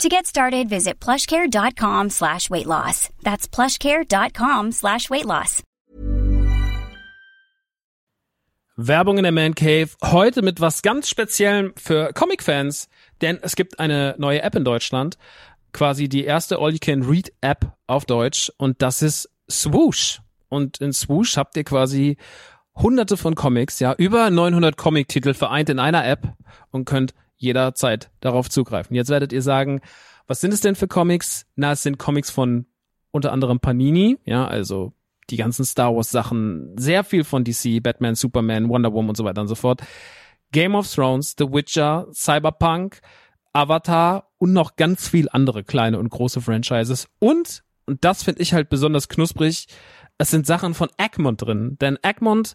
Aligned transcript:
To 0.00 0.08
get 0.08 0.26
started, 0.26 0.68
visit 0.68 0.98
plushcare.com 1.00 2.10
slash 2.10 2.50
weight 2.50 2.66
loss. 2.66 3.08
That's 3.22 3.46
plushcare.com 3.48 4.72
slash 4.72 5.08
weight 5.10 5.26
loss. 5.26 5.62
Werbung 8.76 9.18
in 9.18 9.24
der 9.24 9.32
Man 9.32 9.54
Cave. 9.54 9.90
Heute 10.02 10.42
mit 10.42 10.60
was 10.60 10.82
ganz 10.82 11.08
Speziellem 11.08 11.72
für 11.76 12.12
Comic-Fans, 12.14 12.88
denn 13.20 13.38
es 13.42 13.54
gibt 13.54 13.78
eine 13.78 14.14
neue 14.18 14.42
App 14.42 14.54
in 14.56 14.64
Deutschland. 14.64 15.18
Quasi 15.72 16.08
die 16.08 16.24
erste 16.24 16.58
All-You-Can-Read-App 16.58 17.72
auf 17.86 18.06
Deutsch 18.06 18.50
und 18.56 18.80
das 18.82 19.02
ist 19.02 19.30
Swoosh. 19.50 20.20
Und 20.48 20.78
in 20.78 20.92
Swoosh 20.92 21.36
habt 21.36 21.56
ihr 21.56 21.64
quasi 21.64 22.16
hunderte 22.74 23.16
von 23.18 23.34
Comics, 23.34 23.78
ja, 23.78 23.92
über 23.94 24.30
900 24.30 24.76
Comic-Titel 24.76 25.34
vereint 25.34 25.68
in 25.68 25.78
einer 25.78 26.06
App 26.06 26.32
und 26.70 26.86
könnt 26.86 27.14
jederzeit 27.42 28.10
darauf 28.20 28.48
zugreifen. 28.48 28.96
Jetzt 28.96 29.10
werdet 29.10 29.32
ihr 29.32 29.42
sagen, 29.42 29.80
was 30.26 30.40
sind 30.40 30.54
es 30.54 30.60
denn 30.60 30.74
für 30.74 30.88
Comics? 30.88 31.46
Na, 31.56 31.72
es 31.72 31.82
sind 31.82 31.98
Comics 31.98 32.30
von 32.30 32.66
unter 33.10 33.32
anderem 33.32 33.60
Panini, 33.60 34.18
ja, 34.24 34.46
also 34.46 34.92
die 35.30 35.36
ganzen 35.36 35.64
Star 35.64 35.94
Wars 35.94 36.10
Sachen, 36.10 36.74
sehr 36.78 37.04
viel 37.04 37.24
von 37.24 37.44
DC, 37.44 37.82
Batman, 37.82 38.14
Superman, 38.14 38.68
Wonder 38.68 38.92
Woman 38.92 39.10
und 39.10 39.16
so 39.16 39.24
weiter 39.24 39.40
und 39.40 39.48
so 39.48 39.54
fort. 39.54 39.82
Game 40.52 40.74
of 40.74 40.92
Thrones, 40.92 41.34
The 41.38 41.50
Witcher, 41.50 42.06
Cyberpunk, 42.12 43.00
Avatar 43.52 44.30
und 44.38 44.52
noch 44.52 44.76
ganz 44.76 45.08
viel 45.08 45.28
andere 45.30 45.64
kleine 45.64 45.98
und 45.98 46.08
große 46.08 46.40
Franchises. 46.40 47.08
Und, 47.18 47.62
und 47.86 48.04
das 48.04 48.22
finde 48.22 48.42
ich 48.42 48.54
halt 48.54 48.68
besonders 48.68 49.08
knusprig, 49.08 49.66
es 50.18 50.30
sind 50.30 50.46
Sachen 50.46 50.74
von 50.74 50.88
Egmont 50.98 51.42
drin. 51.42 51.76
Denn 51.80 51.98
Egmont 52.02 52.54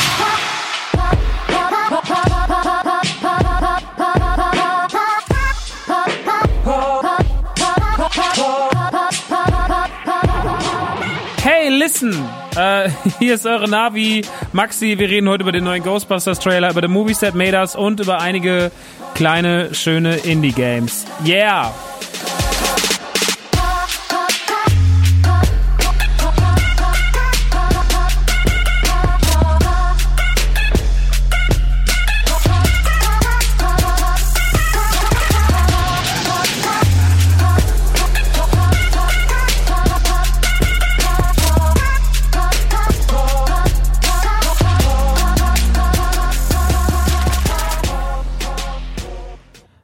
Hey, 11.81 11.87
listen! 11.87 12.13
Äh, 12.55 12.91
hier 13.19 13.33
ist 13.33 13.47
eure 13.47 13.67
Navi, 13.67 14.21
Maxi. 14.53 14.99
Wir 14.99 15.09
reden 15.09 15.27
heute 15.27 15.41
über 15.41 15.51
den 15.51 15.63
neuen 15.63 15.81
Ghostbusters 15.81 16.37
Trailer, 16.37 16.69
über 16.69 16.81
den 16.81 16.91
Movies 16.91 17.21
That 17.21 17.33
Made 17.33 17.57
Us 17.57 17.75
und 17.75 17.99
über 17.99 18.21
einige 18.21 18.71
kleine, 19.15 19.73
schöne 19.73 20.17
Indie-Games. 20.17 21.05
Yeah! 21.25 21.73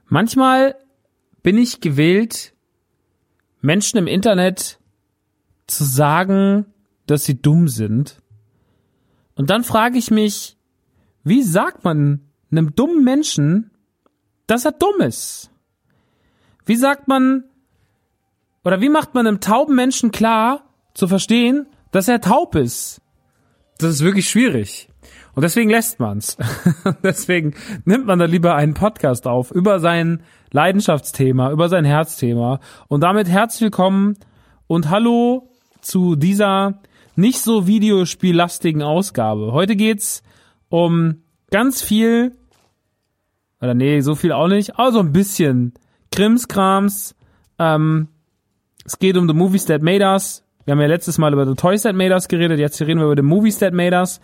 Manchmal 0.08 0.76
bin 1.44 1.58
ich 1.58 1.82
gewillt, 1.82 2.54
Menschen 3.62 3.98
im 3.98 4.08
Internet 4.08 4.80
zu 5.68 5.84
sagen, 5.84 6.66
dass 7.06 7.26
sie 7.26 7.42
dumm 7.42 7.68
sind. 7.68 8.22
Und 9.36 9.50
dann 9.50 9.64
frage 9.64 9.98
ich 9.98 10.12
mich, 10.12 10.58
wie 11.24 11.44
sagt 11.44 11.84
man 11.84 12.22
einem 12.52 12.76
dummen 12.76 13.04
Menschen, 13.04 13.72
dass 14.46 14.66
er 14.66 14.72
dumm 14.72 15.02
ist? 15.02 15.52
Wie 16.66 16.76
sagt 16.76 17.08
man, 17.08 17.44
oder 18.64 18.82
wie 18.82 18.90
macht 18.90 19.14
man 19.14 19.28
einem 19.28 19.42
tauben 19.42 19.76
Menschen 19.76 20.12
klar 20.12 20.74
zu 20.94 21.08
verstehen, 21.08 21.68
dass 21.92 22.08
er 22.08 22.22
taub 22.22 22.56
ist? 22.56 23.02
Das 23.78 23.96
ist 23.96 24.02
wirklich 24.02 24.30
schwierig. 24.30 24.90
Und 25.34 25.44
deswegen 25.44 25.70
lässt 25.70 26.00
man's. 26.00 26.38
deswegen 27.04 27.54
nimmt 27.86 28.06
man 28.06 28.20
da 28.20 28.26
lieber 28.26 28.56
einen 28.56 28.74
Podcast 28.74 29.28
auf 29.28 29.52
über 29.52 29.80
sein 29.80 30.24
Leidenschaftsthema, 30.52 31.52
über 31.52 31.70
sein 31.70 31.86
Herzthema. 31.86 32.60
Und 32.88 33.02
damit 33.02 33.28
herzlich 33.28 33.62
willkommen 33.62 34.18
und 34.68 34.90
hallo 34.90 35.50
zu 35.82 36.16
dieser 36.16 36.82
nicht 37.16 37.40
so 37.40 37.68
videospiellastigen 37.68 38.84
Ausgabe. 38.84 39.52
Heute 39.52 39.76
geht's 39.76 40.24
um 40.70 41.24
ganz 41.50 41.82
viel, 41.82 42.34
oder 43.62 43.74
nee, 43.74 44.02
so 44.02 44.16
viel 44.16 44.32
auch 44.32 44.48
nicht, 44.48 44.78
aber 44.78 44.92
so 44.92 45.00
ein 45.00 45.12
bisschen 45.12 45.74
Krimskrams. 46.12 47.16
Ähm, 47.60 48.08
es 48.86 49.00
geht 49.00 49.18
um 49.18 49.28
The 49.28 49.34
Movies 49.34 49.66
That 49.66 49.82
Made 49.82 50.06
Us. 50.06 50.44
Wir 50.66 50.74
haben 50.74 50.82
ja 50.82 50.88
letztes 50.88 51.18
Mal 51.18 51.34
über 51.34 51.46
The 51.46 51.56
Toys 51.56 51.84
That 51.84 51.96
Made 51.96 52.14
Us 52.14 52.28
geredet, 52.28 52.60
jetzt 52.60 52.80
reden 52.82 53.00
wir 53.00 53.06
über 53.06 53.16
The 53.16 53.28
Movies 53.28 53.60
That 53.60 53.74
Made 53.74 53.96
Us. 53.96 54.20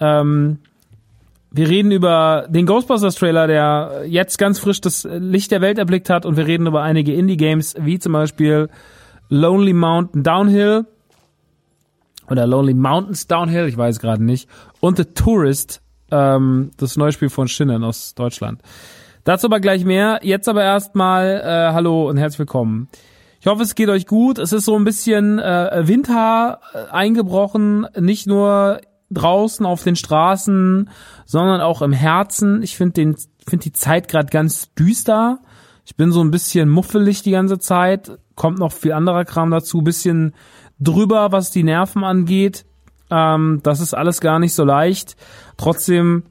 Ähm, 0.00 0.58
wir 1.52 1.68
reden 1.68 1.90
über 1.90 2.46
den 2.48 2.66
Ghostbusters 2.66 3.16
Trailer, 3.16 3.46
der 3.46 4.04
jetzt 4.06 4.38
ganz 4.38 4.58
frisch 4.58 4.80
das 4.80 5.06
Licht 5.10 5.50
der 5.50 5.60
Welt 5.60 5.78
erblickt 5.78 6.08
hat 6.08 6.24
und 6.24 6.36
wir 6.36 6.46
reden 6.46 6.66
über 6.66 6.82
einige 6.82 7.12
Indie-Games, 7.12 7.74
wie 7.80 7.98
zum 7.98 8.12
Beispiel 8.12 8.68
Lonely 9.28 9.72
Mountain 9.72 10.22
Downhill 10.22 10.86
oder 12.28 12.46
Lonely 12.46 12.74
Mountains 12.74 13.26
Downhill, 13.26 13.66
ich 13.66 13.76
weiß 13.76 13.98
gerade 13.98 14.22
nicht, 14.22 14.48
und 14.78 14.96
The 14.96 15.04
Tourist, 15.04 15.82
ähm, 16.12 16.70
das 16.76 16.96
neue 16.96 17.12
Spiel 17.12 17.30
von 17.30 17.48
Shinnen 17.48 17.82
aus 17.82 18.14
Deutschland. 18.14 18.62
Dazu 19.24 19.48
aber 19.48 19.60
gleich 19.60 19.84
mehr. 19.84 20.20
Jetzt 20.22 20.48
aber 20.48 20.62
erstmal 20.62 21.42
äh, 21.44 21.72
hallo 21.72 22.08
und 22.08 22.16
herzlich 22.16 22.38
willkommen. 22.38 22.88
Ich 23.40 23.46
hoffe, 23.46 23.62
es 23.62 23.74
geht 23.74 23.88
euch 23.88 24.06
gut. 24.06 24.38
Es 24.38 24.52
ist 24.52 24.64
so 24.64 24.76
ein 24.76 24.84
bisschen 24.84 25.38
äh, 25.38 25.82
Winter 25.86 26.60
äh, 26.72 26.90
eingebrochen, 26.90 27.86
nicht 27.98 28.26
nur 28.26 28.80
draußen 29.10 29.66
auf 29.66 29.82
den 29.82 29.96
Straßen, 29.96 30.88
sondern 31.26 31.60
auch 31.60 31.82
im 31.82 31.92
Herzen. 31.92 32.62
Ich 32.62 32.76
finde 32.76 32.92
den 32.94 33.16
finde 33.46 33.64
die 33.64 33.72
Zeit 33.72 34.08
gerade 34.08 34.28
ganz 34.28 34.72
düster. 34.74 35.40
Ich 35.84 35.96
bin 35.96 36.12
so 36.12 36.22
ein 36.22 36.30
bisschen 36.30 36.68
muffelig 36.68 37.22
die 37.22 37.32
ganze 37.32 37.58
Zeit. 37.58 38.18
Kommt 38.36 38.58
noch 38.58 38.72
viel 38.72 38.92
anderer 38.92 39.24
Kram 39.24 39.50
dazu. 39.50 39.82
Bisschen 39.82 40.34
drüber, 40.78 41.32
was 41.32 41.50
die 41.50 41.64
Nerven 41.64 42.04
angeht. 42.04 42.64
Ähm, 43.10 43.60
das 43.62 43.80
ist 43.80 43.94
alles 43.94 44.20
gar 44.20 44.38
nicht 44.38 44.54
so 44.54 44.64
leicht. 44.64 45.16
Trotzdem 45.56 46.24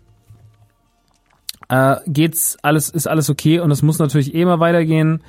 äh, 1.68 1.98
geht's 2.08 2.58
alles, 2.62 2.90
ist 2.90 3.08
alles 3.08 3.30
okay 3.30 3.60
und 3.60 3.70
es 3.72 3.82
muss 3.82 4.00
natürlich 4.00 4.34
eh 4.34 4.46
mal 4.46 4.60
weitergehen. 4.60 5.22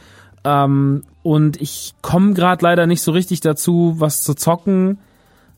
Ähm, 0.44 1.02
und 1.22 1.60
ich 1.60 1.94
komme 2.00 2.32
gerade 2.34 2.64
leider 2.64 2.86
nicht 2.86 3.02
so 3.02 3.12
richtig 3.12 3.40
dazu, 3.40 3.96
was 3.98 4.22
zu 4.22 4.34
zocken. 4.34 4.98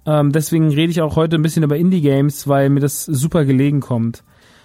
Ähm, 0.05 0.33
deswegen 0.33 0.69
rede 0.69 0.91
ich 0.91 1.01
auch 1.01 1.17
heute 1.17 1.37
ein 1.37 1.43
bisschen 1.43 1.63
über 1.63 1.77
Indie-Games, 1.77 2.49
weil 2.49 2.69
mir 2.71 2.81
das 2.81 3.05
super 3.05 3.45
gelegen 3.45 3.81
kommt. 3.81 4.25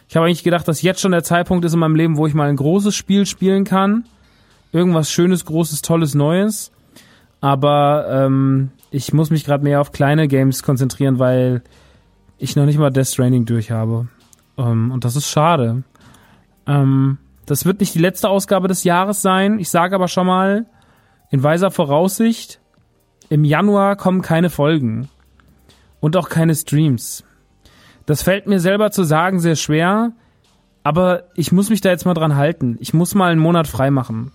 Ich 0.09 0.15
habe 0.15 0.25
eigentlich 0.25 0.43
gedacht, 0.43 0.67
dass 0.67 0.81
jetzt 0.81 1.01
schon 1.01 1.11
der 1.11 1.23
Zeitpunkt 1.23 1.65
ist 1.65 1.73
in 1.73 1.79
meinem 1.79 1.95
Leben, 1.95 2.17
wo 2.17 2.27
ich 2.27 2.33
mal 2.33 2.49
ein 2.49 2.55
großes 2.55 2.95
Spiel 2.95 3.25
spielen 3.25 3.65
kann. 3.65 4.05
Irgendwas 4.71 5.11
Schönes, 5.11 5.45
Großes, 5.45 5.81
Tolles, 5.81 6.15
Neues. 6.15 6.71
Aber 7.41 8.07
ähm, 8.09 8.71
ich 8.89 9.13
muss 9.13 9.29
mich 9.29 9.45
gerade 9.45 9.63
mehr 9.63 9.81
auf 9.81 9.91
kleine 9.91 10.27
Games 10.27 10.63
konzentrieren, 10.63 11.19
weil 11.19 11.61
ich 12.37 12.55
noch 12.55 12.65
nicht 12.65 12.79
mal 12.79 12.89
Death 12.89 13.07
Stranding 13.07 13.45
durch 13.45 13.69
habe. 13.69 14.07
Ähm, 14.57 14.91
und 14.91 15.05
das 15.05 15.15
ist 15.15 15.29
schade. 15.29 15.83
Ähm, 16.65 17.17
das 17.45 17.65
wird 17.65 17.79
nicht 17.79 17.95
die 17.95 17.99
letzte 17.99 18.29
Ausgabe 18.29 18.67
des 18.67 18.83
Jahres 18.83 19.21
sein. 19.21 19.59
Ich 19.59 19.69
sage 19.69 19.95
aber 19.95 20.07
schon 20.07 20.27
mal, 20.27 20.65
in 21.29 21.43
weiser 21.43 21.71
Voraussicht, 21.71 22.59
im 23.29 23.43
Januar 23.43 23.95
kommen 23.97 24.21
keine 24.21 24.49
Folgen. 24.49 25.09
Und 25.99 26.15
auch 26.15 26.29
keine 26.29 26.55
Streams. 26.55 27.23
Das 28.05 28.23
fällt 28.23 28.47
mir 28.47 28.59
selber 28.59 28.91
zu 28.91 29.03
sagen 29.03 29.39
sehr 29.39 29.55
schwer, 29.55 30.13
aber 30.83 31.23
ich 31.35 31.51
muss 31.51 31.69
mich 31.69 31.81
da 31.81 31.89
jetzt 31.89 32.05
mal 32.05 32.13
dran 32.13 32.35
halten. 32.35 32.77
Ich 32.79 32.93
muss 32.93 33.15
mal 33.15 33.31
einen 33.31 33.41
Monat 33.41 33.67
frei 33.67 33.91
machen. 33.91 34.31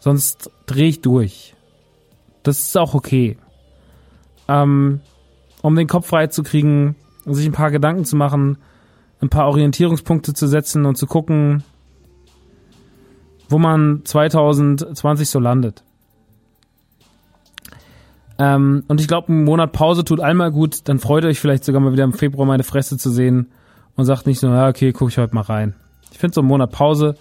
Sonst 0.00 0.50
drehe 0.66 0.88
ich 0.88 1.02
durch. 1.02 1.54
Das 2.42 2.58
ist 2.58 2.76
auch 2.76 2.94
okay. 2.94 3.36
Ähm, 4.48 5.00
um 5.62 5.76
den 5.76 5.86
Kopf 5.86 6.08
frei 6.08 6.28
zu 6.28 6.42
kriegen, 6.42 6.96
sich 7.26 7.46
ein 7.46 7.52
paar 7.52 7.70
Gedanken 7.70 8.04
zu 8.04 8.16
machen, 8.16 8.58
ein 9.20 9.28
paar 9.28 9.48
Orientierungspunkte 9.48 10.34
zu 10.34 10.46
setzen 10.46 10.86
und 10.86 10.96
zu 10.96 11.06
gucken, 11.06 11.62
wo 13.48 13.58
man 13.58 14.02
2020 14.04 15.28
so 15.28 15.38
landet. 15.38 15.84
Ähm, 18.38 18.84
und 18.88 19.00
ich 19.00 19.08
glaube, 19.08 19.32
ein 19.32 19.44
Monat 19.44 19.72
Pause 19.72 20.04
tut 20.04 20.20
einmal 20.20 20.52
gut, 20.52 20.88
dann 20.88 20.98
freut 20.98 21.24
euch 21.24 21.40
vielleicht 21.40 21.64
sogar 21.64 21.80
mal 21.80 21.92
wieder 21.92 22.04
im 22.04 22.12
Februar 22.12 22.46
meine 22.46 22.62
Fresse 22.62 22.96
zu 22.96 23.10
sehen 23.10 23.48
und 23.96 24.04
sagt 24.04 24.26
nicht 24.26 24.38
so, 24.38 24.48
ja, 24.48 24.68
okay, 24.68 24.92
guck 24.92 25.08
ich 25.08 25.18
heute 25.18 25.34
mal 25.34 25.42
rein. 25.42 25.74
Ich 26.12 26.18
finde 26.18 26.34
so 26.34 26.42
ein 26.42 26.46
Monat 26.46 26.70
Pause 26.70 27.16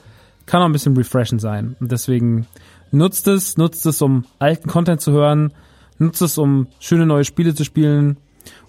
kann 0.47 0.61
auch 0.61 0.65
ein 0.65 0.71
bisschen 0.71 0.97
refreshing 0.97 1.39
sein. 1.39 1.75
Und 1.79 1.91
deswegen 1.91 2.47
nutzt 2.91 3.27
es, 3.27 3.57
nutzt 3.57 3.85
es, 3.85 4.01
um 4.01 4.25
alten 4.39 4.67
Content 4.67 5.01
zu 5.01 5.11
hören, 5.11 5.53
nutzt 5.99 6.21
es, 6.23 6.39
um 6.39 6.67
schöne 6.79 7.05
neue 7.05 7.25
Spiele 7.25 7.53
zu 7.53 7.63
spielen 7.63 8.17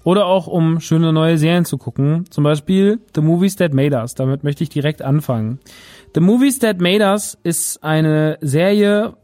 oder 0.04 0.26
auch 0.26 0.46
um 0.46 0.80
schöne 0.80 1.12
neue 1.12 1.38
Serien 1.38 1.64
zu 1.64 1.78
gucken. 1.78 2.24
Zum 2.30 2.44
Beispiel 2.44 3.00
The 3.14 3.20
Movies 3.20 3.56
That 3.56 3.72
Made 3.72 3.96
Us. 3.96 4.14
Damit 4.14 4.44
möchte 4.44 4.64
ich 4.64 4.68
direkt 4.68 5.02
anfangen. 5.02 5.60
The 6.14 6.20
Movies 6.20 6.58
That 6.58 6.80
Made 6.80 7.04
Us 7.04 7.38
ist 7.42 7.82
eine 7.84 8.38
Serie 8.40 9.14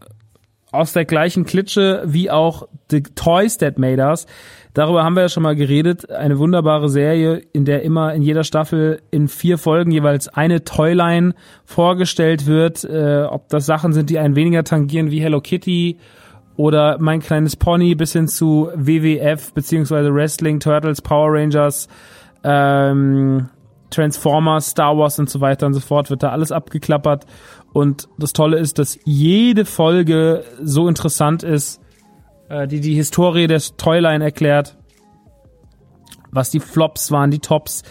aus 0.74 0.92
der 0.92 1.04
gleichen 1.04 1.44
Klitsche 1.44 2.02
wie 2.06 2.30
auch 2.30 2.68
The 2.90 3.02
Toys 3.02 3.58
That 3.58 3.78
Made 3.78 4.02
Us. 4.02 4.26
Darüber 4.74 5.04
haben 5.04 5.14
wir 5.14 5.22
ja 5.22 5.28
schon 5.28 5.44
mal 5.44 5.54
geredet. 5.54 6.10
Eine 6.10 6.38
wunderbare 6.38 6.88
Serie, 6.88 7.42
in 7.52 7.64
der 7.64 7.82
immer 7.82 8.12
in 8.12 8.22
jeder 8.22 8.42
Staffel 8.42 9.00
in 9.12 9.28
vier 9.28 9.56
Folgen 9.56 9.92
jeweils 9.92 10.26
eine 10.28 10.64
Toyline 10.64 11.34
vorgestellt 11.64 12.46
wird. 12.46 12.82
Äh, 12.84 13.22
ob 13.22 13.48
das 13.48 13.66
Sachen 13.66 13.92
sind, 13.92 14.10
die 14.10 14.18
einen 14.18 14.34
weniger 14.34 14.64
tangieren 14.64 15.12
wie 15.12 15.20
Hello 15.20 15.40
Kitty 15.40 15.98
oder 16.56 16.98
Mein 16.98 17.20
kleines 17.20 17.56
Pony 17.56 17.94
bis 17.94 18.12
hin 18.12 18.26
zu 18.26 18.68
WWF 18.74 19.52
beziehungsweise 19.54 20.12
Wrestling, 20.12 20.58
Turtles, 20.60 21.00
Power 21.02 21.32
Rangers, 21.32 21.88
ähm, 22.42 23.48
Transformers, 23.90 24.70
Star 24.70 24.96
Wars 24.98 25.18
und 25.20 25.30
so 25.30 25.40
weiter 25.40 25.66
und 25.66 25.74
so 25.74 25.80
fort 25.80 26.10
wird 26.10 26.22
da 26.22 26.30
alles 26.30 26.50
abgeklappert. 26.50 27.26
Und 27.74 28.08
das 28.18 28.32
Tolle 28.32 28.58
ist, 28.58 28.78
dass 28.78 29.00
jede 29.04 29.64
Folge 29.64 30.44
so 30.62 30.86
interessant 30.88 31.42
ist, 31.42 31.80
äh, 32.48 32.68
die 32.68 32.80
die 32.80 32.94
Historie 32.94 33.48
des 33.48 33.76
Toyline 33.76 34.22
erklärt, 34.22 34.76
was 36.30 36.50
die 36.50 36.60
Flops 36.60 37.10
waren, 37.10 37.32
die 37.32 37.40
Tops, 37.40 37.82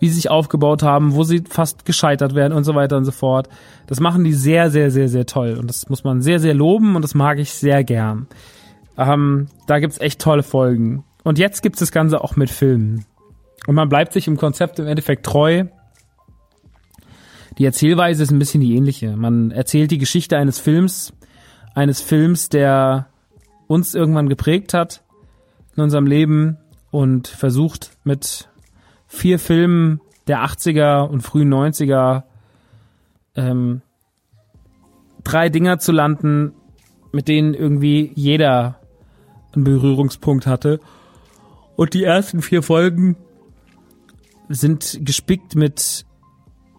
wie 0.00 0.08
sie 0.08 0.16
sich 0.16 0.28
aufgebaut 0.28 0.82
haben, 0.82 1.14
wo 1.14 1.22
sie 1.22 1.44
fast 1.48 1.84
gescheitert 1.84 2.34
werden 2.34 2.52
und 2.52 2.64
so 2.64 2.74
weiter 2.74 2.96
und 2.96 3.04
so 3.04 3.12
fort. 3.12 3.48
Das 3.86 4.00
machen 4.00 4.24
die 4.24 4.32
sehr, 4.32 4.70
sehr, 4.70 4.90
sehr, 4.90 5.08
sehr 5.08 5.24
toll. 5.24 5.56
Und 5.56 5.68
das 5.68 5.88
muss 5.88 6.02
man 6.02 6.20
sehr, 6.20 6.40
sehr 6.40 6.54
loben 6.54 6.96
und 6.96 7.02
das 7.02 7.14
mag 7.14 7.38
ich 7.38 7.52
sehr 7.52 7.84
gern. 7.84 8.26
Ähm, 8.96 9.46
da 9.68 9.78
gibt's 9.78 10.00
echt 10.00 10.20
tolle 10.20 10.42
Folgen. 10.42 11.04
Und 11.22 11.38
jetzt 11.38 11.62
gibt's 11.62 11.78
das 11.78 11.92
Ganze 11.92 12.24
auch 12.24 12.34
mit 12.34 12.50
Filmen. 12.50 13.04
Und 13.68 13.76
man 13.76 13.88
bleibt 13.88 14.12
sich 14.12 14.26
im 14.26 14.36
Konzept 14.36 14.80
im 14.80 14.88
Endeffekt 14.88 15.24
treu. 15.24 15.66
Die 17.56 17.64
Erzählweise 17.64 18.22
ist 18.22 18.30
ein 18.30 18.38
bisschen 18.38 18.60
die 18.60 18.76
ähnliche. 18.76 19.16
Man 19.16 19.50
erzählt 19.50 19.90
die 19.90 19.98
Geschichte 19.98 20.36
eines 20.36 20.58
Films, 20.58 21.12
eines 21.74 22.00
Films, 22.00 22.48
der 22.48 23.08
uns 23.66 23.94
irgendwann 23.94 24.28
geprägt 24.28 24.74
hat 24.74 25.02
in 25.76 25.82
unserem 25.82 26.06
Leben 26.06 26.58
und 26.90 27.28
versucht 27.28 27.90
mit 28.04 28.48
vier 29.06 29.38
Filmen 29.38 30.00
der 30.26 30.44
80er 30.44 31.08
und 31.08 31.22
frühen 31.22 31.52
90er 31.52 32.24
ähm, 33.34 33.82
drei 35.24 35.48
Dinger 35.48 35.78
zu 35.78 35.92
landen, 35.92 36.52
mit 37.12 37.28
denen 37.28 37.54
irgendwie 37.54 38.12
jeder 38.14 38.80
einen 39.52 39.64
Berührungspunkt 39.64 40.46
hatte. 40.46 40.80
Und 41.76 41.94
die 41.94 42.04
ersten 42.04 42.42
vier 42.42 42.62
Folgen 42.62 43.16
sind 44.48 45.00
gespickt 45.02 45.54
mit 45.54 46.04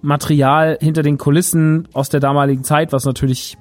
Material 0.02 0.78
hinter 0.82 1.04
den 1.04 1.18
Kulissen 1.18 1.88
aus 1.94 2.10
der 2.10 2.20
damaligen 2.20 2.64
Zeit, 2.64 2.94
was 2.94 3.06
natürlich 3.06 3.58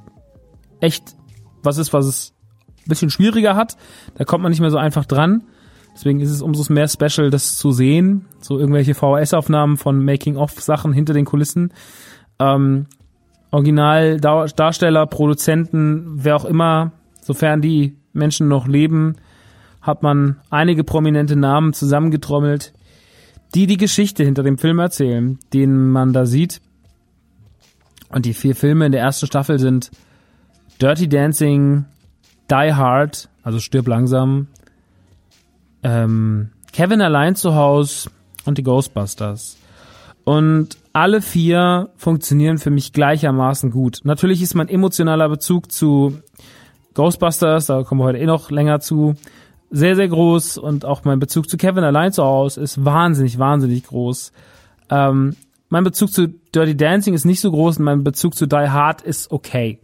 echt 0.80 1.16
was 1.62 1.78
ist, 1.78 1.92
was 1.92 2.06
es 2.06 2.34
ein 2.78 2.88
bisschen 2.88 3.10
schwieriger 3.10 3.56
hat. 3.56 3.76
Da 4.14 4.24
kommt 4.24 4.42
man 4.42 4.50
nicht 4.50 4.60
mehr 4.60 4.70
so 4.70 4.78
einfach 4.78 5.04
dran. 5.04 5.44
Deswegen 5.94 6.20
ist 6.20 6.30
es 6.30 6.42
umso 6.42 6.72
mehr 6.72 6.86
special, 6.86 7.30
das 7.30 7.56
zu 7.56 7.72
sehen. 7.72 8.26
So 8.40 8.58
irgendwelche 8.58 8.94
VHS-Aufnahmen 8.94 9.76
von 9.76 10.04
Making-of-Sachen 10.04 10.92
hinter 10.92 11.12
den 11.12 11.24
Kulissen. 11.24 11.72
Ähm, 12.38 12.86
Original 13.50 14.18
Darsteller, 14.20 15.06
Produzenten, 15.06 16.06
wer 16.22 16.36
auch 16.36 16.44
immer, 16.44 16.92
sofern 17.20 17.60
die 17.60 17.96
Menschen 18.12 18.46
noch 18.46 18.68
leben, 18.68 19.16
hat 19.80 20.02
man 20.02 20.36
einige 20.50 20.84
prominente 20.84 21.34
Namen 21.34 21.72
zusammengetrommelt, 21.72 22.74
die 23.54 23.66
die 23.66 23.76
Geschichte 23.76 24.24
hinter 24.24 24.42
dem 24.42 24.58
Film 24.58 24.78
erzählen, 24.78 25.38
den 25.52 25.90
man 25.90 26.12
da 26.12 26.26
sieht. 26.26 26.60
Und 28.10 28.24
die 28.24 28.34
vier 28.34 28.54
Filme 28.54 28.86
in 28.86 28.92
der 28.92 29.02
ersten 29.02 29.26
Staffel 29.26 29.58
sind 29.58 29.90
Dirty 30.80 31.08
Dancing, 31.08 31.84
Die 32.50 32.74
Hard, 32.74 33.28
also 33.42 33.58
Stirb 33.58 33.88
langsam, 33.88 34.48
ähm, 35.82 36.50
Kevin 36.72 37.00
allein 37.00 37.36
zu 37.36 37.54
Hause 37.54 38.10
und 38.44 38.58
die 38.58 38.62
Ghostbusters. 38.62 39.56
Und 40.24 40.76
alle 40.92 41.22
vier 41.22 41.90
funktionieren 41.96 42.58
für 42.58 42.70
mich 42.70 42.92
gleichermaßen 42.92 43.70
gut. 43.70 44.00
Natürlich 44.04 44.42
ist 44.42 44.54
mein 44.54 44.68
emotionaler 44.68 45.28
Bezug 45.28 45.72
zu 45.72 46.18
Ghostbusters, 46.94 47.66
da 47.66 47.82
kommen 47.82 48.00
wir 48.00 48.06
heute 48.06 48.18
eh 48.18 48.26
noch 48.26 48.50
länger 48.50 48.80
zu, 48.80 49.14
sehr, 49.70 49.96
sehr 49.96 50.08
groß 50.08 50.58
und 50.58 50.84
auch 50.84 51.04
mein 51.04 51.18
Bezug 51.18 51.48
zu 51.48 51.56
Kevin 51.56 51.84
allein 51.84 52.12
zu 52.12 52.24
Hause 52.24 52.60
ist 52.60 52.84
wahnsinnig, 52.84 53.38
wahnsinnig 53.38 53.84
groß. 53.84 54.32
Ähm, 54.90 55.36
mein 55.68 55.84
Bezug 55.84 56.12
zu 56.12 56.28
Dirty 56.28 56.76
Dancing 56.76 57.14
ist 57.14 57.24
nicht 57.24 57.40
so 57.40 57.50
groß 57.50 57.78
und 57.78 57.84
mein 57.84 58.04
Bezug 58.04 58.34
zu 58.34 58.46
Die 58.46 58.56
Hard 58.56 59.02
ist 59.02 59.30
okay. 59.30 59.80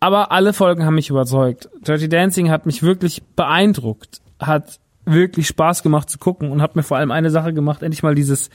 Aber 0.00 0.32
alle 0.32 0.52
Folgen 0.52 0.84
haben 0.84 0.94
mich 0.94 1.10
überzeugt. 1.10 1.68
Dirty 1.86 2.08
Dancing 2.08 2.50
hat 2.50 2.66
mich 2.66 2.82
wirklich 2.82 3.22
beeindruckt, 3.36 4.20
hat 4.38 4.78
wirklich 5.04 5.46
Spaß 5.46 5.82
gemacht 5.82 6.08
zu 6.08 6.18
gucken 6.18 6.50
und 6.50 6.62
hat 6.62 6.76
mir 6.76 6.82
vor 6.82 6.96
allem 6.96 7.10
eine 7.10 7.30
Sache 7.30 7.52
gemacht, 7.52 7.82
endlich 7.82 8.02
mal 8.02 8.14
dieses 8.14 8.48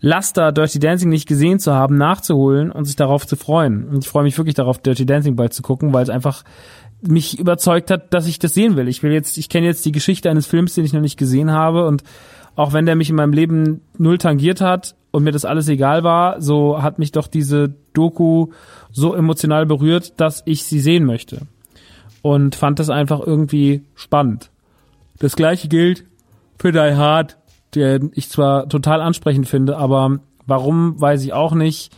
Laster 0.00 0.52
Dirty 0.52 0.80
Dancing 0.80 1.08
nicht 1.08 1.26
gesehen 1.26 1.58
zu 1.60 1.72
haben, 1.72 1.96
nachzuholen 1.96 2.70
und 2.70 2.84
sich 2.84 2.96
darauf 2.96 3.26
zu 3.26 3.36
freuen. 3.36 3.88
Und 3.88 4.04
ich 4.04 4.08
freue 4.08 4.24
mich 4.24 4.36
wirklich 4.36 4.54
darauf, 4.54 4.78
Dirty 4.78 5.06
Dancing 5.06 5.34
bald 5.34 5.54
zu 5.54 5.62
gucken, 5.62 5.94
weil 5.94 6.02
es 6.02 6.10
einfach 6.10 6.44
mich 7.06 7.38
überzeugt 7.38 7.90
hat, 7.90 8.12
dass 8.14 8.26
ich 8.26 8.38
das 8.38 8.54
sehen 8.54 8.76
will. 8.76 8.88
Ich 8.88 9.02
will 9.02 9.12
jetzt, 9.12 9.36
ich 9.38 9.48
kenne 9.48 9.66
jetzt 9.66 9.84
die 9.84 9.92
Geschichte 9.92 10.30
eines 10.30 10.46
Films, 10.46 10.74
den 10.74 10.84
ich 10.84 10.92
noch 10.92 11.00
nicht 11.00 11.18
gesehen 11.18 11.50
habe 11.50 11.86
und 11.86 12.02
auch 12.56 12.72
wenn 12.72 12.86
der 12.86 12.96
mich 12.96 13.10
in 13.10 13.16
meinem 13.16 13.32
Leben 13.32 13.80
null 13.98 14.18
tangiert 14.18 14.60
hat 14.60 14.94
und 15.10 15.24
mir 15.24 15.32
das 15.32 15.44
alles 15.44 15.68
egal 15.68 16.04
war, 16.04 16.40
so 16.40 16.82
hat 16.82 16.98
mich 16.98 17.12
doch 17.12 17.26
diese 17.26 17.74
Doku 17.92 18.48
so 18.92 19.14
emotional 19.14 19.66
berührt, 19.66 20.20
dass 20.20 20.42
ich 20.46 20.64
sie 20.64 20.80
sehen 20.80 21.04
möchte. 21.04 21.42
Und 22.22 22.54
fand 22.54 22.78
das 22.78 22.90
einfach 22.90 23.20
irgendwie 23.20 23.82
spannend. 23.94 24.50
Das 25.18 25.36
gleiche 25.36 25.68
gilt 25.68 26.04
für 26.58 26.72
Die 26.72 26.78
Hard, 26.78 27.36
der 27.74 28.00
ich 28.12 28.28
zwar 28.28 28.68
total 28.68 29.00
ansprechend 29.00 29.48
finde, 29.48 29.76
aber 29.76 30.20
warum 30.46 31.00
weiß 31.00 31.22
ich 31.24 31.32
auch 31.32 31.54
nicht. 31.54 31.92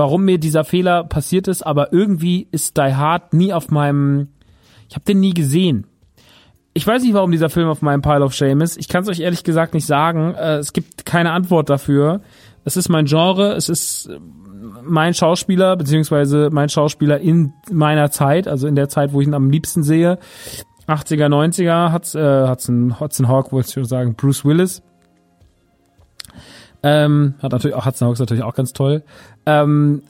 Warum 0.00 0.24
mir 0.24 0.38
dieser 0.38 0.64
Fehler 0.64 1.04
passiert 1.04 1.46
ist, 1.46 1.60
aber 1.60 1.92
irgendwie 1.92 2.48
ist 2.52 2.78
Die 2.78 2.94
Hard 2.94 3.34
nie 3.34 3.52
auf 3.52 3.70
meinem, 3.70 4.28
ich 4.88 4.94
habe 4.94 5.04
den 5.04 5.20
nie 5.20 5.34
gesehen. 5.34 5.86
Ich 6.72 6.86
weiß 6.86 7.02
nicht, 7.02 7.12
warum 7.12 7.30
dieser 7.30 7.50
Film 7.50 7.68
auf 7.68 7.82
meinem 7.82 8.00
Pile 8.00 8.24
of 8.24 8.32
Shame 8.32 8.62
ist. 8.62 8.78
Ich 8.78 8.88
kann 8.88 9.02
es 9.02 9.10
euch 9.10 9.20
ehrlich 9.20 9.44
gesagt 9.44 9.74
nicht 9.74 9.84
sagen. 9.84 10.34
Äh, 10.36 10.56
es 10.56 10.72
gibt 10.72 11.04
keine 11.04 11.32
Antwort 11.32 11.68
dafür. 11.68 12.22
Es 12.64 12.78
ist 12.78 12.88
mein 12.88 13.04
Genre, 13.04 13.52
es 13.52 13.68
ist 13.68 14.06
äh, 14.06 14.18
mein 14.82 15.12
Schauspieler, 15.12 15.76
beziehungsweise 15.76 16.48
mein 16.50 16.70
Schauspieler 16.70 17.20
in 17.20 17.52
meiner 17.70 18.10
Zeit, 18.10 18.48
also 18.48 18.68
in 18.68 18.76
der 18.76 18.88
Zeit, 18.88 19.12
wo 19.12 19.20
ich 19.20 19.26
ihn 19.26 19.34
am 19.34 19.50
liebsten 19.50 19.82
sehe. 19.82 20.18
80er, 20.88 21.26
90er 21.26 21.92
hat's, 21.92 22.14
äh, 22.14 22.48
Hudson, 22.48 22.98
Hudson 22.98 23.28
Hawk, 23.28 23.52
wollte 23.52 23.68
ich 23.68 23.74
schon 23.74 23.84
sagen, 23.84 24.14
Bruce 24.14 24.46
Willis. 24.46 24.82
Ähm, 26.82 27.34
hat 27.42 27.52
natürlich 27.52 27.76
auch 27.76 27.86
Hudson 27.86 28.06
Hawk 28.06 28.14
ist 28.14 28.20
natürlich 28.20 28.42
auch 28.42 28.54
ganz 28.54 28.72
toll. 28.72 29.02
Ähm, 29.46 30.02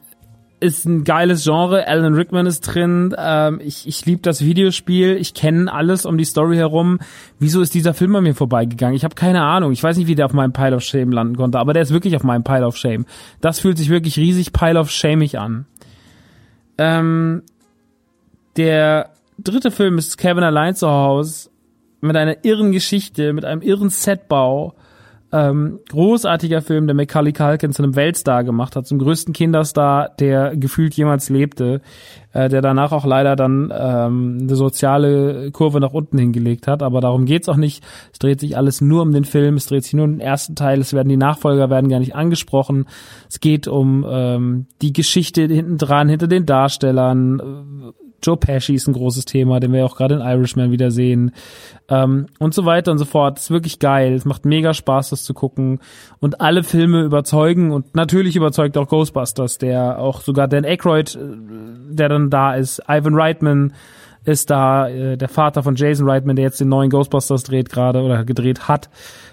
ist 0.60 0.84
ein 0.84 1.04
geiles 1.04 1.42
Genre. 1.44 1.88
Alan 1.88 2.14
Rickman 2.14 2.46
ist 2.46 2.60
drin. 2.60 3.14
Ähm, 3.18 3.60
ich 3.64 3.88
ich 3.88 4.04
liebe 4.04 4.20
das 4.22 4.44
Videospiel. 4.44 5.16
Ich 5.16 5.34
kenne 5.34 5.72
alles 5.72 6.04
um 6.04 6.18
die 6.18 6.24
Story 6.24 6.56
herum. 6.56 6.98
Wieso 7.38 7.62
ist 7.62 7.74
dieser 7.74 7.94
Film 7.94 8.14
an 8.14 8.24
mir 8.24 8.34
vorbeigegangen? 8.34 8.94
Ich 8.94 9.04
habe 9.04 9.14
keine 9.14 9.42
Ahnung. 9.42 9.72
Ich 9.72 9.82
weiß 9.82 9.96
nicht, 9.96 10.06
wie 10.06 10.14
der 10.14 10.26
auf 10.26 10.34
meinem 10.34 10.52
Pile 10.52 10.76
of 10.76 10.82
Shame 10.82 11.12
landen 11.12 11.36
konnte, 11.36 11.58
aber 11.58 11.72
der 11.72 11.82
ist 11.82 11.92
wirklich 11.92 12.14
auf 12.14 12.24
meinem 12.24 12.44
Pile 12.44 12.66
of 12.66 12.76
Shame. 12.76 13.06
Das 13.40 13.58
fühlt 13.58 13.78
sich 13.78 13.88
wirklich 13.88 14.16
riesig 14.18 14.52
Pile 14.52 14.78
of 14.78 14.90
Shamig 14.90 15.38
an. 15.38 15.64
Ähm, 16.76 17.42
der 18.56 19.10
dritte 19.38 19.70
Film 19.70 19.98
ist 19.98 20.18
Kevin 20.18 20.44
allein 20.44 20.74
zu 20.74 20.88
Hause 20.88 21.50
mit 22.02 22.16
einer 22.16 22.44
irren 22.44 22.72
Geschichte, 22.72 23.32
mit 23.32 23.44
einem 23.44 23.62
irren 23.62 23.90
Setbau 23.90 24.74
ähm, 25.32 25.78
großartiger 25.88 26.60
Film, 26.60 26.86
der 26.86 26.94
Macaulay 26.94 27.32
Culkin 27.32 27.72
zu 27.72 27.82
einem 27.82 27.94
Weltstar 27.94 28.42
gemacht 28.44 28.74
hat, 28.74 28.86
zum 28.86 28.98
größten 28.98 29.32
Kinderstar, 29.32 30.10
der 30.18 30.56
gefühlt 30.56 30.94
jemals 30.94 31.28
lebte, 31.28 31.80
äh, 32.32 32.48
der 32.48 32.62
danach 32.62 32.92
auch 32.92 33.04
leider 33.04 33.36
dann 33.36 33.72
ähm, 33.76 34.38
eine 34.42 34.56
soziale 34.56 35.50
Kurve 35.52 35.80
nach 35.80 35.92
unten 35.92 36.18
hingelegt 36.18 36.66
hat. 36.66 36.82
Aber 36.82 37.00
darum 37.00 37.26
geht's 37.26 37.48
auch 37.48 37.56
nicht. 37.56 37.84
Es 38.12 38.18
dreht 38.18 38.40
sich 38.40 38.56
alles 38.56 38.80
nur 38.80 39.02
um 39.02 39.12
den 39.12 39.24
Film, 39.24 39.56
es 39.56 39.66
dreht 39.66 39.84
sich 39.84 39.94
nur 39.94 40.04
um 40.04 40.12
den 40.12 40.20
ersten 40.20 40.56
Teil, 40.56 40.80
es 40.80 40.92
werden 40.92 41.08
die 41.08 41.16
Nachfolger 41.16 41.70
werden 41.70 41.88
gar 41.88 42.00
nicht 42.00 42.14
angesprochen. 42.14 42.86
Es 43.28 43.40
geht 43.40 43.68
um 43.68 44.04
ähm, 44.08 44.66
die 44.82 44.92
Geschichte 44.92 45.42
hinten 45.42 45.78
dran, 45.78 46.08
hinter 46.08 46.26
den 46.26 46.46
Darstellern, 46.46 47.92
Joe 48.22 48.36
Pesci 48.36 48.74
ist 48.74 48.86
ein 48.86 48.92
großes 48.92 49.24
Thema, 49.24 49.60
den 49.60 49.72
wir 49.72 49.84
auch 49.84 49.96
gerade 49.96 50.16
in 50.16 50.20
Irishman 50.20 50.70
wieder 50.70 50.90
sehen. 50.90 51.32
Ähm, 51.88 52.26
und 52.38 52.54
so 52.54 52.64
weiter 52.64 52.92
und 52.92 52.98
so 52.98 53.04
fort. 53.04 53.38
Ist 53.38 53.50
wirklich 53.50 53.78
geil. 53.78 54.12
Es 54.14 54.24
macht 54.24 54.44
mega 54.44 54.74
Spaß, 54.74 55.10
das 55.10 55.24
zu 55.24 55.34
gucken. 55.34 55.80
Und 56.18 56.40
alle 56.40 56.62
Filme 56.62 57.02
überzeugen 57.02 57.70
und 57.70 57.94
natürlich 57.94 58.36
überzeugt 58.36 58.76
auch 58.76 58.88
Ghostbusters, 58.88 59.58
der 59.58 59.98
auch 59.98 60.20
sogar 60.20 60.48
Dan 60.48 60.64
Aykroyd, 60.64 61.14
äh, 61.14 61.18
der 61.90 62.08
dann 62.08 62.30
da 62.30 62.54
ist. 62.54 62.82
Ivan 62.88 63.14
Reitman 63.14 63.72
ist 64.24 64.50
da, 64.50 64.88
äh, 64.88 65.16
der 65.16 65.28
Vater 65.28 65.62
von 65.62 65.76
Jason 65.76 66.08
Reitman, 66.08 66.36
der 66.36 66.44
jetzt 66.44 66.60
den 66.60 66.68
neuen 66.68 66.90
Ghostbusters 66.90 67.42
dreht 67.42 67.70
gerade 67.70 68.02
oder 68.02 68.24
gedreht 68.24 68.68
hat, 68.68 68.90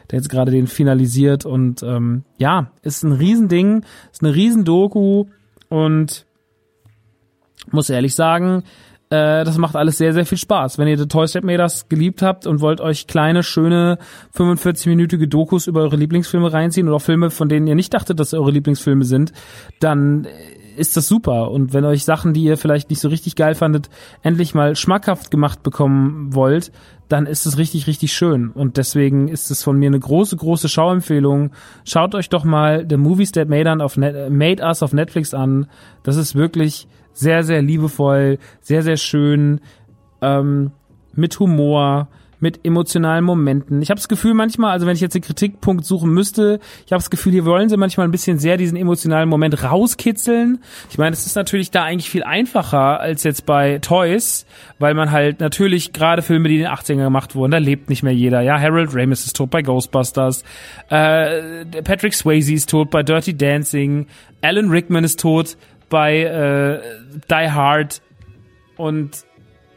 der 0.10 0.20
jetzt 0.20 0.30
gerade 0.30 0.52
den 0.52 0.68
finalisiert. 0.68 1.46
Und 1.46 1.84
ähm, 1.84 2.24
ja, 2.38 2.72
ist 2.82 3.04
ein 3.04 3.12
Riesending, 3.12 3.84
ist 4.12 4.24
eine 4.24 4.34
Riesendoku 4.34 5.26
und 5.70 6.26
muss 7.72 7.90
ehrlich 7.90 8.16
sagen, 8.16 8.64
äh, 9.10 9.46
das 9.46 9.58
macht 9.58 9.76
alles 9.76 9.98
sehr, 9.98 10.14
sehr 10.14 10.26
viel 10.26 10.38
Spaß. 10.38 10.78
Wenn 10.78 10.88
ihr 10.88 10.98
The 10.98 11.08
Toy 11.08 11.28
Step 11.28 11.44
Maders 11.44 11.88
geliebt 11.88 12.22
habt 12.22 12.46
und 12.46 12.60
wollt 12.60 12.82
euch 12.82 13.08
kleine, 13.08 13.44
schöne 13.44 14.00
45-minütige 14.36 15.28
Dokus 15.28 15.68
über 15.68 15.82
eure 15.82 15.96
Lieblingsfilme 15.96 16.52
reinziehen 16.52 16.90
oder 16.90 17.00
Filme, 17.00 17.30
von 17.30 17.48
denen 17.48 17.68
ihr 17.68 17.76
nicht 17.76 17.94
dachtet, 17.94 18.20
dass 18.20 18.34
eure 18.34 18.52
Lieblingsfilme 18.52 19.06
sind, 19.06 19.32
dann 19.80 20.28
ist 20.76 20.98
das 20.98 21.08
super. 21.08 21.52
Und 21.52 21.74
wenn 21.74 21.86
euch 21.86 22.04
Sachen, 22.04 22.34
die 22.34 22.44
ihr 22.44 22.58
vielleicht 22.58 22.90
nicht 22.90 23.00
so 23.00 23.08
richtig 23.08 23.36
geil 23.36 23.56
fandet, 23.56 23.90
endlich 24.22 24.54
mal 24.54 24.76
schmackhaft 24.76 25.32
gemacht 25.32 25.64
bekommen 25.64 26.36
wollt, 26.36 26.72
dann 27.08 27.26
ist 27.26 27.46
es 27.46 27.58
richtig, 27.58 27.88
richtig 27.88 28.14
schön. 28.14 28.50
Und 28.52 28.78
deswegen 28.78 29.30
ist 29.30 29.50
es 29.50 29.64
von 29.64 29.78
mir 29.78 29.88
eine 29.88 30.00
große, 30.00 30.36
große 30.36 30.68
Schauempfehlung. 30.68 31.52
Schaut 31.86 32.14
euch 32.14 32.28
doch 32.28 32.44
mal 32.44 32.86
The 32.88 32.98
Movies 32.98 33.32
That 33.32 33.48
Made, 33.48 33.84
auf 33.84 33.96
Net 33.96 34.30
Made 34.30 34.62
Us 34.62 34.84
auf 34.84 34.92
Netflix 34.92 35.34
an. 35.34 35.68
Das 36.04 36.18
ist 36.18 36.36
wirklich 36.36 36.88
sehr, 37.18 37.44
sehr 37.44 37.62
liebevoll, 37.62 38.38
sehr, 38.62 38.84
sehr 38.84 38.98
schön, 38.98 39.62
ähm, 40.22 40.72
mit 41.14 41.40
Humor, 41.40 42.08
mit 42.40 42.64
emotionalen 42.64 43.26
Momenten. 43.26 43.82
Ich 43.82 43.90
habe 43.90 43.98
das 43.98 44.08
Gefühl 44.08 44.36
manchmal, 44.36 44.72
also 44.72 44.86
wenn 44.86 44.94
ich 44.94 45.02
jetzt 45.02 45.16
den 45.16 45.24
Kritikpunkt 45.24 45.86
suchen 45.86 46.12
müsste, 46.12 46.60
ich 46.86 46.92
habe 46.92 47.00
das 47.00 47.10
Gefühl, 47.10 47.32
hier 47.32 47.46
wollen 47.46 47.70
sie 47.70 47.78
manchmal 47.78 48.08
ein 48.08 48.12
bisschen 48.12 48.38
sehr 48.38 48.58
diesen 48.58 48.78
emotionalen 48.78 49.28
Moment 49.28 49.64
rauskitzeln. 49.64 50.60
Ich 50.92 51.00
meine, 51.00 51.14
es 51.14 51.26
ist 51.26 51.36
natürlich 51.36 51.72
da 51.72 51.84
eigentlich 51.84 52.12
viel 52.12 52.24
einfacher 52.24 53.00
als 53.00 53.24
jetzt 53.24 53.48
bei 53.48 53.80
Toys, 53.80 54.46
weil 54.78 54.94
man 54.94 55.12
halt 55.12 55.40
natürlich 55.40 55.94
gerade 55.94 56.22
Filme, 56.22 56.50
die 56.50 56.58
in 56.58 56.62
den 56.62 56.72
80ern 56.72 57.04
gemacht 57.04 57.34
wurden, 57.34 57.52
da 57.52 57.58
lebt 57.58 57.90
nicht 57.90 58.04
mehr 58.04 58.14
jeder. 58.14 58.42
Ja, 58.42 58.60
Harold 58.60 58.94
Ramis 58.94 59.26
ist 59.26 59.36
tot 59.36 59.50
bei 59.50 59.64
Ghostbusters, 59.64 60.44
äh, 60.90 61.66
Patrick 61.84 62.14
Swayze 62.14 62.54
ist 62.54 62.70
tot 62.70 62.92
bei 62.92 63.02
Dirty 63.02 63.36
Dancing, 63.36 64.06
Alan 64.44 64.70
Rickman 64.70 65.04
ist 65.04 65.20
tot 65.20 65.58
bei 65.90 66.22
äh, 66.22 66.82
Die 67.30 67.52
Hard. 67.52 68.02
Und 68.76 69.26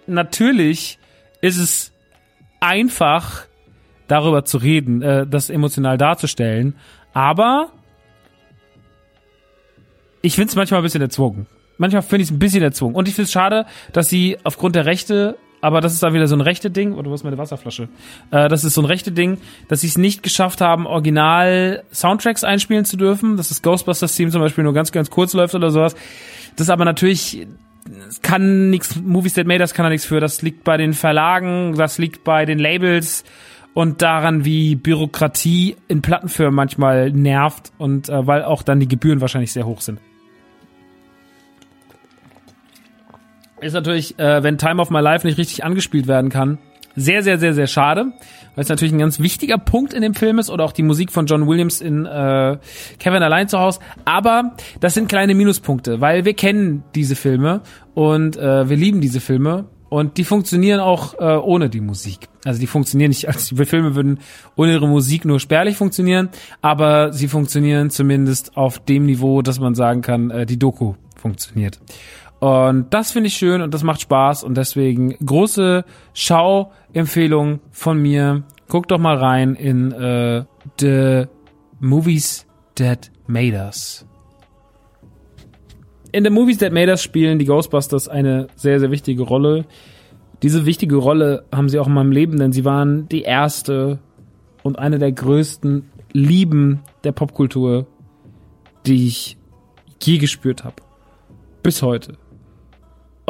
natürlich 0.07 0.99
ist 1.41 1.59
es 1.59 1.93
einfach, 2.61 3.47
darüber 4.09 4.45
zu 4.45 4.59
reden, 4.59 5.03
äh, 5.03 5.27
das 5.27 5.51
emotional 5.51 5.97
darzustellen. 5.97 6.77
Aber 7.13 7.73
ich 10.23 10.35
finde 10.35 10.51
es 10.51 10.57
manchmal 10.57 10.81
ein 10.81 10.85
bisschen 10.85 11.03
erzwungen. 11.03 11.47
Manchmal 11.79 12.03
finde 12.03 12.23
ich 12.23 12.29
es 12.29 12.35
ein 12.35 12.39
bisschen 12.39 12.63
erzwungen. 12.63 12.95
Und 12.95 13.09
ich 13.09 13.15
finde 13.15 13.25
es 13.25 13.33
schade, 13.33 13.67
dass 13.93 14.09
sie 14.09 14.37
aufgrund 14.45 14.77
der 14.77 14.85
Rechte 14.85 15.37
aber 15.61 15.81
das 15.81 15.93
ist 15.93 16.03
dann 16.03 16.15
wieder 16.15 16.27
so 16.27 16.35
ein 16.35 16.41
rechte 16.41 16.71
Ding, 16.71 16.95
oder 16.95 17.11
wo 17.11 17.15
ist 17.15 17.25
meine 17.25 17.39
Wasserflasche? 17.39 17.89
Äh, 18.31 18.49
das 18.49 18.65
ist 18.65 18.75
so 18.75 18.83
ein 18.83 18.87
rechte 18.87 19.13
Ding, 19.13 19.39
dass 19.69 19.83
sie 19.83 19.89
es 19.89 19.99
nicht 19.99 20.23
geschafft 20.23 20.61
haben, 20.61 20.87
original 20.87 21.83
Soundtracks 21.93 22.45
einspielen 22.45 22.85
zu 22.85 22.97
dürfen, 22.97 23.37
dass 23.37 23.49
das 23.49 23.63
Ghostbusters-Team 23.63 24.31
zum 24.31 24.41
Beispiel 24.41 24.65
nur 24.65 24.75
ganz, 24.75 24.93
ganz 24.93 25.11
kurz 25.11 25.35
läuft 25.35 25.55
oder 25.55 25.71
sowas. 25.71 25.95
Das 26.57 26.67
ist 26.67 26.71
aber 26.71 26.85
natürlich, 26.85 27.47
kann 28.23 28.71
nichts, 28.71 28.97
Movies 28.97 29.35
That 29.35 29.47
Made 29.47 29.61
Us 29.61 29.75
kann 29.75 29.85
da 29.85 29.91
nichts 29.91 30.07
für, 30.07 30.21
das 30.21 30.43
liegt 30.43 30.65
bei 30.65 30.77
den 30.77 30.95
Verlagen, 30.95 31.75
das 31.77 31.99
liegt 31.99 32.25
bei 32.25 32.47
den 32.47 32.59
Labels 32.59 33.25
und 33.75 34.03
daran, 34.03 34.45
wie 34.45 34.75
Bürokratie 34.75 35.77
in 35.89 36.03
Plattenfirmen 36.03 36.55
manchmal 36.55 37.11
nervt 37.13 37.73
und 37.79 38.09
äh, 38.09 38.27
weil 38.27 38.45
auch 38.45 38.63
dann 38.63 38.81
die 38.81 38.89
Gebühren 38.89 39.21
wahrscheinlich 39.21 39.53
sehr 39.53 39.67
hoch 39.67 39.81
sind. 39.81 40.01
Ist 43.61 43.73
natürlich, 43.73 44.19
äh, 44.19 44.43
wenn 44.43 44.59
Time 44.59 44.81
of 44.81 44.91
My 44.91 45.01
Life 45.01 45.27
nicht 45.27 45.39
richtig 45.39 45.65
angespielt 45.65 46.07
werden 46.07 46.31
kann, 46.31 46.59
sehr, 46.97 47.23
sehr, 47.23 47.39
sehr, 47.39 47.55
sehr 47.55 47.67
schade, 47.67 48.13
weil 48.55 48.65
es 48.65 48.69
natürlich 48.69 48.93
ein 48.93 48.99
ganz 48.99 49.21
wichtiger 49.21 49.59
Punkt 49.59 49.95
in 49.95 50.03
dem 50.03 50.15
Film 50.15 50.39
ist 50.39 50.51
oder 50.51 50.65
auch 50.65 50.73
die 50.73 50.83
Musik 50.83 51.13
von 51.13 51.27
John 51.27 51.47
Williams 51.47 51.81
in 51.81 52.05
äh, 52.05 52.59
Kevin 52.99 53.23
allein 53.23 53.49
zu 53.49 53.59
Hause. 53.59 53.81
Aber 54.05 54.57
das 54.81 54.95
sind 54.95 55.09
kleine 55.09 55.35
Minuspunkte, 55.35 56.01
weil 56.01 56.25
wir 56.25 56.35
kennen 56.35 56.83
diese 56.95 57.17
Filme 57.17 57.63
und 57.95 58.37
äh, 58.37 58.69
wir 58.69 58.77
lieben 58.77 59.01
diese 59.01 59.21
Filme 59.21 59.67
und 59.89 60.17
die 60.17 60.25
funktionieren 60.25 60.81
auch 60.81 61.15
äh, 61.15 61.37
ohne 61.37 61.69
die 61.69 61.81
Musik. 61.81 62.29
Also 62.45 62.61
die 62.61 62.67
funktionieren 62.67 63.11
nicht, 63.11 63.29
als 63.29 63.49
die 63.49 63.67
Filme 63.67 63.95
würden 63.95 64.19
ohne 64.57 64.73
ihre 64.73 64.89
Musik 64.89 65.25
nur 65.25 65.39
spärlich 65.39 65.77
funktionieren, 65.77 66.31
aber 66.61 67.13
sie 67.13 67.29
funktionieren 67.29 67.91
zumindest 67.91 68.57
auf 68.57 68.79
dem 68.79 69.07
Niveau, 69.07 69.43
dass 69.43 69.61
man 69.61 69.75
sagen 69.75 70.03
kann, 70.03 70.31
äh, 70.31 70.47
die 70.47 70.59
Doku 70.59 70.95
funktioniert. 71.17 71.79
Und 72.41 72.87
das 72.91 73.13
finde 73.13 73.29
ich 73.29 73.35
schön 73.35 73.61
und 73.61 73.75
das 73.75 73.83
macht 73.83 74.01
Spaß 74.01 74.45
und 74.45 74.57
deswegen 74.57 75.15
große 75.25 75.85
Schauempfehlung 76.15 77.61
von 77.71 78.01
mir. 78.01 78.45
Guckt 78.69 78.91
doch 78.91 78.99
mal 78.99 79.17
rein 79.17 79.55
in 79.55 79.93
äh, 79.93 80.45
The 80.81 81.27
Movies 81.81 82.47
That 82.77 83.11
Made 83.27 83.57
Us. 83.57 84.07
In 86.13 86.25
The 86.25 86.31
Movies 86.31 86.59
That 86.59 86.73
Made 86.73 86.91
Us 86.91 87.03
spielen 87.03 87.39
die 87.39 87.45
Ghostbusters 87.45 88.09
eine 88.09 88.47
sehr, 88.57 88.81
sehr 88.81 88.91
wichtige 88.91 89.23
Rolle. 89.23 89.67
Diese 90.43 90.65
wichtige 90.65 90.97
Rolle 90.97 91.45
haben 91.53 91.69
sie 91.69 91.79
auch 91.79 91.89
in 91.89 91.93
meinem 91.93 92.13
Leben, 92.13 92.39
denn 92.39 92.53
sie 92.53 92.65
waren 92.65 93.07
die 93.09 93.23
erste 93.23 93.99
und 94.63 94.79
eine 94.79 94.99
der 94.99 95.13
größten 95.13 95.91
Lieben 96.13 96.81
der 97.05 97.13
Popkultur, 97.13 97.87
die 98.87 99.07
ich 99.07 99.37
je 100.03 100.17
gespürt 100.17 100.65
habe. 100.65 100.77
Bis 101.63 101.83
heute. 101.83 102.20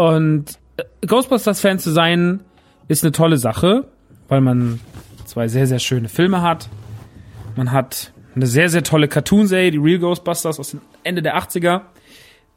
Und 0.01 0.59
äh, 0.79 0.85
Ghostbusters-Fan 1.07 1.79
zu 1.79 1.91
sein, 1.91 2.41
ist 2.89 3.05
eine 3.05 3.13
tolle 3.13 3.37
Sache, 3.37 3.85
weil 4.29 4.41
man 4.41 4.81
zwei 5.27 5.47
sehr, 5.47 5.67
sehr 5.67 5.79
schöne 5.79 6.09
Filme 6.09 6.41
hat. 6.41 6.71
Man 7.55 7.71
hat 7.71 8.11
eine 8.35 8.47
sehr, 8.47 8.71
sehr 8.71 8.83
tolle 8.83 9.09
Cartoon-Serie, 9.09 9.73
die 9.73 9.77
Real 9.77 9.99
Ghostbusters 9.99 10.59
aus 10.59 10.71
dem 10.71 10.81
Ende 11.05 11.21
der 11.21 11.37
80er, 11.37 11.83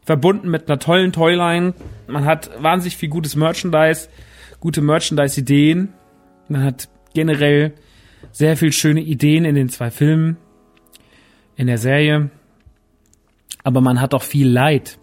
verbunden 0.06 0.50
mit 0.50 0.70
einer 0.70 0.80
tollen 0.80 1.12
Toyline. 1.12 1.74
Man 2.08 2.24
hat 2.24 2.50
wahnsinnig 2.64 2.96
viel 2.96 3.10
gutes 3.10 3.36
Merchandise, 3.36 4.08
gute 4.62 4.80
Merchandise-Ideen. 4.80 5.90
Man 6.48 6.64
hat 6.64 6.88
generell 7.14 7.74
sehr 8.32 8.56
viel 8.56 8.72
schöne 8.72 9.02
Ideen 9.02 9.44
in 9.44 9.56
den 9.56 9.68
zwei 9.68 9.92
Filmen, 9.92 10.38
in 11.58 11.68
der 11.68 11.78
Serie. 11.78 12.30
Aber 13.66 13.82
man 13.82 14.00
hat 14.00 14.14
auch 14.14 14.24
viel 14.24 14.48
Leid. 14.48 14.98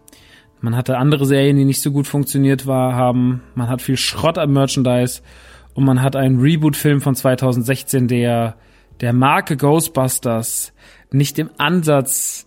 Man 0.60 0.76
hatte 0.76 0.98
andere 0.98 1.26
Serien, 1.26 1.56
die 1.56 1.64
nicht 1.64 1.80
so 1.80 1.90
gut 1.90 2.06
funktioniert 2.06 2.66
war, 2.66 2.94
haben. 2.94 3.42
Man 3.54 3.68
hat 3.68 3.82
viel 3.82 3.96
Schrott 3.96 4.38
am 4.38 4.52
Merchandise. 4.52 5.22
Und 5.74 5.84
man 5.84 6.02
hat 6.02 6.16
einen 6.16 6.40
Reboot-Film 6.40 7.00
von 7.00 7.14
2016, 7.14 8.08
der 8.08 8.56
der 9.00 9.12
Marke 9.12 9.56
Ghostbusters 9.56 10.72
nicht 11.10 11.38
im 11.38 11.50
Ansatz 11.58 12.46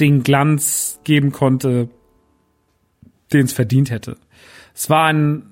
den 0.00 0.22
Glanz 0.22 1.00
geben 1.04 1.32
konnte, 1.32 1.88
den 3.32 3.44
es 3.44 3.52
verdient 3.52 3.90
hätte. 3.90 4.16
Es 4.74 4.90
war 4.90 5.06
ein 5.06 5.44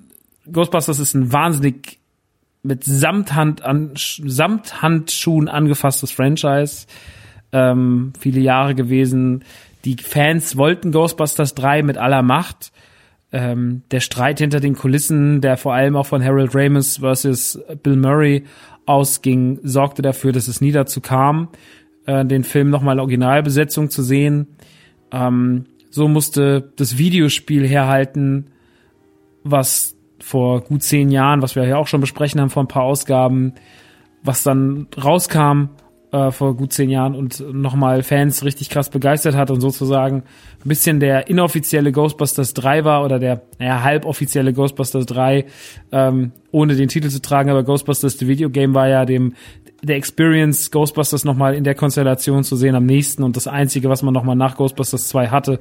Ghostbusters 0.51 0.99
ist 0.99 1.15
ein 1.15 1.33
wahnsinnig 1.33 1.99
mit 2.63 2.85
Samthand 2.85 3.63
an, 3.63 3.93
Samthandschuhen 3.95 5.49
angefasstes 5.49 6.11
Franchise. 6.11 6.87
Ähm, 7.53 8.13
viele 8.19 8.41
Jahre 8.41 8.75
gewesen. 8.75 9.45
Die 9.85 9.97
Fans 9.97 10.57
wollten 10.57 10.93
Ghostbusters 10.93 11.55
3 11.55 11.83
mit 11.83 11.99
aller 11.99 12.23
Macht. 12.23 12.73
Ähm, 13.33 13.83
der 13.91 14.01
Streit 14.01 14.41
hinter 14.41 14.61
den 14.61 14.75
Kulissen, 14.75 15.41
der 15.41 15.57
vor 15.57 15.73
allem 15.73 15.97
auch 15.97 16.07
von 16.07 16.23
Harold 16.23 16.55
Ramis 16.55 16.99
versus 16.99 17.61
Bill 17.83 17.97
Murray 17.97 18.45
ausging, 18.87 19.61
sorgte 19.63 20.03
dafür, 20.03 20.33
dass 20.33 20.49
es 20.49 20.61
nie 20.61 20.73
dazu 20.73 21.01
kam, 21.01 21.49
äh, 22.07 22.25
den 22.25 22.43
Film 22.43 22.71
nochmal 22.71 22.99
Originalbesetzung 22.99 23.89
zu 23.89 24.03
sehen. 24.03 24.49
Ähm, 25.13 25.67
so 25.91 26.09
musste 26.09 26.73
das 26.77 26.99
Videospiel 26.99 27.67
herhalten, 27.67 28.51
was 29.45 29.97
vor 30.21 30.63
gut 30.63 30.83
zehn 30.83 31.11
Jahren, 31.11 31.41
was 31.41 31.57
wir 31.57 31.65
ja 31.65 31.77
auch 31.77 31.87
schon 31.87 32.01
besprechen 32.01 32.41
haben 32.41 32.51
vor 32.51 32.65
ein 32.65 32.69
paar 32.69 32.83
Ausgaben, 32.83 33.55
was 34.23 34.43
dann 34.43 34.89
rauskam 35.03 35.71
äh, 36.13 36.31
vor 36.31 36.57
gut 36.57 36.73
zehn 36.73 36.91
Jahren 36.91 37.15
und 37.15 37.41
nochmal 37.53 38.03
Fans 38.03 38.45
richtig 38.45 38.71
krass 38.71 38.91
begeistert 38.91 39.37
hat 39.37 39.51
und 39.51 39.61
sozusagen 39.61 40.25
ein 40.65 40.69
bisschen 40.69 41.01
der 41.01 41.29
inoffizielle 41.29 41.93
Ghostbusters 41.93 42.55
3 42.55 42.85
war 42.85 43.05
oder 43.05 43.19
der 43.19 43.43
naja, 43.59 43.83
halboffizielle 43.83 44.53
Ghostbusters 44.53 45.07
3, 45.07 45.45
ähm, 45.93 46.33
ohne 46.51 46.75
den 46.75 46.89
Titel 46.89 47.09
zu 47.09 47.23
tragen, 47.23 47.51
aber 47.51 47.63
Ghostbusters 47.63 48.19
The 48.19 48.29
Video 48.29 48.51
Game 48.51 48.75
war 48.75 48.89
ja 48.89 49.05
dem 49.05 49.35
der 49.83 49.97
Experience 49.97 50.71
Ghostbusters 50.71 51.25
nochmal 51.25 51.55
in 51.55 51.65
der 51.65 51.75
Konstellation 51.75 52.45
zu 52.45 52.57
sehen 52.57 52.75
am 52.75 52.85
nächsten 52.87 53.23
und 53.23 53.37
das 53.37 53.47
einzige, 53.47 53.89
was 53.89 54.03
man 54.03 54.13
nochmal 54.13 54.37
nach 54.37 54.57
Ghostbusters 54.57 55.09
2 55.09 55.29
hatte, 55.29 55.59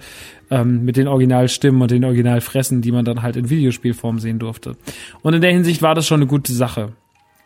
ähm, 0.49 0.83
mit 0.83 0.97
den 0.97 1.07
Originalstimmen 1.07 1.81
und 1.81 1.91
den 1.91 2.03
Originalfressen, 2.03 2.81
die 2.81 2.91
man 2.91 3.05
dann 3.05 3.21
halt 3.21 3.37
in 3.37 3.49
Videospielform 3.49 4.19
sehen 4.19 4.39
durfte. 4.39 4.75
Und 5.21 5.33
in 5.33 5.41
der 5.41 5.51
Hinsicht 5.51 5.81
war 5.81 5.95
das 5.95 6.05
schon 6.05 6.19
eine 6.19 6.27
gute 6.27 6.51
Sache. 6.51 6.93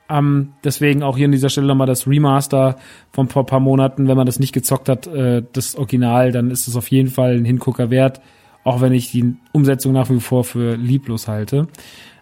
Ähm, 0.09 0.53
deswegen 0.63 1.01
auch 1.01 1.17
hier 1.17 1.25
an 1.25 1.31
dieser 1.31 1.49
Stelle 1.49 1.67
nochmal 1.67 1.87
das 1.87 2.07
Remaster 2.07 2.77
von 3.11 3.29
vor 3.29 3.45
paar 3.45 3.59
Monaten, 3.59 4.07
wenn 4.07 4.17
man 4.17 4.25
das 4.25 4.39
nicht 4.39 4.53
gezockt 4.53 4.89
hat, 4.89 5.07
äh, 5.07 5.43
das 5.53 5.75
Original, 5.75 6.31
dann 6.31 6.51
ist 6.51 6.67
es 6.67 6.75
auf 6.75 6.89
jeden 6.91 7.09
Fall 7.09 7.37
ein 7.37 7.45
Hingucker 7.45 7.89
wert, 7.89 8.21
auch 8.63 8.81
wenn 8.81 8.93
ich 8.93 9.11
die 9.11 9.35
Umsetzung 9.53 9.93
nach 9.93 10.09
wie 10.09 10.19
vor 10.19 10.43
für 10.43 10.75
lieblos 10.75 11.27
halte. 11.27 11.67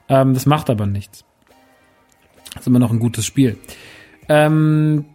Ähm, 0.09 0.33
das 0.33 0.45
macht 0.45 0.69
aber 0.69 0.85
nichts. 0.85 1.25
Das 2.53 2.61
ist 2.61 2.67
immer 2.67 2.79
noch 2.79 2.91
ein 2.91 2.99
gutes 2.99 3.25
Spiel. 3.25 3.57
Ähm, 4.29 5.05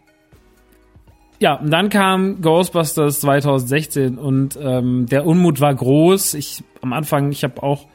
ja, 1.38 1.54
und 1.54 1.70
dann 1.70 1.90
kam 1.90 2.40
Ghostbusters 2.40 3.20
2016 3.20 4.18
und 4.18 4.58
ähm, 4.60 5.06
der 5.06 5.26
Unmut 5.26 5.60
war 5.60 5.74
groß. 5.74 6.34
Ich 6.34 6.64
am 6.80 6.92
Anfang, 6.92 7.30
ich 7.30 7.44
habe 7.44 7.62
auch 7.62 7.86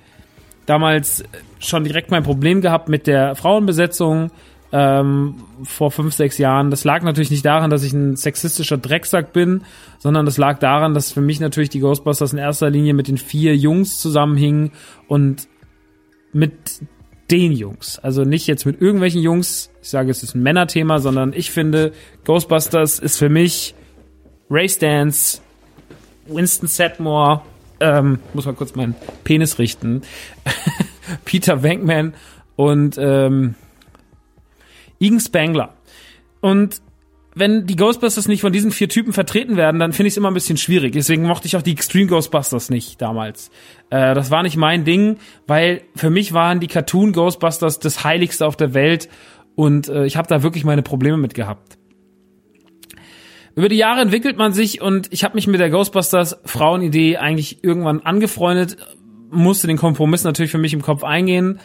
damals 0.65 1.23
schon 1.59 1.83
direkt 1.83 2.11
mein 2.11 2.23
Problem 2.23 2.61
gehabt 2.61 2.87
mit 2.87 3.07
der 3.07 3.35
Frauenbesetzung 3.35 4.31
ähm, 4.71 5.35
vor 5.63 5.91
fünf, 5.91 6.13
sechs 6.13 6.37
Jahren. 6.37 6.71
Das 6.71 6.83
lag 6.83 7.03
natürlich 7.03 7.31
nicht 7.31 7.45
daran, 7.45 7.69
dass 7.69 7.83
ich 7.83 7.93
ein 7.93 8.15
sexistischer 8.15 8.77
Drecksack 8.77 9.33
bin, 9.33 9.63
sondern 9.99 10.25
das 10.25 10.37
lag 10.37 10.59
daran, 10.59 10.93
dass 10.93 11.11
für 11.11 11.21
mich 11.21 11.39
natürlich 11.39 11.69
die 11.69 11.79
Ghostbusters 11.79 12.33
in 12.33 12.39
erster 12.39 12.69
Linie 12.69 12.93
mit 12.93 13.07
den 13.07 13.17
vier 13.17 13.55
Jungs 13.55 13.99
zusammenhingen 13.99 14.71
und 15.07 15.47
mit 16.33 16.81
den 17.29 17.51
Jungs. 17.51 17.99
Also 17.99 18.23
nicht 18.23 18.47
jetzt 18.47 18.65
mit 18.65 18.81
irgendwelchen 18.81 19.21
Jungs. 19.21 19.69
Ich 19.81 19.89
sage, 19.89 20.11
es 20.11 20.23
ist 20.23 20.35
ein 20.35 20.43
Männerthema, 20.43 20.99
sondern 20.99 21.33
ich 21.33 21.51
finde, 21.51 21.93
Ghostbusters 22.25 22.99
ist 22.99 23.17
für 23.17 23.29
mich 23.29 23.73
Ray 24.49 24.67
Stance, 24.67 25.41
Winston 26.27 26.67
Sedmore, 26.67 27.41
ähm, 27.79 28.19
muss 28.33 28.45
mal 28.45 28.53
kurz 28.53 28.75
meinen 28.75 28.95
Penis 29.23 29.59
richten, 29.59 30.01
Peter 31.25 31.63
Venkman 31.63 32.13
und 32.55 32.97
ähm, 32.99 33.55
Igen 35.01 35.19
Spangler. 35.19 35.73
Und 36.41 36.81
wenn 37.33 37.65
die 37.65 37.75
Ghostbusters 37.75 38.27
nicht 38.27 38.41
von 38.41 38.53
diesen 38.53 38.71
vier 38.71 38.87
Typen 38.87 39.13
vertreten 39.13 39.57
werden, 39.57 39.79
dann 39.79 39.93
finde 39.93 40.07
ich 40.07 40.13
es 40.13 40.17
immer 40.17 40.29
ein 40.29 40.33
bisschen 40.33 40.57
schwierig. 40.57 40.93
Deswegen 40.93 41.23
mochte 41.23 41.47
ich 41.47 41.55
auch 41.55 41.61
die 41.61 41.71
Extreme 41.71 42.07
Ghostbusters 42.07 42.69
nicht 42.69 43.01
damals. 43.01 43.49
Äh, 43.89 44.13
das 44.13 44.29
war 44.31 44.43
nicht 44.43 44.57
mein 44.57 44.83
Ding, 44.83 45.17
weil 45.47 45.81
für 45.95 46.09
mich 46.09 46.33
waren 46.33 46.59
die 46.59 46.67
Cartoon 46.67 47.13
Ghostbusters 47.13 47.79
das 47.79 48.03
Heiligste 48.03 48.45
auf 48.45 48.57
der 48.57 48.73
Welt 48.73 49.09
und 49.55 49.87
äh, 49.89 50.05
ich 50.05 50.17
habe 50.17 50.27
da 50.27 50.43
wirklich 50.43 50.65
meine 50.65 50.83
Probleme 50.83 51.17
mit 51.17 51.33
gehabt. 51.33 51.77
Über 53.55 53.69
die 53.69 53.77
Jahre 53.77 54.01
entwickelt 54.01 54.37
man 54.37 54.53
sich 54.53 54.81
und 54.81 55.11
ich 55.11 55.23
habe 55.23 55.35
mich 55.35 55.47
mit 55.47 55.59
der 55.59 55.69
Ghostbusters 55.69 56.39
Frauenidee 56.45 57.17
eigentlich 57.17 57.63
irgendwann 57.63 58.01
angefreundet, 58.01 58.77
musste 59.29 59.67
den 59.67 59.77
Kompromiss 59.77 60.23
natürlich 60.23 60.51
für 60.51 60.57
mich 60.57 60.73
im 60.73 60.81
Kopf 60.81 61.03
eingehen, 61.03 61.59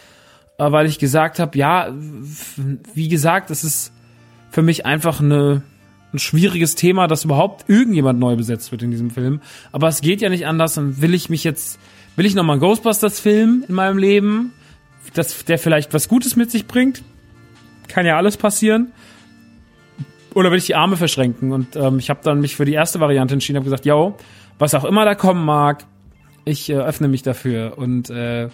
weil 0.58 0.86
ich 0.86 0.98
gesagt 0.98 1.38
habe, 1.38 1.56
ja, 1.58 1.94
wie 2.94 3.08
gesagt, 3.08 3.50
es 3.50 3.64
ist 3.64 3.92
für 4.50 4.62
mich 4.62 4.86
einfach 4.86 5.20
eine, 5.20 5.62
ein 6.12 6.18
schwieriges 6.18 6.74
Thema, 6.74 7.06
dass 7.06 7.24
überhaupt 7.24 7.68
irgendjemand 7.68 8.18
neu 8.18 8.36
besetzt 8.36 8.72
wird 8.72 8.82
in 8.82 8.90
diesem 8.90 9.10
Film. 9.10 9.40
Aber 9.72 9.88
es 9.88 10.00
geht 10.00 10.20
ja 10.20 10.28
nicht 10.28 10.46
anders. 10.46 10.74
Dann 10.74 11.00
will 11.00 11.14
ich 11.14 11.28
mich 11.28 11.44
jetzt, 11.44 11.78
will 12.16 12.26
ich 12.26 12.34
nochmal 12.34 12.54
einen 12.54 12.60
Ghostbusters-Film 12.60 13.64
in 13.68 13.74
meinem 13.74 13.98
Leben, 13.98 14.52
das, 15.14 15.44
der 15.44 15.58
vielleicht 15.58 15.92
was 15.94 16.08
Gutes 16.08 16.36
mit 16.36 16.50
sich 16.50 16.66
bringt. 16.66 17.02
Kann 17.88 18.06
ja 18.06 18.16
alles 18.16 18.36
passieren. 18.36 18.92
Oder 20.34 20.50
will 20.50 20.58
ich 20.58 20.66
die 20.66 20.74
Arme 20.74 20.96
verschränken? 20.96 21.52
Und 21.52 21.76
ähm, 21.76 21.98
ich 21.98 22.10
habe 22.10 22.20
dann 22.22 22.40
mich 22.40 22.56
für 22.56 22.64
die 22.64 22.74
erste 22.74 23.00
Variante 23.00 23.34
entschieden, 23.34 23.56
habe 23.56 23.64
gesagt, 23.64 23.86
yo, 23.86 24.16
was 24.58 24.74
auch 24.74 24.84
immer 24.84 25.04
da 25.04 25.14
kommen 25.14 25.44
mag, 25.44 25.84
ich 26.44 26.70
äh, 26.70 26.74
öffne 26.74 27.08
mich 27.08 27.22
dafür 27.22 27.78
und 27.78 28.10
äh, 28.10 28.48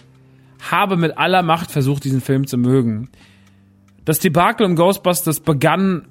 habe 0.71 0.97
mit 0.97 1.17
aller 1.17 1.43
Macht 1.43 1.71
versucht, 1.71 2.03
diesen 2.03 2.21
Film 2.21 2.47
zu 2.47 2.57
mögen. 2.57 3.09
Das 4.05 4.19
Debakel 4.19 4.65
um 4.65 4.75
Ghostbusters 4.75 5.39
begann 5.39 6.07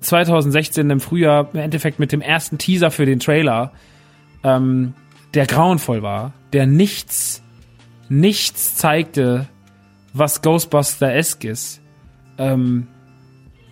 2016 0.00 0.88
im 0.90 1.00
Frühjahr 1.00 1.48
im 1.52 1.60
Endeffekt 1.60 1.98
mit 1.98 2.12
dem 2.12 2.20
ersten 2.20 2.58
Teaser 2.58 2.90
für 2.90 3.06
den 3.06 3.20
Trailer, 3.20 3.72
ähm, 4.44 4.94
der 5.34 5.46
grauenvoll 5.46 6.02
war, 6.02 6.32
der 6.52 6.66
nichts, 6.66 7.42
nichts 8.08 8.76
zeigte, 8.76 9.48
was 10.12 10.42
Ghostbuster-esque 10.42 11.44
ist. 11.44 11.80
Ähm, 12.38 12.86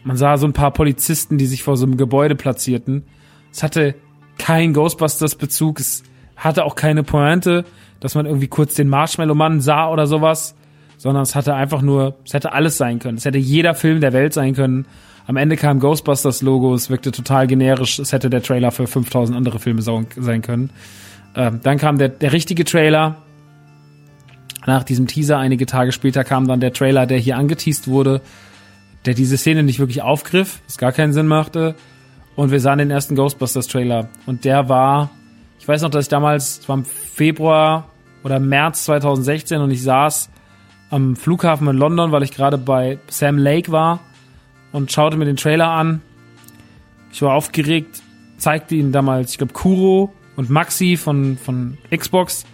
man 0.03 0.17
sah 0.17 0.37
so 0.37 0.47
ein 0.47 0.53
paar 0.53 0.73
Polizisten, 0.73 1.39
die 1.39 1.47
sich 1.47 1.63
vor 1.63 1.77
so 1.77 1.87
einem 1.87 1.97
Gebäude 1.97 2.35
platzierten. 2.35 3.05
Es 3.53 3.63
hatte 3.63 3.95
keinen 4.39 4.75
Ghostbusters-Bezug, 4.75 5.81
es 5.81 6.03
hatte 6.37 6.65
auch 6.65 6.75
keine 6.75 7.03
Pointe, 7.03 7.65
dass 8.05 8.15
man 8.15 8.27
irgendwie 8.27 8.47
kurz 8.47 8.75
den 8.75 8.89
Marshmallow-Mann 8.89 9.61
sah 9.61 9.89
oder 9.89 10.07
sowas 10.07 10.55
sondern 11.05 11.23
es 11.23 11.35
hatte 11.35 11.55
einfach 11.55 11.83
nur, 11.83 12.17
es 12.25 12.33
hätte 12.33 12.53
alles 12.53 12.79
sein 12.79 12.99
können. 12.99 13.19
Es 13.19 13.27
hätte 13.27 13.37
jeder 13.37 13.75
Film 13.75 14.01
der 14.01 14.15
Welt 14.15 14.33
sein 14.33 14.55
können. 14.55 14.87
Am 15.27 15.37
Ende 15.37 15.57
kam 15.57 15.81
Ghostbusters 15.81 16.41
Logo, 16.43 16.75
es 16.75 16.91
wirkte 16.91 17.13
total 17.13 17.47
generisch, 17.47 17.99
es 17.99 18.13
hätte 18.13 18.31
der 18.31 18.43
Trailer 18.43 18.71
für 18.71 18.87
5000 18.87 19.37
andere 19.37 19.59
Filme 19.59 19.83
sein 19.83 20.43
können. 20.43 20.71
Ähm, 21.35 21.61
dann 21.63 21.79
kam 21.79 21.99
der, 21.99 22.09
der 22.09 22.33
richtige 22.33 22.65
Trailer. 22.65 23.17
Nach 24.67 24.83
diesem 24.83 25.07
Teaser, 25.07 25.37
einige 25.37 25.67
Tage 25.67 25.93
später, 25.93 26.25
kam 26.25 26.49
dann 26.49 26.61
der 26.61 26.73
Trailer, 26.73 27.05
der 27.05 27.19
hier 27.19 27.37
angeteased 27.37 27.87
wurde, 27.87 28.23
der 29.05 29.13
diese 29.13 29.37
Szene 29.37 29.63
nicht 29.63 29.79
wirklich 29.79 30.01
aufgriff, 30.01 30.63
was 30.67 30.79
gar 30.79 30.93
keinen 30.93 31.13
Sinn 31.13 31.27
machte. 31.27 31.75
Und 32.35 32.51
wir 32.51 32.61
sahen 32.61 32.79
den 32.79 32.91
ersten 32.91 33.15
Ghostbusters 33.15 33.67
Trailer. 33.67 34.09
Und 34.25 34.47
der 34.47 34.71
war, 34.71 35.11
ich 35.59 35.69
weiß 35.69 35.83
noch, 35.83 35.91
dass 35.91 36.07
ich 36.07 36.09
damals, 36.09 36.61
es 36.61 36.69
war 36.69 36.79
im 36.79 36.85
Februar 36.87 37.91
oder 38.25 38.41
März 38.41 38.85
2016 38.87 39.61
und 39.61 39.71
ich 39.71 39.83
saß 39.83 40.31
am 40.91 41.15
Flughafen 41.15 41.69
in 41.69 41.77
London, 41.77 42.11
weil 42.11 42.23
ich 42.23 42.33
gerade 42.33 42.59
bei 42.59 42.99
Sam 43.09 43.39
Lake 43.39 43.71
war 43.71 44.01
und 44.73 44.91
schaute 44.91 45.17
mir 45.17 45.27
den 45.27 45.37
Trailer 45.37 45.69
an. 45.69 46.03
Ich 47.13 47.23
war 47.23 47.35
aufgeregt, 47.35 48.03
zeigte 48.39 48.75
ihn 48.75 48.91
damals, 48.91 49.33
ich 49.33 49.39
glaube, 49.39 49.53
Kuro 49.53 50.13
und 50.37 50.51
Maxi 50.51 50.97
von, 50.97 51.37
von 51.37 51.79
Xbox. 51.95 52.45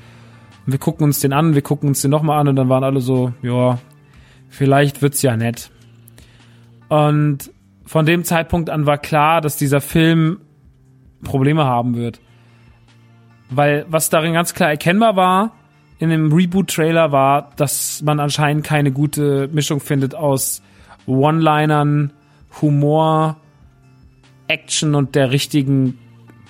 Und 0.67 0.73
wir 0.73 0.79
gucken 0.79 1.05
uns 1.05 1.21
den 1.21 1.33
an, 1.33 1.55
wir 1.55 1.63
gucken 1.63 1.89
uns 1.89 2.03
den 2.03 2.11
nochmal 2.11 2.41
an 2.41 2.49
und 2.49 2.57
dann 2.57 2.69
waren 2.69 2.85
alle 2.85 3.01
so, 3.01 3.33
ja, 3.43 3.79
vielleicht 4.49 5.03
wird's 5.03 5.23
ja 5.23 5.37
nett. 5.37 5.71
Und 6.89 7.51
von 7.87 8.07
dem 8.07 8.25
Zeitpunkt 8.25 8.71
an 8.71 8.87
war 8.87 8.99
klar, 8.99 9.41
dass 9.41 9.57
dieser 9.57 9.81
Film 9.81 10.41
Probleme 11.23 11.65
haben 11.65 11.97
wird. 11.97 12.21
Weil 13.51 13.87
was 13.89 14.11
darin 14.11 14.33
ganz 14.33 14.55
klar 14.55 14.71
erkennbar 14.71 15.17
war, 15.17 15.53
in 16.01 16.09
dem 16.09 16.33
Reboot-Trailer 16.33 17.13
war, 17.13 17.51
dass 17.57 18.01
man 18.03 18.21
anscheinend 18.21 18.65
keine 18.65 18.91
gute 18.91 19.49
Mischung 19.53 19.81
findet 19.81 20.15
aus 20.15 20.63
One-Linern, 21.07 22.13
Humor, 22.63 23.37
Action 24.49 24.95
und 24.95 25.15
der 25.15 25.31
richtigen 25.31 25.99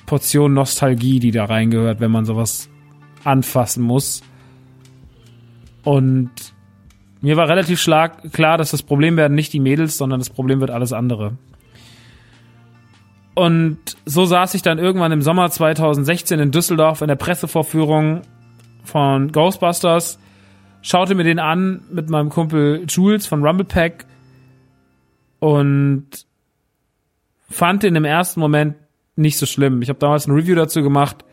Portion 0.06 0.54
Nostalgie, 0.54 1.18
die 1.18 1.32
da 1.32 1.46
reingehört, 1.46 2.00
wenn 2.00 2.12
man 2.12 2.24
sowas 2.24 2.70
anfassen 3.24 3.82
muss. 3.82 4.22
Und 5.82 6.30
mir 7.20 7.36
war 7.36 7.48
relativ 7.48 7.80
schlag 7.80 8.32
klar, 8.32 8.56
dass 8.56 8.70
das 8.70 8.84
Problem 8.84 9.16
werden 9.16 9.34
nicht 9.34 9.52
die 9.52 9.60
Mädels, 9.60 9.98
sondern 9.98 10.20
das 10.20 10.30
Problem 10.30 10.60
wird 10.60 10.70
alles 10.70 10.92
andere. 10.92 11.32
Und 13.34 13.78
so 14.04 14.26
saß 14.26 14.54
ich 14.54 14.62
dann 14.62 14.78
irgendwann 14.78 15.10
im 15.10 15.22
Sommer 15.22 15.50
2016 15.50 16.38
in 16.38 16.50
Düsseldorf 16.52 17.00
in 17.00 17.08
der 17.08 17.16
Pressevorführung 17.16 18.22
von 18.84 19.32
Ghostbusters, 19.32 20.18
schaute 20.82 21.14
mir 21.14 21.24
den 21.24 21.38
an 21.38 21.82
mit 21.90 22.10
meinem 22.10 22.30
Kumpel 22.30 22.84
Jules 22.88 23.26
von 23.26 23.44
Rumblepack 23.44 24.06
und 25.38 26.06
fand 27.48 27.82
den 27.82 27.96
im 27.96 28.04
ersten 28.04 28.40
Moment 28.40 28.76
nicht 29.16 29.38
so 29.38 29.46
schlimm. 29.46 29.82
Ich 29.82 29.88
habe 29.88 29.98
damals 29.98 30.26
ein 30.26 30.32
Review 30.32 30.54
dazu 30.54 30.82
gemacht, 30.82 31.24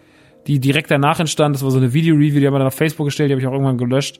die 0.47 0.59
direkt 0.59 0.91
danach 0.91 1.19
entstand. 1.19 1.55
Das 1.55 1.63
war 1.63 1.71
so 1.71 1.77
eine 1.77 1.93
Video-Review, 1.93 2.39
die 2.39 2.47
haben 2.47 2.53
wir 2.53 2.59
dann 2.59 2.67
auf 2.67 2.73
Facebook 2.73 3.05
gestellt, 3.05 3.29
die 3.29 3.33
habe 3.33 3.41
ich 3.41 3.47
auch 3.47 3.53
irgendwann 3.53 3.77
gelöscht, 3.77 4.19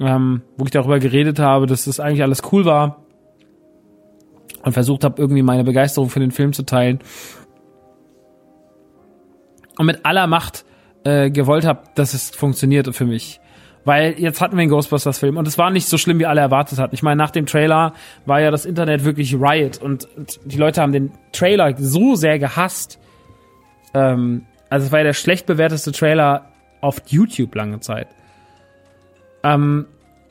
ähm, 0.00 0.42
wo 0.56 0.64
ich 0.64 0.70
darüber 0.70 0.98
geredet 0.98 1.38
habe, 1.38 1.66
dass 1.66 1.84
das 1.84 2.00
eigentlich 2.00 2.22
alles 2.22 2.42
cool 2.52 2.64
war 2.64 3.02
und 4.62 4.72
versucht 4.72 5.04
habe, 5.04 5.20
irgendwie 5.20 5.42
meine 5.42 5.64
Begeisterung 5.64 6.10
für 6.10 6.20
den 6.20 6.32
Film 6.32 6.52
zu 6.52 6.64
teilen. 6.64 6.98
Und 9.78 9.86
mit 9.86 10.04
aller 10.04 10.26
Macht 10.26 10.64
äh, 11.06 11.30
gewollt 11.30 11.64
habe, 11.64 11.80
dass 11.94 12.14
es 12.14 12.30
funktioniert 12.30 12.94
für 12.94 13.04
mich. 13.04 13.40
Weil 13.84 14.18
jetzt 14.18 14.40
hatten 14.40 14.56
wir 14.56 14.62
einen 14.62 14.70
Ghostbusters-Film 14.70 15.36
und 15.36 15.46
es 15.46 15.56
war 15.56 15.70
nicht 15.70 15.86
so 15.86 15.96
schlimm, 15.96 16.18
wie 16.18 16.26
alle 16.26 16.40
erwartet 16.40 16.80
hatten. 16.80 16.92
Ich 16.96 17.04
meine, 17.04 17.16
nach 17.16 17.30
dem 17.30 17.46
Trailer 17.46 17.94
war 18.24 18.40
ja 18.40 18.50
das 18.50 18.66
Internet 18.66 19.04
wirklich 19.04 19.34
Riot 19.34 19.80
und, 19.80 20.08
die 20.44 20.56
Leute 20.56 20.82
haben 20.82 20.90
den 20.90 21.12
Trailer 21.30 21.74
so 21.78 22.16
sehr 22.16 22.40
gehasst. 22.40 22.98
Ähm, 23.94 24.46
also 24.68 24.86
es 24.86 24.92
war 24.92 24.98
ja 24.98 25.04
der 25.04 25.12
schlecht 25.12 25.46
bewerteste 25.46 25.92
Trailer 25.92 26.50
auf 26.80 27.00
YouTube 27.06 27.54
lange 27.54 27.78
Zeit. 27.78 28.08
Ähm, 29.44 29.86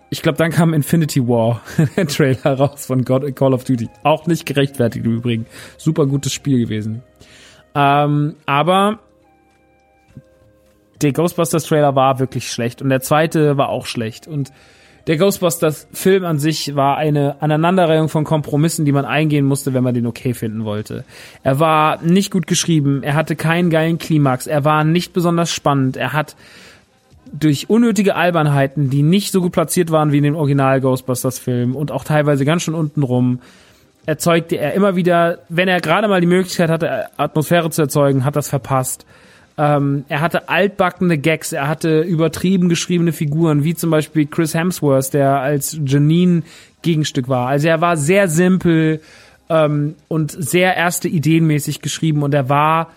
ich 0.10 0.22
glaube, 0.22 0.38
dann 0.38 0.52
kam 0.52 0.74
Infinity 0.74 1.26
War, 1.26 1.62
der 1.96 2.08
Trailer 2.08 2.60
raus 2.60 2.86
von 2.86 3.06
God, 3.06 3.34
Call 3.34 3.54
of 3.54 3.64
Duty. 3.64 3.88
Auch 4.04 4.28
nicht 4.28 4.46
gerechtfertigt 4.46 5.06
im 5.06 5.16
Übrigen. 5.16 5.46
Super 5.78 6.06
gutes 6.06 6.34
Spiel 6.34 6.60
gewesen. 6.60 7.02
Ähm, 7.74 8.36
aber 8.46 9.00
der 11.02 11.14
Ghostbusters 11.14 11.66
Trailer 11.66 11.96
war 11.96 12.20
wirklich 12.20 12.52
schlecht 12.52 12.82
und 12.82 12.90
der 12.90 13.02
zweite 13.02 13.58
war 13.58 13.70
auch 13.70 13.86
schlecht 13.86 14.28
und 14.28 14.52
der 15.08 15.18
Ghostbusters 15.18 15.88
Film 15.94 16.26
an 16.26 16.40
sich 16.40 16.76
war 16.76 16.98
eine 16.98 17.36
Aneinanderreihung 17.40 18.10
von 18.10 18.24
Kompromissen, 18.24 18.86
die 18.86 18.92
man 18.92 19.06
eingehen 19.06 19.46
musste, 19.46 19.76
wenn 19.76 19.84
man 19.84 19.94
den 19.94 20.08
okay 20.08 20.34
finden 20.34 20.66
wollte. 20.66 21.04
Er 21.44 21.60
war 21.60 22.02
nicht 22.02 22.32
gut 22.32 22.48
geschrieben, 22.48 23.04
er 23.04 23.14
hatte 23.14 23.36
keinen 23.36 23.70
geilen 23.70 24.00
Klimax, 24.00 24.48
er 24.48 24.66
war 24.66 24.84
nicht 24.84 25.14
besonders 25.14 25.52
spannend, 25.52 25.96
er 25.96 26.14
hat 26.14 26.36
durch 27.32 27.70
unnötige 27.70 28.16
Albernheiten, 28.16 28.90
die 28.90 29.04
nicht 29.04 29.32
so 29.32 29.42
gut 29.42 29.52
platziert 29.52 29.92
waren 29.92 30.12
wie 30.12 30.18
in 30.18 30.24
dem 30.24 30.36
Original 30.36 30.82
Ghostbusters 30.82 31.38
Film 31.38 31.76
und 31.76 31.92
auch 31.92 32.04
teilweise 32.04 32.46
ganz 32.46 32.64
schön 32.64 32.76
unten 32.76 33.04
rum, 33.04 33.40
erzeugte 34.08 34.58
er 34.58 34.74
immer 34.74 34.96
wieder, 34.96 35.40
wenn 35.50 35.68
er 35.68 35.82
gerade 35.82 36.08
mal 36.08 36.22
die 36.22 36.28
Möglichkeit 36.28 36.70
hatte, 36.70 37.06
Atmosphäre 37.18 37.70
zu 37.70 37.82
erzeugen, 37.84 38.26
hat 38.26 38.36
das 38.36 38.50
verpasst. 38.50 39.06
Ähm, 39.58 40.04
er 40.10 40.22
hatte 40.22 40.50
altbackene 40.50 41.18
Gags, 41.18 41.54
er 41.54 41.68
hatte 41.68 42.02
übertrieben 42.02 42.68
geschriebene 42.68 43.14
Figuren, 43.14 43.64
wie 43.64 43.74
zum 43.74 43.90
Beispiel 43.90 44.26
Chris 44.26 44.54
Hemsworth, 44.54 45.14
der 45.14 45.40
als 45.40 45.80
Janine 45.86 46.44
Gegenstück 46.82 47.30
war. 47.30 47.48
Also 47.48 47.68
er 47.70 47.82
war 47.82 47.96
sehr 47.96 48.28
simpel 48.28 49.02
ähm, 49.50 49.96
und 50.08 50.32
sehr 50.32 50.76
erste 50.76 51.08
ideenmäßig 51.08 51.82
geschrieben 51.82 52.24
und 52.24 52.34
er 52.34 52.50
war 52.50 52.92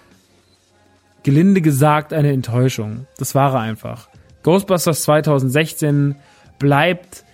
gelinde 1.23 1.61
gesagt 1.61 2.13
eine 2.13 2.33
Enttäuschung. 2.33 3.07
Das 3.19 3.35
war 3.35 3.55
er 3.55 3.61
einfach. 3.61 4.09
Ghostbusters 4.43 5.03
2016 5.03 6.17
bleibt 6.59 7.25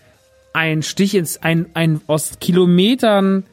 ein 0.53 0.83
Stich 0.83 1.15
ins, 1.15 1.43
ein, 1.43 1.67
ein 1.75 2.01
aus 2.07 2.39
Kilometern 2.41 3.45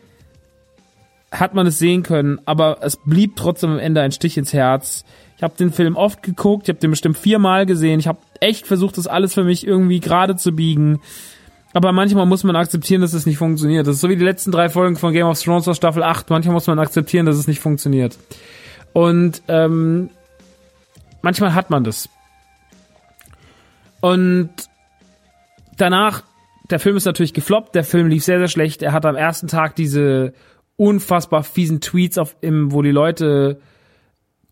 hat 1.31 1.53
man 1.53 1.65
es 1.65 1.79
sehen 1.79 2.03
können, 2.03 2.39
aber 2.45 2.79
es 2.81 2.97
blieb 2.97 3.35
trotzdem 3.37 3.71
am 3.71 3.79
Ende 3.79 4.01
ein 4.01 4.11
Stich 4.11 4.37
ins 4.37 4.53
Herz. 4.53 5.05
Ich 5.41 5.43
habe 5.43 5.57
den 5.57 5.71
Film 5.71 5.95
oft 5.95 6.21
geguckt, 6.21 6.65
ich 6.65 6.69
habe 6.69 6.79
den 6.79 6.91
bestimmt 6.91 7.17
viermal 7.17 7.65
gesehen. 7.65 7.99
Ich 7.99 8.05
habe 8.05 8.19
echt 8.41 8.67
versucht, 8.67 8.99
das 8.99 9.07
alles 9.07 9.33
für 9.33 9.43
mich 9.43 9.65
irgendwie 9.65 9.99
gerade 9.99 10.35
zu 10.35 10.51
biegen. 10.51 11.01
Aber 11.73 11.91
manchmal 11.93 12.27
muss 12.27 12.43
man 12.43 12.55
akzeptieren, 12.55 13.01
dass 13.01 13.13
es 13.13 13.25
nicht 13.25 13.39
funktioniert. 13.39 13.87
Das 13.87 13.95
ist 13.95 14.01
so 14.01 14.09
wie 14.09 14.15
die 14.15 14.23
letzten 14.23 14.51
drei 14.51 14.69
Folgen 14.69 14.97
von 14.97 15.13
Game 15.13 15.25
of 15.25 15.41
Thrones 15.41 15.67
aus 15.67 15.77
Staffel 15.77 16.03
8. 16.03 16.29
Manchmal 16.29 16.53
muss 16.53 16.67
man 16.67 16.77
akzeptieren, 16.77 17.25
dass 17.25 17.37
es 17.37 17.47
nicht 17.47 17.59
funktioniert. 17.59 18.19
Und 18.93 19.41
ähm, 19.47 20.11
manchmal 21.23 21.55
hat 21.55 21.71
man 21.71 21.83
das. 21.83 22.07
Und 23.99 24.51
danach, 25.75 26.21
der 26.69 26.79
Film 26.79 26.97
ist 26.97 27.05
natürlich 27.05 27.33
gefloppt, 27.33 27.73
der 27.73 27.83
Film 27.83 28.09
lief 28.09 28.23
sehr, 28.23 28.37
sehr 28.37 28.47
schlecht. 28.47 28.83
Er 28.83 28.91
hat 28.91 29.07
am 29.07 29.15
ersten 29.15 29.47
Tag 29.47 29.75
diese 29.75 30.33
unfassbar 30.77 31.41
fiesen 31.41 31.81
Tweets, 31.81 32.19
auf, 32.19 32.35
im, 32.41 32.71
wo 32.71 32.83
die 32.83 32.91
Leute 32.91 33.59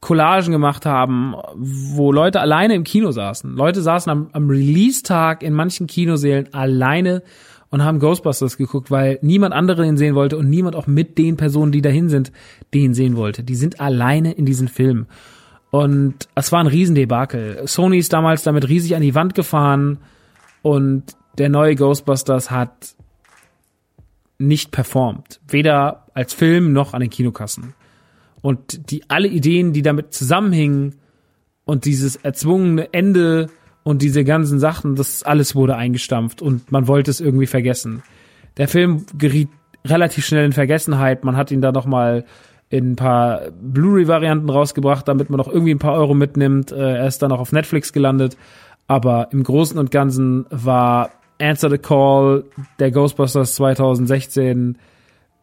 Collagen 0.01 0.51
gemacht 0.51 0.85
haben, 0.85 1.35
wo 1.55 2.11
Leute 2.11 2.39
alleine 2.39 2.75
im 2.75 2.83
Kino 2.83 3.11
saßen. 3.11 3.55
Leute 3.55 3.81
saßen 3.81 4.11
am, 4.11 4.29
am 4.31 4.49
Release-Tag 4.49 5.43
in 5.43 5.53
manchen 5.53 5.87
Kinosälen 5.87 6.53
alleine 6.53 7.21
und 7.69 7.83
haben 7.83 7.99
Ghostbusters 7.99 8.57
geguckt, 8.57 8.89
weil 8.91 9.19
niemand 9.21 9.53
andere 9.53 9.83
den 9.83 9.97
sehen 9.97 10.15
wollte 10.15 10.37
und 10.37 10.49
niemand 10.49 10.75
auch 10.75 10.87
mit 10.87 11.17
den 11.17 11.37
Personen, 11.37 11.71
die 11.71 11.81
dahin 11.81 12.09
sind, 12.09 12.31
den 12.73 12.93
sehen 12.93 13.15
wollte. 13.15 13.43
Die 13.43 13.55
sind 13.55 13.79
alleine 13.79 14.31
in 14.31 14.45
diesen 14.45 14.67
Film. 14.67 15.07
Und 15.69 16.27
es 16.33 16.51
war 16.51 16.61
ein 16.61 16.67
Riesendebakel. 16.67 17.67
Sony 17.67 17.99
ist 17.99 18.13
damals 18.13 18.43
damit 18.43 18.67
riesig 18.69 18.95
an 18.95 19.01
die 19.01 19.15
Wand 19.15 19.35
gefahren 19.35 19.99
und 20.61 21.03
der 21.37 21.49
neue 21.49 21.75
Ghostbusters 21.75 22.49
hat 22.49 22.95
nicht 24.39 24.71
performt. 24.71 25.39
Weder 25.47 26.05
als 26.13 26.33
Film 26.33 26.73
noch 26.73 26.93
an 26.93 27.01
den 27.01 27.09
Kinokassen. 27.09 27.75
Und 28.41 28.91
die 28.91 29.09
alle 29.09 29.27
Ideen, 29.27 29.73
die 29.73 29.81
damit 29.81 30.13
zusammenhingen 30.13 30.95
und 31.65 31.85
dieses 31.85 32.15
erzwungene 32.15 32.93
Ende 32.93 33.47
und 33.83 34.01
diese 34.01 34.23
ganzen 34.23 34.59
Sachen, 34.59 34.95
das 34.95 35.23
alles 35.23 35.55
wurde 35.55 35.75
eingestampft 35.75 36.41
und 36.41 36.71
man 36.71 36.87
wollte 36.87 37.11
es 37.11 37.21
irgendwie 37.21 37.47
vergessen. 37.47 38.03
Der 38.57 38.67
Film 38.67 39.05
geriet 39.17 39.49
relativ 39.85 40.25
schnell 40.25 40.45
in 40.45 40.53
Vergessenheit. 40.53 41.23
Man 41.23 41.37
hat 41.37 41.51
ihn 41.51 41.61
da 41.61 41.71
noch 41.71 41.85
mal 41.85 42.25
in 42.69 42.91
ein 42.91 42.95
paar 42.95 43.51
Blu-ray-Varianten 43.61 44.49
rausgebracht, 44.49 45.07
damit 45.07 45.29
man 45.29 45.37
noch 45.37 45.47
irgendwie 45.47 45.71
ein 45.71 45.79
paar 45.79 45.95
Euro 45.95 46.13
mitnimmt. 46.13 46.71
Äh, 46.71 46.97
er 46.97 47.07
ist 47.07 47.21
dann 47.21 47.31
auch 47.31 47.39
auf 47.39 47.51
Netflix 47.51 47.93
gelandet. 47.93 48.37
Aber 48.87 49.29
im 49.31 49.43
Großen 49.43 49.77
und 49.77 49.91
Ganzen 49.91 50.45
war 50.49 51.11
Answer 51.39 51.69
the 51.69 51.77
Call, 51.77 52.43
der 52.79 52.91
Ghostbusters 52.91 53.55
2016 53.55 54.77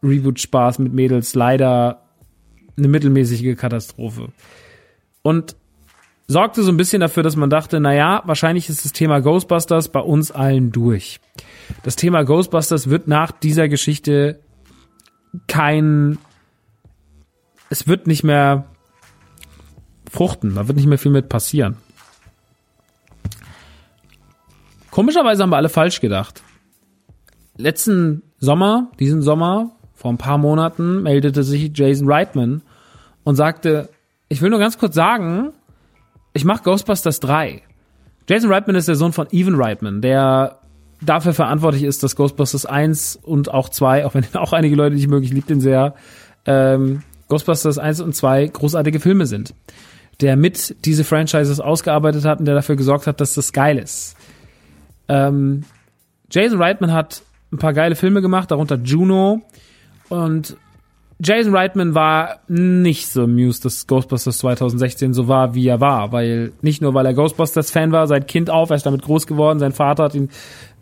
Reboot-Spaß 0.03 0.79
mit 0.79 0.93
Mädels 0.93 1.35
leider 1.35 2.03
eine 2.77 2.89
mittelmäßige 2.89 3.57
Katastrophe. 3.57 4.29
Und 5.23 5.57
sorgte 6.29 6.63
so 6.63 6.71
ein 6.71 6.77
bisschen 6.77 7.01
dafür, 7.01 7.23
dass 7.23 7.37
man 7.37 7.51
dachte, 7.51 7.81
na 7.81 7.95
ja, 7.95 8.23
wahrscheinlich 8.27 8.69
ist 8.69 8.85
das 8.85 8.93
Thema 8.93 9.21
Ghostbusters 9.21 9.89
bei 9.89 10.01
uns 10.01 10.31
allen 10.31 10.73
durch. 10.73 11.21
Das 11.83 11.97
Thema 11.97 12.25
Ghostbusters 12.25 12.91
wird 12.91 13.09
nach 13.09 13.33
dieser 13.33 13.69
Geschichte 13.69 14.41
kein 15.47 16.19
es 17.69 17.89
wird 17.89 18.07
nicht 18.07 18.23
mehr 18.23 18.67
fruchten, 20.11 20.55
da 20.55 20.69
wird 20.69 20.77
nicht 20.77 20.87
mehr 20.87 20.99
viel 20.99 21.11
mit 21.11 21.29
passieren. 21.29 21.77
Komischerweise 24.91 25.43
haben 25.43 25.51
wir 25.51 25.57
alle 25.57 25.69
falsch 25.69 26.01
gedacht. 26.01 26.43
Letzten 27.57 28.23
Sommer, 28.39 28.91
diesen 28.99 29.23
Sommer, 29.23 29.73
vor 29.95 30.13
ein 30.13 30.19
paar 30.19 30.39
Monaten, 30.39 31.03
meldete 31.03 31.43
sich 31.43 31.71
Jason 31.75 32.11
Reitman 32.11 32.63
und 33.27 33.35
sagte, 33.35 33.89
ich 34.29 34.41
will 34.41 34.51
nur 34.51 34.61
ganz 34.61 34.79
kurz 34.79 34.95
sagen, 34.95 35.53
ich 36.33 36.45
mache 36.45 36.63
Ghostbusters 36.63 37.19
3. 37.19 37.61
Jason 38.29 38.53
Reitman 38.53 38.77
ist 38.77 38.87
der 38.87 38.95
Sohn 38.95 39.13
von 39.13 39.27
Evan 39.33 39.57
Reitman, 39.57 40.01
der 40.01 40.61
dafür 41.03 41.35
verantwortlich 41.35 41.83
ist, 41.83 42.05
dass 42.05 42.15
Ghostbusters 42.15 42.67
1 42.67 43.17
und 43.21 43.53
auch 43.53 43.69
2, 43.69 44.07
auch 44.07 44.15
wenn 44.15 44.25
auch 44.35 44.53
einige 44.53 44.77
Leute 44.77 44.95
nicht 44.95 45.09
mögen, 45.09 45.25
ich 45.25 45.33
liebe 45.33 45.49
den 45.49 45.61
sehr, 45.61 45.97
ähm, 46.45 47.03
Ghostbusters 47.27 47.79
1 47.79 48.01
und 48.01 48.15
2 48.15 48.47
großartige 48.47 49.01
Filme 49.01 49.27
sind. 49.27 49.55
Der 50.21 50.37
mit 50.37 50.77
diese 50.85 51.03
Franchises 51.03 51.59
ausgearbeitet 51.59 52.25
hat 52.25 52.39
und 52.39 52.45
der 52.45 52.55
dafür 52.55 52.77
gesorgt 52.77 53.09
hat, 53.09 53.21
dass 53.21 53.35
das 53.35 53.53
geil 53.53 53.77
ist. 53.77 54.17
Ähm, 55.09 55.65
Jason 56.31 56.63
Reitman 56.63 56.93
hat 56.93 57.23
ein 57.53 57.59
paar 57.59 57.73
geile 57.73 57.97
Filme 57.97 58.23
gemacht, 58.23 58.53
darunter 58.53 58.77
Juno. 58.77 59.43
Und 60.09 60.57
Jason 61.19 61.55
Reitman 61.55 61.95
war 61.95 62.41
nicht 62.47 63.09
so 63.09 63.23
amused, 63.23 63.65
dass 63.65 63.87
Ghostbusters 63.87 64.39
2016 64.39 65.15
so 65.15 65.29
war, 65.29 65.55
wie 65.55 65.67
er 65.67 65.81
war, 65.81 66.13
weil 66.13 66.53
nicht 66.61 66.83
nur, 66.83 66.93
weil 66.93 67.07
er 67.07 67.15
Ghostbusters-Fan 67.15 67.91
war, 67.91 68.07
seit 68.07 68.29
Kind 68.29 68.51
auf, 68.51 68.69
er 68.69 68.77
ist 68.77 68.85
damit 68.85 69.03
groß 69.03 69.27
geworden, 69.27 69.59
sein 69.59 69.73
Vater 69.73 70.05
hat 70.05 70.15
ihn 70.15 70.29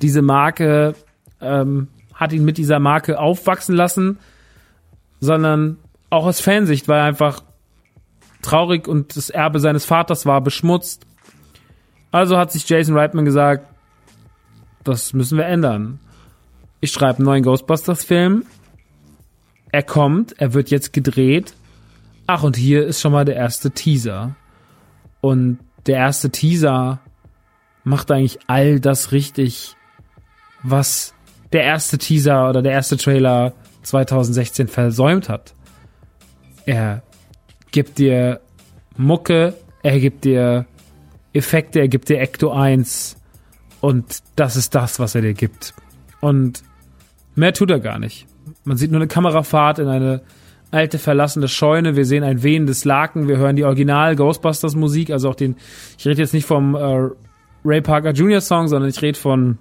diese 0.03 0.23
Marke, 0.23 0.95
ähm, 1.41 1.89
hat 2.15 2.33
ihn 2.33 2.45
mit 2.45 2.59
dieser 2.59 2.81
Marke 2.81 3.21
aufwachsen 3.21 3.77
lassen, 3.77 4.19
sondern 5.21 5.79
auch 6.11 6.27
aus 6.27 6.41
Fansicht 6.41 6.89
war 6.89 6.99
er 6.99 7.05
einfach 7.05 7.43
traurig 8.43 8.89
und 8.89 9.17
das 9.17 9.31
Erbe 9.31 9.61
seines 9.61 9.85
Vaters 9.85 10.27
war 10.27 10.41
beschmutzt. 10.41 11.07
Also 12.11 12.37
hat 12.37 12.51
sich 12.53 12.69
Jason 12.69 12.97
Reitman 12.97 13.25
gesagt, 13.25 13.69
das 14.83 15.13
müssen 15.13 15.39
wir 15.39 15.47
ändern. 15.47 16.01
Ich 16.81 16.91
schreibe 16.91 17.19
einen 17.19 17.27
neuen 17.27 17.43
Ghostbusters-Film. 17.45 18.45
Er 19.75 19.83
kommt, 19.83 20.41
er 20.41 20.55
wird 20.55 20.71
jetzt 20.71 20.93
gedreht. 20.93 21.53
Ach, 22.29 22.45
und 22.45 22.55
hier 22.55 22.87
ist 22.87 23.01
schon 23.01 23.11
mal 23.11 23.25
der 23.25 23.35
erste 23.35 23.73
Teaser. 23.73 24.37
Und 25.21 25.59
der 25.87 25.97
erste 25.97 26.31
Teaser 26.31 27.01
macht 27.83 28.13
eigentlich 28.13 28.39
all 28.47 28.79
das 28.79 29.11
richtig, 29.11 29.75
was 30.63 31.13
der 31.53 31.65
erste 31.65 31.99
Teaser 31.99 32.49
oder 32.51 32.63
der 32.63 32.71
erste 32.71 32.97
Trailer 32.97 33.53
2016 33.83 34.69
versäumt 34.69 35.29
hat. 35.29 35.55
Er 36.67 37.03
gibt 37.73 37.99
dir 37.99 38.43
Mucke, 38.97 39.55
er 39.83 39.99
gibt 39.99 40.25
dir 40.25 40.67
Effekte, 41.33 41.81
er 41.81 41.89
gibt 41.89 42.09
dir 42.09 42.21
Ecto 42.21 42.53
1 42.53 43.17
und 43.81 44.23
das 44.37 44.55
ist 44.55 44.77
das, 44.77 45.01
was 45.01 45.17
er 45.17 45.23
dir 45.23 45.35
gibt. 45.35 45.75
Und 46.21 46.63
mehr 47.35 47.53
tut 47.53 47.73
er 47.73 47.81
gar 47.81 47.99
nicht. 47.99 48.29
Man 48.65 48.77
sieht 48.77 48.91
nur 48.91 49.01
eine 49.01 49.09
Kamerafahrt 49.09 49.79
in 49.79 49.89
eine 49.89 50.23
alte 50.71 50.99
verlassene 50.99 51.49
Scheune. 51.49 51.97
Wir 51.97 52.05
sehen 52.05 52.25
ein 52.25 52.43
wehendes 52.43 52.85
Laken. 52.85 53.29
Wir 53.29 53.37
hören 53.37 53.57
die 53.57 53.65
Original 53.65 54.17
Ghostbusters 54.17 54.75
Musik, 54.75 55.11
also 55.11 55.31
auch 55.31 55.35
den. 55.35 55.57
Ich 55.99 56.07
rede 56.07 56.21
jetzt 56.21 56.35
nicht 56.35 56.47
vom 56.47 56.75
äh, 56.75 57.09
Ray 57.65 57.81
Parker 57.81 58.11
Jr. 58.11 58.41
Song, 58.41 58.69
sondern 58.69 58.91
ich 58.91 59.01
rede 59.01 59.19
von 59.19 59.59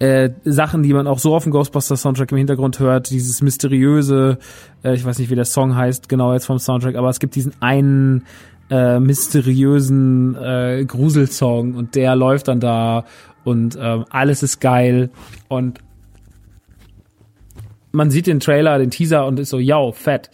äh, 0.00 0.30
Sachen, 0.44 0.82
die 0.82 0.92
man 0.92 1.06
auch 1.06 1.18
so 1.18 1.34
auf 1.34 1.44
dem 1.44 1.52
Ghostbusters 1.52 2.02
Soundtrack 2.02 2.32
im 2.32 2.38
Hintergrund 2.38 2.80
hört. 2.80 3.10
Dieses 3.10 3.42
mysteriöse, 3.42 4.38
äh, 4.82 4.94
ich 4.94 5.04
weiß 5.04 5.18
nicht, 5.18 5.30
wie 5.30 5.34
der 5.34 5.44
Song 5.44 5.76
heißt, 5.76 6.08
genau 6.08 6.32
jetzt 6.32 6.46
vom 6.46 6.58
Soundtrack, 6.58 6.96
aber 6.96 7.10
es 7.10 7.20
gibt 7.20 7.34
diesen 7.34 7.52
einen 7.60 8.24
äh, 8.70 8.98
mysteriösen 8.98 10.36
äh, 10.36 10.84
Gruselsong 10.86 11.74
und 11.74 11.94
der 11.96 12.16
läuft 12.16 12.48
dann 12.48 12.60
da 12.60 13.04
und 13.44 13.76
äh, 13.76 14.04
alles 14.10 14.42
ist 14.42 14.60
geil 14.60 15.10
und 15.48 15.80
man 17.92 18.10
sieht 18.10 18.26
den 18.26 18.40
Trailer, 18.40 18.78
den 18.78 18.90
Teaser 18.90 19.26
und 19.26 19.38
ist 19.38 19.50
so, 19.50 19.58
ja, 19.58 19.92
fett. 19.92 20.30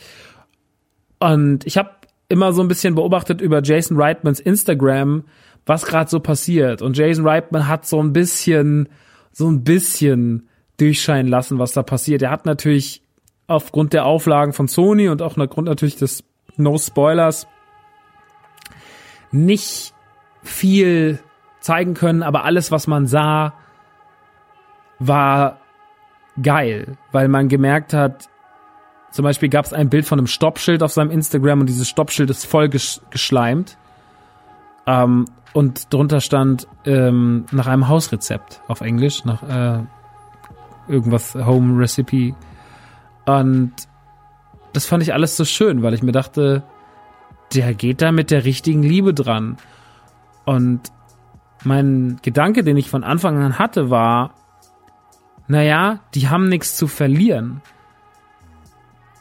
Und 1.19 1.67
ich 1.67 1.79
habe 1.79 1.91
immer 2.29 2.53
so 2.53 2.63
ein 2.63 2.69
bisschen 2.69 2.95
beobachtet 2.95 3.41
über 3.41 3.63
Jason 3.63 4.01
Reitmans 4.01 4.41
Instagram, 4.41 5.25
was 5.65 5.87
gerade 5.87 6.11
so 6.11 6.21
passiert. 6.21 6.83
Und 6.83 6.97
Jason 6.97 7.27
Reitman 7.27 7.69
hat 7.69 7.87
so 7.87 8.03
ein 8.03 8.13
bisschen, 8.13 8.89
so 9.33 9.49
ein 9.49 9.65
bisschen 9.65 10.49
durchscheinen 10.77 11.29
lassen, 11.29 11.59
was 11.59 11.73
da 11.73 11.83
passiert. 11.83 12.23
Er 12.23 12.31
hat 12.31 12.47
natürlich 12.47 13.03
aufgrund 13.47 13.93
der 13.93 14.05
Auflagen 14.05 14.53
von 14.53 14.69
Sony 14.69 15.09
und 15.09 15.23
auch 15.23 15.37
aufgrund 15.37 15.69
natürlich 15.69 15.97
des 15.97 16.25
No 16.57 16.79
Spoilers 16.79 17.47
nicht 19.31 19.95
viel 20.43 21.21
zeigen 21.61 21.95
können, 21.95 22.23
aber 22.23 22.45
alles, 22.45 22.71
was 22.71 22.87
man 22.87 23.07
sah, 23.07 23.55
war 24.99 25.61
geil, 26.43 26.97
weil 27.13 27.29
man 27.29 27.49
gemerkt 27.49 27.93
hat, 27.93 28.29
zum 29.11 29.23
Beispiel 29.23 29.49
gab 29.49 29.65
es 29.65 29.73
ein 29.73 29.89
Bild 29.89 30.07
von 30.07 30.19
einem 30.19 30.27
Stoppschild 30.27 30.83
auf 30.83 30.93
seinem 30.93 31.11
Instagram 31.11 31.61
und 31.61 31.67
dieses 31.67 31.89
Stoppschild 31.89 32.29
ist 32.31 32.45
voll 32.45 32.69
gesch 32.69 33.01
geschleimt. 33.11 33.79
Ähm, 34.87 35.25
und 35.53 35.93
drunter 35.93 36.21
stand 36.21 36.69
ähm, 36.85 37.47
nach 37.51 37.67
einem 37.67 37.89
Hausrezept 37.89 38.61
auf 38.69 38.83
Englisch, 38.83 39.25
nach 39.25 39.43
äh, 39.43 39.85
irgendwas 40.87 41.35
Home 41.35 41.81
Recipe. 41.81 42.35
Und 43.25 43.73
das 44.75 44.85
fand 44.85 45.03
ich 45.03 45.15
alles 45.15 45.37
so 45.37 45.47
schön, 45.47 45.83
weil 45.83 45.95
ich 45.95 46.03
mir 46.03 46.13
dachte, 46.13 46.63
der 47.55 47.73
geht 47.73 48.03
da 48.03 48.13
mit 48.13 48.31
der 48.31 48.45
richtigen 48.45 48.83
Liebe 48.83 49.15
dran. 49.15 49.57
Und 50.45 50.93
mein 51.65 52.19
Gedanke, 52.23 52.63
den 52.63 52.77
ich 52.77 52.91
von 52.91 53.03
Anfang 53.03 53.43
an 53.43 53.59
hatte, 53.59 53.89
war, 53.89 54.35
naja, 55.49 56.01
die 56.15 56.29
haben 56.29 56.49
nichts 56.49 56.77
zu 56.77 56.87
verlieren. 56.89 57.63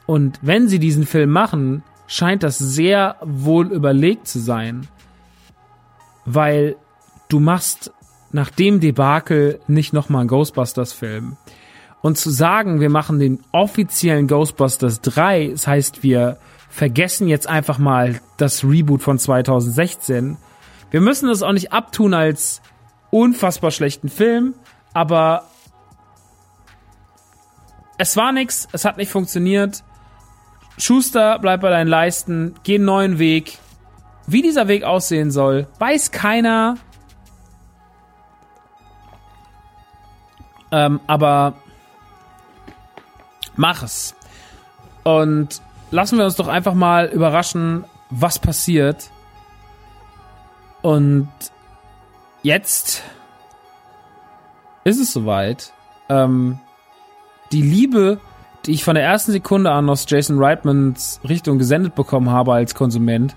Und 0.05 0.39
wenn 0.41 0.67
sie 0.67 0.79
diesen 0.79 1.05
Film 1.05 1.31
machen, 1.31 1.83
scheint 2.07 2.43
das 2.43 2.57
sehr 2.57 3.17
wohl 3.21 3.71
überlegt 3.71 4.27
zu 4.27 4.39
sein. 4.39 4.87
Weil 6.25 6.75
du 7.29 7.39
machst 7.39 7.91
nach 8.31 8.49
dem 8.49 8.79
Debakel 8.79 9.59
nicht 9.67 9.93
nochmal 9.93 10.21
einen 10.21 10.29
Ghostbusters-Film. 10.29 11.37
Und 12.01 12.17
zu 12.17 12.29
sagen, 12.29 12.81
wir 12.81 12.89
machen 12.89 13.17
den 13.17 13.39
offiziellen 13.51 14.27
Ghostbusters 14.27 15.01
3, 15.01 15.49
das 15.49 15.65
heißt, 15.65 16.03
wir 16.03 16.37
vergessen 16.69 17.27
jetzt 17.27 17.47
einfach 17.47 17.79
mal 17.79 18.19
das 18.37 18.63
Reboot 18.63 19.01
von 19.01 19.17
2016. 19.17 20.37
Wir 20.91 21.01
müssen 21.01 21.29
das 21.29 21.41
auch 21.41 21.53
nicht 21.53 21.71
abtun 21.71 22.13
als 22.13 22.61
unfassbar 23.09 23.71
schlechten 23.71 24.09
Film, 24.09 24.53
aber 24.93 25.45
es 27.97 28.17
war 28.17 28.31
nix, 28.31 28.67
es 28.71 28.85
hat 28.85 28.97
nicht 28.97 29.11
funktioniert. 29.11 29.83
Schuster, 30.77 31.39
bleib 31.39 31.61
bei 31.61 31.69
deinen 31.69 31.87
Leisten, 31.87 32.55
geh 32.63 32.75
einen 32.75 32.85
neuen 32.85 33.19
Weg. 33.19 33.57
Wie 34.27 34.41
dieser 34.41 34.67
Weg 34.67 34.83
aussehen 34.83 35.31
soll, 35.31 35.67
weiß 35.79 36.11
keiner. 36.11 36.75
Ähm, 40.71 40.99
aber 41.07 41.53
mach 43.55 43.83
es. 43.83 44.15
Und 45.03 45.61
lassen 45.91 46.17
wir 46.17 46.25
uns 46.25 46.35
doch 46.35 46.47
einfach 46.47 46.73
mal 46.73 47.05
überraschen, 47.05 47.85
was 48.09 48.39
passiert. 48.39 49.09
Und 50.81 51.29
jetzt 52.43 53.03
ist 54.83 54.99
es 54.99 55.13
soweit. 55.13 55.71
Ähm, 56.09 56.59
die 57.51 57.61
Liebe, 57.61 58.19
die 58.65 58.71
ich 58.71 58.83
von 58.83 58.95
der 58.95 59.03
ersten 59.03 59.31
Sekunde 59.31 59.71
an 59.71 59.89
aus 59.89 60.05
Jason 60.07 60.41
Reitmans 60.43 61.19
Richtung 61.27 61.57
gesendet 61.57 61.95
bekommen 61.95 62.29
habe 62.29 62.53
als 62.53 62.75
Konsument, 62.75 63.35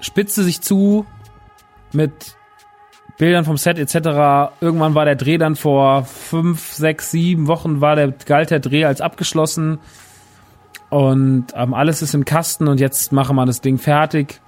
spitzte 0.00 0.42
sich 0.42 0.60
zu 0.60 1.06
mit 1.92 2.36
Bildern 3.18 3.44
vom 3.44 3.56
Set 3.56 3.78
etc. 3.78 4.52
Irgendwann 4.60 4.94
war 4.94 5.06
der 5.06 5.16
Dreh 5.16 5.38
dann 5.38 5.56
vor 5.56 6.04
fünf, 6.04 6.72
sechs, 6.72 7.10
sieben 7.10 7.46
Wochen 7.46 7.80
war 7.80 7.96
der 7.96 8.12
galt 8.12 8.50
der 8.50 8.60
Dreh 8.60 8.84
als 8.84 9.00
abgeschlossen 9.00 9.78
und 10.90 11.46
ähm, 11.54 11.74
alles 11.74 12.02
ist 12.02 12.14
im 12.14 12.24
Kasten 12.24 12.68
und 12.68 12.78
jetzt 12.78 13.12
machen 13.12 13.36
wir 13.36 13.46
das 13.46 13.60
Ding 13.60 13.78
fertig. 13.78 14.40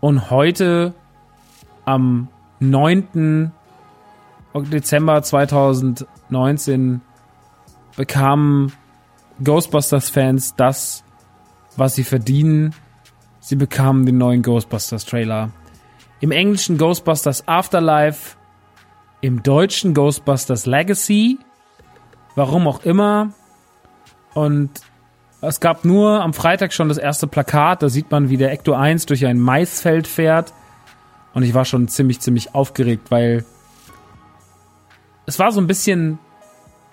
Und 0.00 0.30
heute 0.30 0.94
am 1.84 2.28
9. 2.60 3.52
Dezember 4.54 5.22
2019 6.34 7.00
bekamen 7.96 8.72
Ghostbusters-Fans 9.42 10.56
das, 10.56 11.04
was 11.76 11.94
sie 11.94 12.04
verdienen. 12.04 12.74
Sie 13.40 13.56
bekamen 13.56 14.04
den 14.04 14.18
neuen 14.18 14.42
Ghostbusters-Trailer. 14.42 15.50
Im 16.20 16.32
englischen 16.32 16.78
Ghostbusters 16.78 17.46
Afterlife, 17.46 18.36
im 19.20 19.42
deutschen 19.42 19.94
Ghostbusters 19.94 20.66
Legacy, 20.66 21.38
warum 22.34 22.66
auch 22.66 22.84
immer. 22.84 23.32
Und 24.32 24.70
es 25.40 25.60
gab 25.60 25.84
nur 25.84 26.22
am 26.22 26.32
Freitag 26.32 26.72
schon 26.72 26.88
das 26.88 26.98
erste 26.98 27.26
Plakat, 27.26 27.82
da 27.82 27.88
sieht 27.88 28.10
man, 28.10 28.28
wie 28.28 28.36
der 28.36 28.50
Ecto 28.50 28.72
1 28.72 29.06
durch 29.06 29.26
ein 29.26 29.38
Maisfeld 29.38 30.08
fährt. 30.08 30.52
Und 31.32 31.42
ich 31.42 31.54
war 31.54 31.64
schon 31.64 31.88
ziemlich, 31.88 32.20
ziemlich 32.20 32.54
aufgeregt, 32.54 33.10
weil 33.10 33.44
es 35.26 35.38
war 35.38 35.52
so 35.52 35.60
ein 35.60 35.66
bisschen 35.66 36.18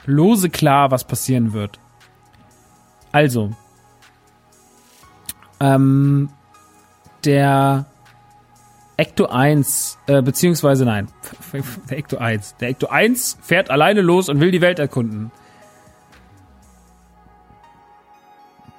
lose 0.05 0.49
klar, 0.49 0.91
was 0.91 1.03
passieren 1.03 1.53
wird. 1.53 1.79
Also, 3.11 3.51
ähm, 5.59 6.29
der 7.25 7.85
Ecto 8.97 9.27
1, 9.27 9.97
äh, 10.07 10.21
beziehungsweise 10.21 10.85
nein, 10.85 11.07
der 11.89 11.97
Ecto 11.97 12.17
1. 12.17 12.55
Der 12.57 12.69
Ecto 12.69 12.87
1 12.87 13.37
fährt 13.41 13.69
alleine 13.69 14.01
los 14.01 14.29
und 14.29 14.39
will 14.39 14.51
die 14.51 14.61
Welt 14.61 14.79
erkunden. 14.79 15.31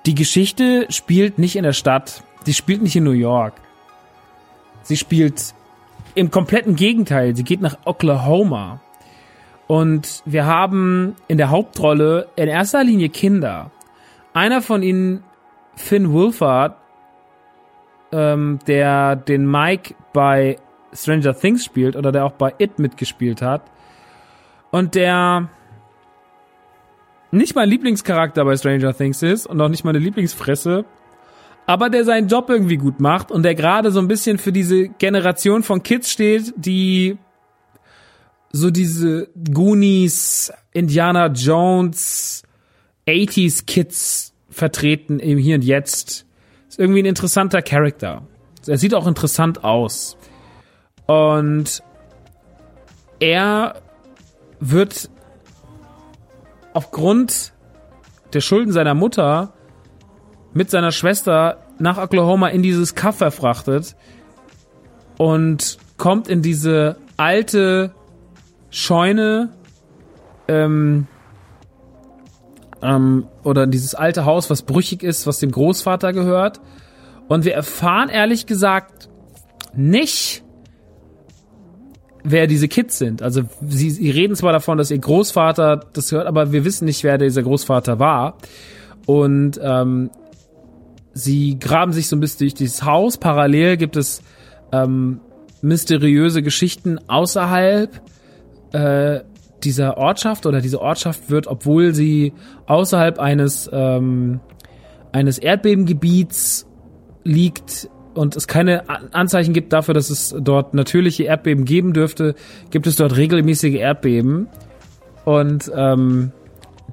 Die 0.06 0.14
Geschichte 0.14 0.86
spielt 0.90 1.38
nicht 1.38 1.56
in 1.56 1.62
der 1.62 1.72
Stadt, 1.72 2.24
sie 2.44 2.54
spielt 2.54 2.82
nicht 2.82 2.96
in 2.96 3.04
New 3.04 3.12
York. 3.12 3.54
Sie 4.82 4.96
spielt 4.96 5.54
im 6.14 6.30
kompletten 6.30 6.74
Gegenteil, 6.74 7.36
sie 7.36 7.44
geht 7.44 7.60
nach 7.60 7.78
Oklahoma. 7.84 8.80
Und 9.72 10.22
wir 10.26 10.44
haben 10.44 11.16
in 11.28 11.38
der 11.38 11.48
Hauptrolle 11.48 12.28
in 12.36 12.46
erster 12.46 12.84
Linie 12.84 13.08
Kinder. 13.08 13.70
Einer 14.34 14.60
von 14.60 14.82
ihnen, 14.82 15.24
Finn 15.76 16.12
Wolfhard, 16.12 16.76
ähm, 18.12 18.58
der 18.66 19.16
den 19.16 19.50
Mike 19.50 19.94
bei 20.12 20.58
Stranger 20.92 21.34
Things 21.34 21.64
spielt 21.64 21.96
oder 21.96 22.12
der 22.12 22.26
auch 22.26 22.32
bei 22.32 22.52
It 22.58 22.78
mitgespielt 22.78 23.40
hat. 23.40 23.62
Und 24.70 24.94
der 24.94 25.48
nicht 27.30 27.54
mein 27.54 27.70
Lieblingscharakter 27.70 28.44
bei 28.44 28.58
Stranger 28.58 28.94
Things 28.94 29.22
ist 29.22 29.46
und 29.46 29.58
auch 29.58 29.70
nicht 29.70 29.84
meine 29.84 30.00
Lieblingsfresse, 30.00 30.84
aber 31.64 31.88
der 31.88 32.04
seinen 32.04 32.28
Job 32.28 32.50
irgendwie 32.50 32.76
gut 32.76 33.00
macht 33.00 33.30
und 33.30 33.42
der 33.42 33.54
gerade 33.54 33.90
so 33.90 34.00
ein 34.00 34.08
bisschen 34.08 34.36
für 34.36 34.52
diese 34.52 34.88
Generation 34.88 35.62
von 35.62 35.82
Kids 35.82 36.10
steht, 36.10 36.52
die 36.56 37.16
so 38.52 38.70
diese 38.70 39.28
Goonies, 39.52 40.52
Indiana 40.72 41.26
Jones, 41.28 42.42
80s 43.06 43.66
Kids 43.66 44.34
vertreten 44.50 45.18
im 45.18 45.38
Hier 45.38 45.56
und 45.56 45.64
Jetzt. 45.64 46.26
Ist 46.68 46.78
irgendwie 46.78 47.02
ein 47.02 47.06
interessanter 47.06 47.62
Charakter. 47.62 48.22
Er 48.66 48.78
sieht 48.78 48.94
auch 48.94 49.06
interessant 49.06 49.64
aus. 49.64 50.16
Und 51.06 51.82
er 53.18 53.80
wird 54.60 55.10
aufgrund 56.72 57.52
der 58.32 58.40
Schulden 58.40 58.72
seiner 58.72 58.94
Mutter 58.94 59.52
mit 60.54 60.70
seiner 60.70 60.92
Schwester 60.92 61.58
nach 61.78 61.98
Oklahoma 61.98 62.48
in 62.48 62.62
dieses 62.62 62.94
Kaff 62.94 63.16
verfrachtet 63.16 63.96
und 65.18 65.78
kommt 65.96 66.28
in 66.28 66.42
diese 66.42 66.96
alte 67.16 67.94
Scheune 68.72 69.50
ähm, 70.48 71.06
ähm, 72.82 73.26
oder 73.44 73.66
dieses 73.66 73.94
alte 73.94 74.24
Haus, 74.24 74.50
was 74.50 74.62
brüchig 74.62 75.02
ist, 75.02 75.26
was 75.26 75.38
dem 75.38 75.52
Großvater 75.52 76.12
gehört. 76.12 76.60
Und 77.28 77.44
wir 77.44 77.54
erfahren 77.54 78.08
ehrlich 78.08 78.46
gesagt 78.46 79.10
nicht, 79.74 80.42
wer 82.24 82.46
diese 82.46 82.66
Kids 82.66 82.98
sind. 82.98 83.20
Also 83.22 83.42
sie, 83.60 83.90
sie 83.90 84.10
reden 84.10 84.34
zwar 84.34 84.52
davon, 84.52 84.78
dass 84.78 84.90
ihr 84.90 84.98
Großvater 84.98 85.80
das 85.92 86.10
hört, 86.10 86.26
aber 86.26 86.52
wir 86.52 86.64
wissen 86.64 86.86
nicht, 86.86 87.04
wer 87.04 87.18
dieser 87.18 87.42
Großvater 87.42 87.98
war. 87.98 88.38
Und 89.04 89.60
ähm, 89.62 90.10
sie 91.12 91.58
graben 91.58 91.92
sich 91.92 92.08
so 92.08 92.16
ein 92.16 92.20
bisschen 92.20 92.46
durch 92.46 92.54
dieses 92.54 92.84
Haus. 92.84 93.18
Parallel 93.18 93.76
gibt 93.76 93.96
es 93.96 94.22
ähm, 94.72 95.20
mysteriöse 95.60 96.42
Geschichten 96.42 96.98
außerhalb 97.06 98.00
äh, 98.72 99.20
dieser 99.62 99.96
Ortschaft 99.96 100.46
oder 100.46 100.60
diese 100.60 100.80
Ortschaft 100.80 101.30
wird, 101.30 101.46
obwohl 101.46 101.94
sie 101.94 102.32
außerhalb 102.66 103.18
eines 103.18 103.70
ähm, 103.72 104.40
eines 105.12 105.38
Erdbebengebiets 105.38 106.66
liegt 107.22 107.88
und 108.14 108.36
es 108.36 108.46
keine 108.46 108.88
Anzeichen 109.12 109.52
gibt 109.52 109.72
dafür, 109.72 109.94
dass 109.94 110.10
es 110.10 110.34
dort 110.38 110.74
natürliche 110.74 111.24
Erdbeben 111.24 111.64
geben 111.64 111.92
dürfte, 111.92 112.34
gibt 112.70 112.86
es 112.86 112.96
dort 112.96 113.16
regelmäßige 113.16 113.74
Erdbeben 113.74 114.48
und 115.24 115.70
ähm, 115.74 116.32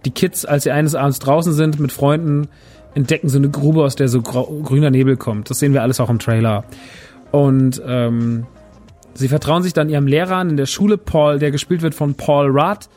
die 0.05 0.11
Kids, 0.11 0.45
als 0.45 0.63
sie 0.63 0.71
eines 0.71 0.95
Abends 0.95 1.19
draußen 1.19 1.53
sind 1.53 1.79
mit 1.79 1.91
Freunden, 1.91 2.47
entdecken 2.93 3.29
so 3.29 3.37
eine 3.37 3.49
Grube, 3.49 3.83
aus 3.83 3.95
der 3.95 4.07
so 4.07 4.21
grüner 4.21 4.91
Nebel 4.91 5.17
kommt. 5.17 5.49
Das 5.49 5.59
sehen 5.59 5.73
wir 5.73 5.81
alles 5.81 5.99
auch 5.99 6.09
im 6.09 6.19
Trailer. 6.19 6.63
Und 7.31 7.81
ähm, 7.85 8.47
sie 9.13 9.27
vertrauen 9.27 9.63
sich 9.63 9.73
dann 9.73 9.89
ihrem 9.89 10.07
Lehrer 10.07 10.37
an 10.37 10.49
in 10.49 10.57
der 10.57 10.65
Schule, 10.65 10.97
Paul, 10.97 11.39
der 11.39 11.51
gespielt 11.51 11.81
wird 11.81 11.95
von 11.95 12.15
Paul 12.15 12.49
Rudd, 12.49 12.87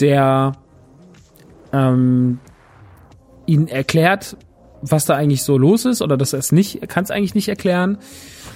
der 0.00 0.52
ähm, 1.72 2.40
ihnen 3.46 3.68
erklärt, 3.68 4.36
was 4.82 5.06
da 5.06 5.14
eigentlich 5.14 5.42
so 5.42 5.58
los 5.58 5.84
ist 5.84 6.02
oder 6.02 6.16
dass 6.16 6.32
er 6.32 6.38
es 6.38 6.52
nicht, 6.52 6.82
er 6.82 6.88
kann 6.88 7.04
es 7.04 7.10
eigentlich 7.10 7.34
nicht 7.34 7.48
erklären. 7.48 7.98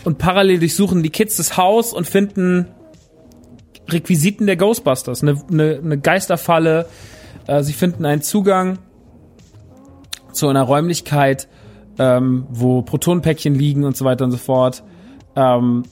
Und 0.05 0.19
parallel 0.19 0.59
durchsuchen 0.59 1.03
die 1.03 1.11
Kids 1.11 1.37
das 1.37 1.57
Haus 1.57 1.93
und 1.93 2.07
finden 2.07 2.67
Requisiten 3.89 4.47
der 4.47 4.57
Ghostbusters, 4.57 5.23
eine, 5.23 5.41
eine, 5.51 5.81
eine 5.83 5.99
Geisterfalle. 5.99 6.87
Äh, 7.47 7.63
sie 7.63 7.73
finden 7.73 8.05
einen 8.05 8.23
Zugang 8.23 8.79
zu 10.33 10.49
einer 10.49 10.63
Räumlichkeit, 10.63 11.49
ähm, 11.99 12.47
wo 12.51 12.83
Protonenpäckchen 12.83 13.55
liegen 13.55 13.85
und 13.85 13.97
so 13.97 14.05
weiter 14.05 14.25
und 14.25 14.31
so 14.31 14.39
fort. 14.39 14.83
Ähm, 15.37 15.85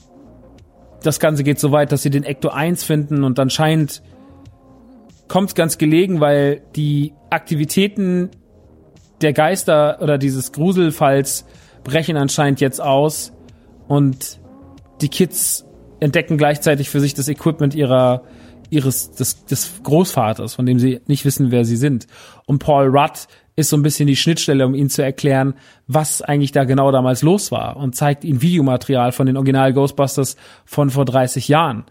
das 1.03 1.19
Ganze 1.19 1.43
geht 1.43 1.59
so 1.59 1.71
weit, 1.71 1.91
dass 1.91 2.03
sie 2.03 2.09
den 2.09 2.23
Ecto 2.23 2.49
1 2.49 2.83
finden 2.83 3.23
und 3.23 3.37
dann 3.37 3.49
scheint, 3.49 4.01
kommt 5.27 5.55
ganz 5.55 5.77
gelegen, 5.77 6.19
weil 6.19 6.61
die 6.75 7.13
Aktivitäten 7.29 8.29
der 9.21 9.33
Geister 9.33 9.99
oder 10.01 10.17
dieses 10.17 10.51
Gruselfalls 10.51 11.45
brechen 11.83 12.17
anscheinend 12.17 12.59
jetzt 12.61 12.81
aus 12.81 13.33
und 13.87 14.39
die 15.01 15.09
Kids 15.09 15.65
entdecken 15.99 16.37
gleichzeitig 16.37 16.89
für 16.89 16.99
sich 16.99 17.13
das 17.13 17.27
Equipment 17.27 17.75
ihrer 17.75 18.23
ihres 18.71 19.11
des, 19.11 19.45
des 19.45 19.83
Großvaters, 19.83 20.55
von 20.55 20.65
dem 20.65 20.79
sie 20.79 21.01
nicht 21.05 21.25
wissen, 21.25 21.51
wer 21.51 21.65
sie 21.65 21.75
sind. 21.75 22.07
Und 22.45 22.59
Paul 22.59 22.87
Rudd 22.87 23.27
ist 23.55 23.69
so 23.69 23.77
ein 23.77 23.83
bisschen 23.83 24.07
die 24.07 24.15
Schnittstelle, 24.15 24.65
um 24.65 24.73
ihnen 24.73 24.89
zu 24.89 25.03
erklären, 25.03 25.55
was 25.87 26.21
eigentlich 26.21 26.51
da 26.51 26.63
genau 26.63 26.91
damals 26.91 27.21
los 27.21 27.51
war 27.51 27.77
und 27.77 27.95
zeigt 27.95 28.23
ihnen 28.23 28.41
Videomaterial 28.41 29.11
von 29.11 29.25
den 29.25 29.37
Original 29.37 29.73
Ghostbusters 29.73 30.37
von 30.65 30.89
vor 30.89 31.05
30 31.05 31.47
Jahren. 31.47 31.83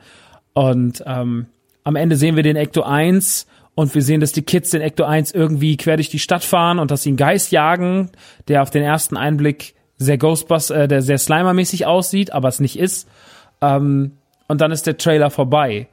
Und 0.52 1.02
ähm, 1.06 1.46
am 1.84 1.96
Ende 1.96 2.16
sehen 2.16 2.36
wir 2.36 2.42
den 2.42 2.56
Ecto 2.56 2.82
1 2.82 3.46
und 3.74 3.94
wir 3.94 4.02
sehen, 4.02 4.20
dass 4.20 4.32
die 4.32 4.42
Kids 4.42 4.70
den 4.70 4.80
Ecto 4.80 5.04
1 5.04 5.32
irgendwie 5.32 5.76
quer 5.76 5.96
durch 5.96 6.08
die 6.08 6.18
Stadt 6.18 6.44
fahren 6.44 6.78
und 6.78 6.90
dass 6.90 7.02
sie 7.02 7.10
einen 7.10 7.16
Geist 7.16 7.52
jagen, 7.52 8.10
der 8.48 8.62
auf 8.62 8.70
den 8.70 8.82
ersten 8.82 9.16
Einblick 9.16 9.74
sehr 9.96 10.18
Ghostbusters, 10.18 10.70
äh, 10.76 10.88
der 10.88 11.02
sehr 11.02 11.18
Slimer-mäßig 11.18 11.86
aussieht, 11.86 12.32
aber 12.32 12.48
es 12.48 12.60
nicht 12.60 12.78
ist. 12.78 13.06
Ähm, 13.60 14.12
und 14.48 14.60
dann 14.60 14.72
ist 14.72 14.86
der 14.86 14.96
Trailer 14.96 15.30
vorbei 15.30 15.88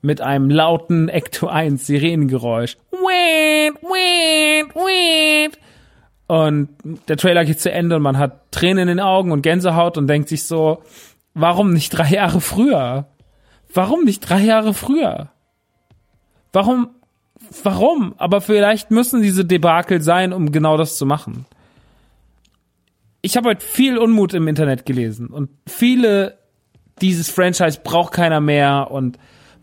mit 0.00 0.20
einem 0.20 0.50
lauten 0.50 1.08
Ecto 1.08 1.48
1 1.48 1.86
Sirenengeräusch. 1.86 2.76
Und 6.26 6.68
der 7.08 7.16
Trailer 7.16 7.44
geht 7.44 7.60
zu 7.60 7.72
Ende 7.72 7.96
und 7.96 8.02
man 8.02 8.18
hat 8.18 8.52
Tränen 8.52 8.82
in 8.82 8.88
den 8.88 9.00
Augen 9.00 9.32
und 9.32 9.42
Gänsehaut 9.42 9.96
und 9.96 10.06
denkt 10.06 10.28
sich 10.28 10.44
so, 10.44 10.82
warum 11.34 11.72
nicht 11.72 11.90
drei 11.90 12.10
Jahre 12.10 12.40
früher? 12.40 13.06
Warum 13.72 14.04
nicht 14.04 14.20
drei 14.20 14.40
Jahre 14.40 14.74
früher? 14.74 15.30
Warum, 16.52 16.90
warum? 17.62 18.14
Aber 18.18 18.40
vielleicht 18.40 18.90
müssen 18.90 19.22
diese 19.22 19.44
Debakel 19.44 20.02
sein, 20.02 20.32
um 20.32 20.52
genau 20.52 20.76
das 20.76 20.96
zu 20.96 21.06
machen. 21.06 21.46
Ich 23.22 23.36
habe 23.36 23.50
heute 23.50 23.64
viel 23.64 23.98
Unmut 23.98 24.34
im 24.34 24.48
Internet 24.48 24.86
gelesen 24.86 25.28
und 25.28 25.50
viele 25.66 26.38
dieses 27.00 27.30
Franchise 27.30 27.80
braucht 27.82 28.12
keiner 28.12 28.40
mehr 28.40 28.90
und 28.90 29.18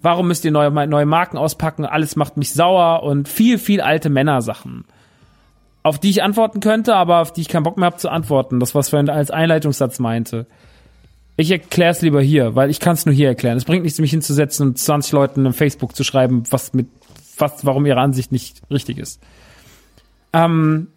warum 0.05 0.27
müsst 0.27 0.45
ihr 0.45 0.51
neue, 0.51 0.71
neue 0.87 1.07
Marken 1.07 1.35
auspacken, 1.35 1.83
alles 1.83 2.15
macht 2.15 2.37
mich 2.37 2.53
sauer 2.53 3.01
und 3.01 3.27
viel, 3.27 3.57
viel 3.57 3.81
alte 3.81 4.09
Männersachen. 4.11 4.85
Auf 5.81 5.99
die 5.99 6.11
ich 6.11 6.21
antworten 6.21 6.59
könnte, 6.59 6.95
aber 6.95 7.21
auf 7.21 7.33
die 7.33 7.41
ich 7.41 7.49
keinen 7.49 7.63
Bock 7.63 7.77
mehr 7.77 7.87
habe 7.87 7.97
zu 7.97 8.09
antworten. 8.09 8.59
Das, 8.59 8.75
was 8.75 8.93
ich 8.93 9.09
als 9.09 9.31
Einleitungssatz 9.31 9.97
meinte. 9.97 10.45
Ich 11.37 11.49
erkläre 11.49 11.91
es 11.91 12.01
lieber 12.01 12.21
hier, 12.21 12.55
weil 12.55 12.69
ich 12.69 12.79
kann 12.79 12.93
es 12.93 13.07
nur 13.07 13.15
hier 13.15 13.29
erklären. 13.29 13.57
Es 13.57 13.65
bringt 13.65 13.83
nichts, 13.83 13.99
mich 13.99 14.11
hinzusetzen 14.11 14.67
und 14.67 14.77
20 14.77 15.11
Leuten 15.11 15.45
im 15.45 15.53
Facebook 15.53 15.95
zu 15.95 16.03
schreiben, 16.03 16.43
was 16.51 16.73
mit, 16.73 16.87
was, 17.39 17.65
warum 17.65 17.85
ihre 17.87 17.99
Ansicht 17.99 18.31
nicht 18.31 18.61
richtig 18.69 18.99
ist. 18.99 19.21
Ähm, 20.33 20.87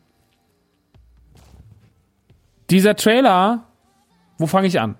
dieser 2.68 2.94
Trailer, 2.94 3.64
wo 4.36 4.46
fange 4.46 4.66
ich 4.66 4.80
an? 4.80 4.96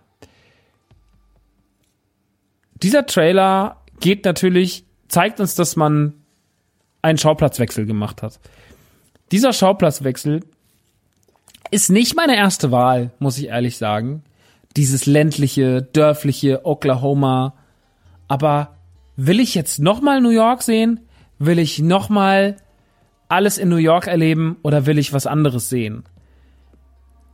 Dieser 2.82 3.04
Trailer 3.04 3.76
geht 4.00 4.24
natürlich, 4.24 4.84
zeigt 5.08 5.40
uns, 5.40 5.54
dass 5.54 5.76
man 5.76 6.14
einen 7.02 7.18
Schauplatzwechsel 7.18 7.86
gemacht 7.86 8.22
hat. 8.22 8.40
Dieser 9.30 9.52
Schauplatzwechsel 9.52 10.40
ist 11.70 11.90
nicht 11.90 12.16
meine 12.16 12.36
erste 12.36 12.70
Wahl, 12.70 13.10
muss 13.18 13.38
ich 13.38 13.48
ehrlich 13.48 13.76
sagen. 13.76 14.22
Dieses 14.76 15.06
ländliche, 15.06 15.82
dörfliche 15.82 16.64
Oklahoma. 16.64 17.54
Aber 18.26 18.76
will 19.16 19.40
ich 19.40 19.54
jetzt 19.54 19.78
nochmal 19.78 20.20
New 20.20 20.30
York 20.30 20.62
sehen? 20.62 21.00
Will 21.38 21.58
ich 21.58 21.78
nochmal 21.78 22.56
alles 23.28 23.58
in 23.58 23.68
New 23.68 23.76
York 23.76 24.06
erleben 24.06 24.56
oder 24.62 24.86
will 24.86 24.98
ich 24.98 25.12
was 25.12 25.26
anderes 25.26 25.68
sehen? 25.68 26.04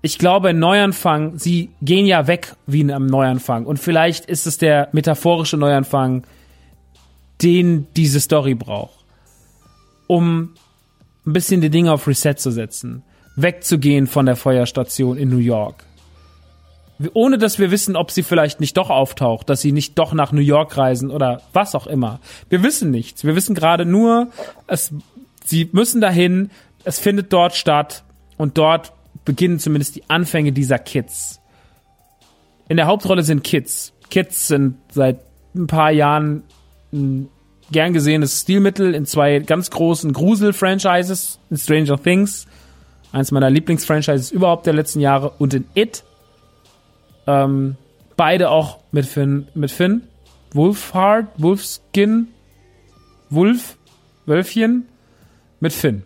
Ich 0.03 0.19
glaube, 0.19 0.49
ein 0.49 0.59
Neuanfang, 0.59 1.39
sie 1.39 1.71
gehen 1.81 2.05
ja 2.05 2.27
weg 2.27 2.57
wie 2.67 2.83
in 2.83 2.91
einem 2.91 3.07
Neuanfang. 3.07 3.65
Und 3.65 3.79
vielleicht 3.79 4.27
ist 4.27 4.47
es 4.47 4.59
der 4.59 4.89
metaphorische 4.93 5.57
Neuanfang, 5.57 6.25
den 7.43 7.87
diese 7.95 8.20
Story 8.20 8.55
braucht, 8.55 9.05
um 10.07 10.55
ein 11.26 11.32
bisschen 11.32 11.61
die 11.61 11.70
Dinge 11.70 11.93
auf 11.93 12.07
Reset 12.07 12.35
zu 12.37 12.51
setzen, 12.51 13.03
wegzugehen 13.37 14.07
von 14.07 14.26
der 14.26 14.37
Feuerstation 14.37 15.16
in 15.16 15.30
New 15.30 15.39
York. 15.39 15.85
Ohne 17.12 17.39
dass 17.39 17.59
wir 17.59 17.70
wissen, 17.72 17.97
ob 17.97 18.12
sie 18.12 18.22
vielleicht 18.22 18.61
nicht 18.61 18.76
doch 18.76 18.89
auftaucht, 18.89 19.51
dass 19.51 19.61
sie 19.61 19.72
nicht 19.72 19.99
doch 19.99 20.12
nach 20.12 20.30
New 20.30 20.41
York 20.41 20.76
reisen 20.76 21.11
oder 21.11 21.43
was 21.53 21.74
auch 21.74 21.89
immer. 21.89 22.20
Wir 22.49 22.62
wissen 22.62 22.91
nichts. 22.93 23.24
Wir 23.24 23.35
wissen 23.35 23.55
gerade 23.55 23.85
nur, 23.85 24.28
es, 24.68 24.93
sie 25.45 25.68
müssen 25.72 26.01
dahin, 26.01 26.51
es 26.85 27.01
findet 27.01 27.32
dort 27.32 27.55
statt 27.57 28.05
und 28.37 28.59
dort 28.59 28.93
beginnen 29.24 29.59
zumindest 29.59 29.97
die 29.97 30.09
Anfänge 30.09 30.53
dieser 30.53 30.78
Kids. 30.78 31.41
In 32.68 32.76
der 32.76 32.87
Hauptrolle 32.87 33.24
sind 33.24 33.43
Kids. 33.43 33.93
Kids 34.11 34.47
sind 34.47 34.76
seit 34.93 35.18
ein 35.55 35.66
paar 35.66 35.91
Jahren 35.91 36.45
ein 36.95 37.28
gern 37.70 37.92
gesehenes 37.92 38.40
Stilmittel 38.40 38.95
in 38.95 39.05
zwei 39.05 39.40
ganz 39.40 39.70
großen 39.70 40.12
Grusel-Franchises, 40.12 41.38
in 41.51 41.57
Stranger 41.57 42.03
Things 42.03 42.47
Eins 43.14 43.30
meiner 43.30 43.49
Lieblingsfranchises 43.49 44.32
überhaupt 44.32 44.66
der 44.66 44.72
letzten 44.72 44.99
Jahre. 44.99 45.30
Und 45.38 45.55
in 45.55 45.66
It. 45.74 46.03
Ähm, 47.28 47.76
beide 48.16 48.51
auch 48.51 48.80
mit 48.90 49.07
Finn, 49.07 49.47
mit 49.55 49.70
Finn. 49.70 50.03
Wolfhard, 50.53 51.28
Wolfskin, 51.36 52.26
Wolf, 53.30 53.76
Wölfchen 54.26 54.88
mit 55.61 55.72
Finn. 55.72 56.03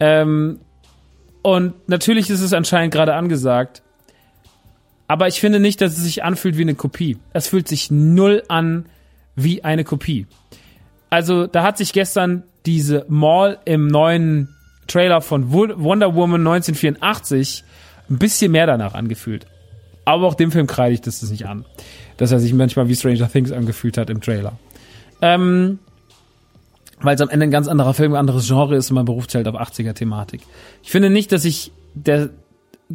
Ähm, 0.00 0.58
und 1.42 1.88
natürlich 1.88 2.30
ist 2.30 2.40
es 2.40 2.52
anscheinend 2.52 2.92
gerade 2.92 3.14
angesagt. 3.14 3.82
Aber 5.06 5.28
ich 5.28 5.38
finde 5.38 5.60
nicht, 5.60 5.80
dass 5.80 5.96
es 5.96 6.02
sich 6.02 6.24
anfühlt 6.24 6.56
wie 6.56 6.62
eine 6.62 6.74
Kopie. 6.74 7.18
Es 7.32 7.46
fühlt 7.46 7.68
sich 7.68 7.92
null 7.92 8.42
an 8.48 8.86
wie 9.42 9.64
eine 9.64 9.84
Kopie. 9.84 10.26
Also, 11.10 11.46
da 11.46 11.62
hat 11.62 11.78
sich 11.78 11.92
gestern 11.92 12.44
diese 12.66 13.04
Mall 13.08 13.58
im 13.64 13.88
neuen 13.88 14.54
Trailer 14.86 15.20
von 15.20 15.52
Wonder 15.52 16.14
Woman 16.14 16.40
1984 16.46 17.64
ein 18.10 18.18
bisschen 18.18 18.52
mehr 18.52 18.66
danach 18.66 18.94
angefühlt. 18.94 19.46
Aber 20.04 20.26
auch 20.26 20.34
dem 20.34 20.50
Film 20.50 20.66
kreide 20.66 20.94
ich 20.94 21.00
das 21.00 21.22
nicht 21.22 21.46
an. 21.46 21.64
Dass 22.16 22.32
er 22.32 22.40
sich 22.40 22.52
manchmal 22.52 22.88
wie 22.88 22.96
Stranger 22.96 23.30
Things 23.30 23.52
angefühlt 23.52 23.96
hat 23.96 24.10
im 24.10 24.20
Trailer. 24.20 24.58
Ähm, 25.22 25.78
weil 27.00 27.14
es 27.14 27.20
am 27.20 27.28
Ende 27.28 27.46
ein 27.46 27.50
ganz 27.50 27.68
anderer 27.68 27.94
Film, 27.94 28.12
ein 28.12 28.18
anderes 28.18 28.46
Genre 28.46 28.76
ist 28.76 28.90
und 28.90 28.96
man 28.96 29.04
beruft 29.04 29.34
halt 29.34 29.48
auf 29.48 29.54
80er-Thematik. 29.54 30.42
Ich 30.82 30.90
finde 30.90 31.10
nicht, 31.10 31.32
dass 31.32 31.42
sich 31.42 31.72
der 31.94 32.30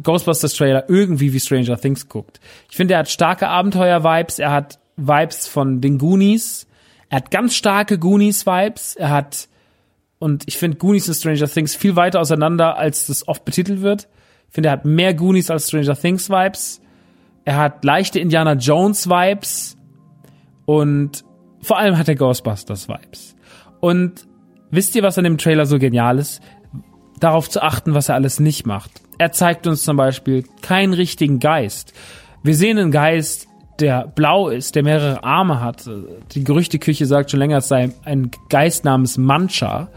Ghostbusters 0.02 0.54
Trailer 0.54 0.88
irgendwie 0.88 1.32
wie 1.32 1.40
Stranger 1.40 1.78
Things 1.78 2.08
guckt. 2.08 2.40
Ich 2.70 2.76
finde, 2.76 2.94
er 2.94 3.00
hat 3.00 3.10
starke 3.10 3.48
Abenteuer-Vibes, 3.48 4.38
er 4.38 4.52
hat 4.52 4.78
Vibes 4.96 5.46
von 5.46 5.80
den 5.80 5.98
Goonies, 5.98 6.66
er 7.08 7.16
hat 7.18 7.30
ganz 7.30 7.54
starke 7.54 7.98
Goonies-Vibes, 7.98 8.96
er 8.96 9.10
hat, 9.10 9.48
und 10.18 10.44
ich 10.46 10.58
finde 10.58 10.78
Goonies 10.78 11.08
und 11.08 11.14
Stranger 11.14 11.48
Things 11.48 11.76
viel 11.76 11.96
weiter 11.96 12.20
auseinander, 12.20 12.76
als 12.76 13.06
das 13.06 13.28
oft 13.28 13.44
betitelt 13.44 13.82
wird. 13.82 14.08
Ich 14.48 14.54
finde, 14.54 14.70
er 14.70 14.72
hat 14.72 14.84
mehr 14.84 15.14
Goonies 15.14 15.50
als 15.50 15.68
Stranger 15.68 15.96
Things 15.96 16.30
Vibes. 16.30 16.80
Er 17.44 17.56
hat 17.58 17.84
leichte 17.84 18.18
Indiana 18.18 18.54
Jones 18.54 19.08
Vibes. 19.08 19.76
Und 20.64 21.24
vor 21.60 21.78
allem 21.78 21.98
hat 21.98 22.08
er 22.08 22.16
Ghostbusters 22.16 22.88
Vibes. 22.88 23.36
Und 23.80 24.26
wisst 24.70 24.96
ihr, 24.96 25.02
was 25.02 25.18
an 25.18 25.24
dem 25.24 25.38
Trailer 25.38 25.66
so 25.66 25.78
genial 25.78 26.18
ist? 26.18 26.40
Darauf 27.20 27.48
zu 27.48 27.62
achten, 27.62 27.94
was 27.94 28.08
er 28.08 28.14
alles 28.14 28.40
nicht 28.40 28.66
macht. 28.66 28.90
Er 29.18 29.32
zeigt 29.32 29.66
uns 29.66 29.84
zum 29.84 29.96
Beispiel 29.96 30.44
keinen 30.62 30.92
richtigen 30.92 31.38
Geist. 31.38 31.92
Wir 32.42 32.54
sehen 32.54 32.78
einen 32.78 32.90
Geist, 32.90 33.45
der 33.80 34.06
blau 34.14 34.48
ist, 34.48 34.74
der 34.74 34.82
mehrere 34.82 35.22
Arme 35.24 35.60
hat. 35.60 35.88
Die 36.32 36.44
Gerüchteküche 36.44 37.06
sagt 37.06 37.30
schon 37.30 37.40
länger, 37.40 37.58
es 37.58 37.68
sei 37.68 37.90
ein 38.04 38.30
Geist 38.48 38.84
namens 38.84 39.18
Mancha, 39.18 39.88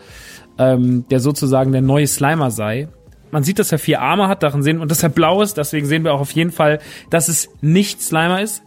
ähm, 0.58 1.06
der 1.10 1.20
sozusagen 1.20 1.72
der 1.72 1.82
neue 1.82 2.08
Slimer 2.08 2.52
sei. 2.52 2.90
Man 3.32 3.44
sieht, 3.44 3.60
dass 3.60 3.72
er 3.72 3.80
vier 3.80 4.02
Arme 4.02 4.28
hat, 4.28 4.44
darin 4.44 4.64
sehen 4.64 4.80
und 4.80 4.90
dass 4.90 5.04
er 5.04 5.10
blau 5.10 5.42
ist. 5.42 5.58
Deswegen 5.58 5.86
sehen 5.86 6.04
wir 6.04 6.14
auch 6.14 6.22
auf 6.22 6.32
jeden 6.32 6.52
Fall, 6.52 6.80
dass 7.10 7.28
es 7.28 7.50
nicht 7.62 8.02
Slimer 8.02 8.42
ist. 8.42 8.64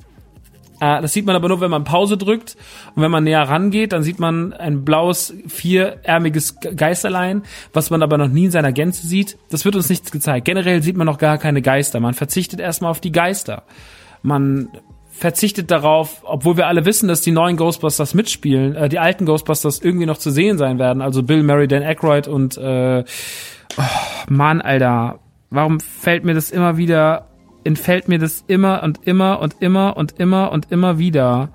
Äh, 0.80 1.00
das 1.00 1.12
sieht 1.12 1.26
man 1.26 1.36
aber 1.36 1.48
nur, 1.48 1.60
wenn 1.60 1.70
man 1.70 1.84
Pause 1.84 2.16
drückt. 2.16 2.56
Und 2.94 3.02
wenn 3.02 3.10
man 3.10 3.24
näher 3.24 3.42
rangeht, 3.42 3.92
dann 3.92 4.02
sieht 4.02 4.18
man 4.18 4.52
ein 4.52 4.84
blaues, 4.84 5.34
vierärmiges 5.46 6.56
Geisterlein, 6.76 7.42
was 7.72 7.90
man 7.90 8.02
aber 8.02 8.18
noch 8.18 8.28
nie 8.28 8.46
in 8.46 8.50
seiner 8.50 8.72
Gänze 8.72 9.06
sieht. 9.06 9.38
Das 9.50 9.64
wird 9.64 9.76
uns 9.76 9.88
nichts 9.88 10.10
gezeigt. 10.10 10.44
Generell 10.44 10.82
sieht 10.82 10.96
man 10.96 11.06
noch 11.06 11.18
gar 11.18 11.38
keine 11.38 11.62
Geister. 11.62 12.00
Man 12.00 12.14
verzichtet 12.14 12.60
erstmal 12.60 12.90
auf 12.90 13.00
die 13.00 13.12
Geister. 13.12 13.62
Man 14.22 14.68
verzichtet 15.22 15.70
darauf, 15.70 16.22
obwohl 16.24 16.56
wir 16.56 16.66
alle 16.66 16.84
wissen, 16.84 17.06
dass 17.08 17.20
die 17.20 17.30
neuen 17.30 17.56
Ghostbusters 17.56 18.12
mitspielen, 18.12 18.74
äh, 18.74 18.88
die 18.88 18.98
alten 18.98 19.24
Ghostbusters 19.24 19.78
irgendwie 19.80 20.06
noch 20.06 20.18
zu 20.18 20.30
sehen 20.30 20.58
sein 20.58 20.80
werden. 20.80 21.00
Also 21.00 21.22
Bill 21.22 21.44
Murray, 21.44 21.68
Dan 21.68 21.84
Aykroyd 21.84 22.26
und 22.26 22.58
äh, 22.58 23.04
oh, 23.78 23.82
Mann, 24.28 24.60
Alter, 24.60 25.20
warum 25.48 25.78
fällt 25.78 26.24
mir 26.24 26.34
das 26.34 26.50
immer 26.50 26.76
wieder 26.76 27.28
entfällt 27.64 28.08
mir 28.08 28.18
das 28.18 28.42
immer 28.48 28.82
und 28.82 29.06
immer 29.06 29.38
und 29.40 29.54
immer 29.60 29.96
und 29.96 30.18
immer 30.18 30.50
und 30.50 30.72
immer 30.72 30.98
wieder. 30.98 31.50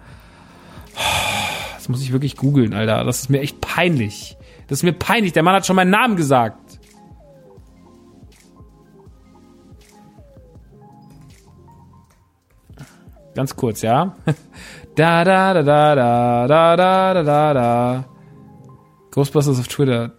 Das 1.75 1.89
muss 1.89 2.01
ich 2.01 2.13
wirklich 2.13 2.37
googeln, 2.37 2.73
Alter. 2.73 3.03
Das 3.03 3.19
ist 3.19 3.29
mir 3.29 3.41
echt 3.41 3.59
peinlich. 3.59 4.37
Das 4.67 4.79
ist 4.79 4.83
mir 4.83 4.93
peinlich. 4.93 5.33
Der 5.33 5.43
Mann 5.43 5.55
hat 5.55 5.65
schon 5.65 5.75
meinen 5.75 5.91
Namen 5.91 6.15
gesagt. 6.15 6.57
Ganz 13.37 13.55
kurz, 13.55 13.83
ja? 13.83 14.15
Da 14.95 15.23
da 15.23 15.53
da 15.53 15.61
da 15.61 15.93
da 15.93 16.47
da 16.47 16.75
da 16.75 17.13
da 17.13 17.23
da 17.23 17.53
da. 17.53 18.05
Ghostbusters 19.11 19.59
auf 19.59 19.67
Twitter. 19.67 20.13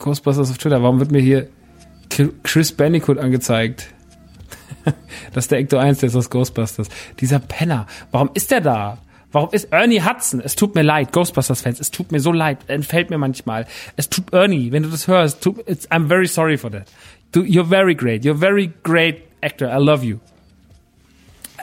Ghostbusters 0.00 0.50
auf 0.50 0.58
Twitter. 0.58 0.82
Warum 0.82 0.98
wird 0.98 1.12
mir 1.12 1.20
hier 1.20 1.48
Chris 2.42 2.72
Bandicoot 2.72 3.18
angezeigt. 3.18 3.94
das 5.32 5.44
ist 5.44 5.52
der 5.52 5.58
Ecto 5.58 5.76
1, 5.76 6.00
der 6.00 6.08
ist 6.08 6.16
aus 6.16 6.28
Ghostbusters. 6.28 6.88
Dieser 7.20 7.38
Penner. 7.38 7.86
Warum 8.10 8.30
ist 8.34 8.50
der 8.50 8.60
da? 8.60 8.98
Warum 9.30 9.50
ist 9.52 9.72
Ernie 9.72 10.02
Hudson? 10.02 10.40
Es 10.40 10.56
tut 10.56 10.74
mir 10.74 10.82
leid, 10.82 11.12
Ghostbusters-Fans. 11.12 11.78
Es 11.78 11.92
tut 11.92 12.10
mir 12.10 12.18
so 12.18 12.32
leid. 12.32 12.58
Entfällt 12.66 13.10
mir 13.10 13.18
manchmal. 13.18 13.68
Es 13.94 14.08
tut 14.08 14.32
Ernie, 14.32 14.72
wenn 14.72 14.82
du 14.82 14.88
das 14.88 15.06
hörst. 15.06 15.40
Tut, 15.40 15.60
I'm 15.68 16.08
very 16.08 16.26
sorry 16.26 16.56
for 16.56 16.72
that. 16.72 16.90
You're 17.32 17.68
very 17.68 17.94
great. 17.94 18.24
You're 18.24 18.34
very 18.34 18.72
great 18.82 19.22
actor. 19.40 19.68
I 19.68 19.78
love 19.78 20.02
you. 20.02 20.18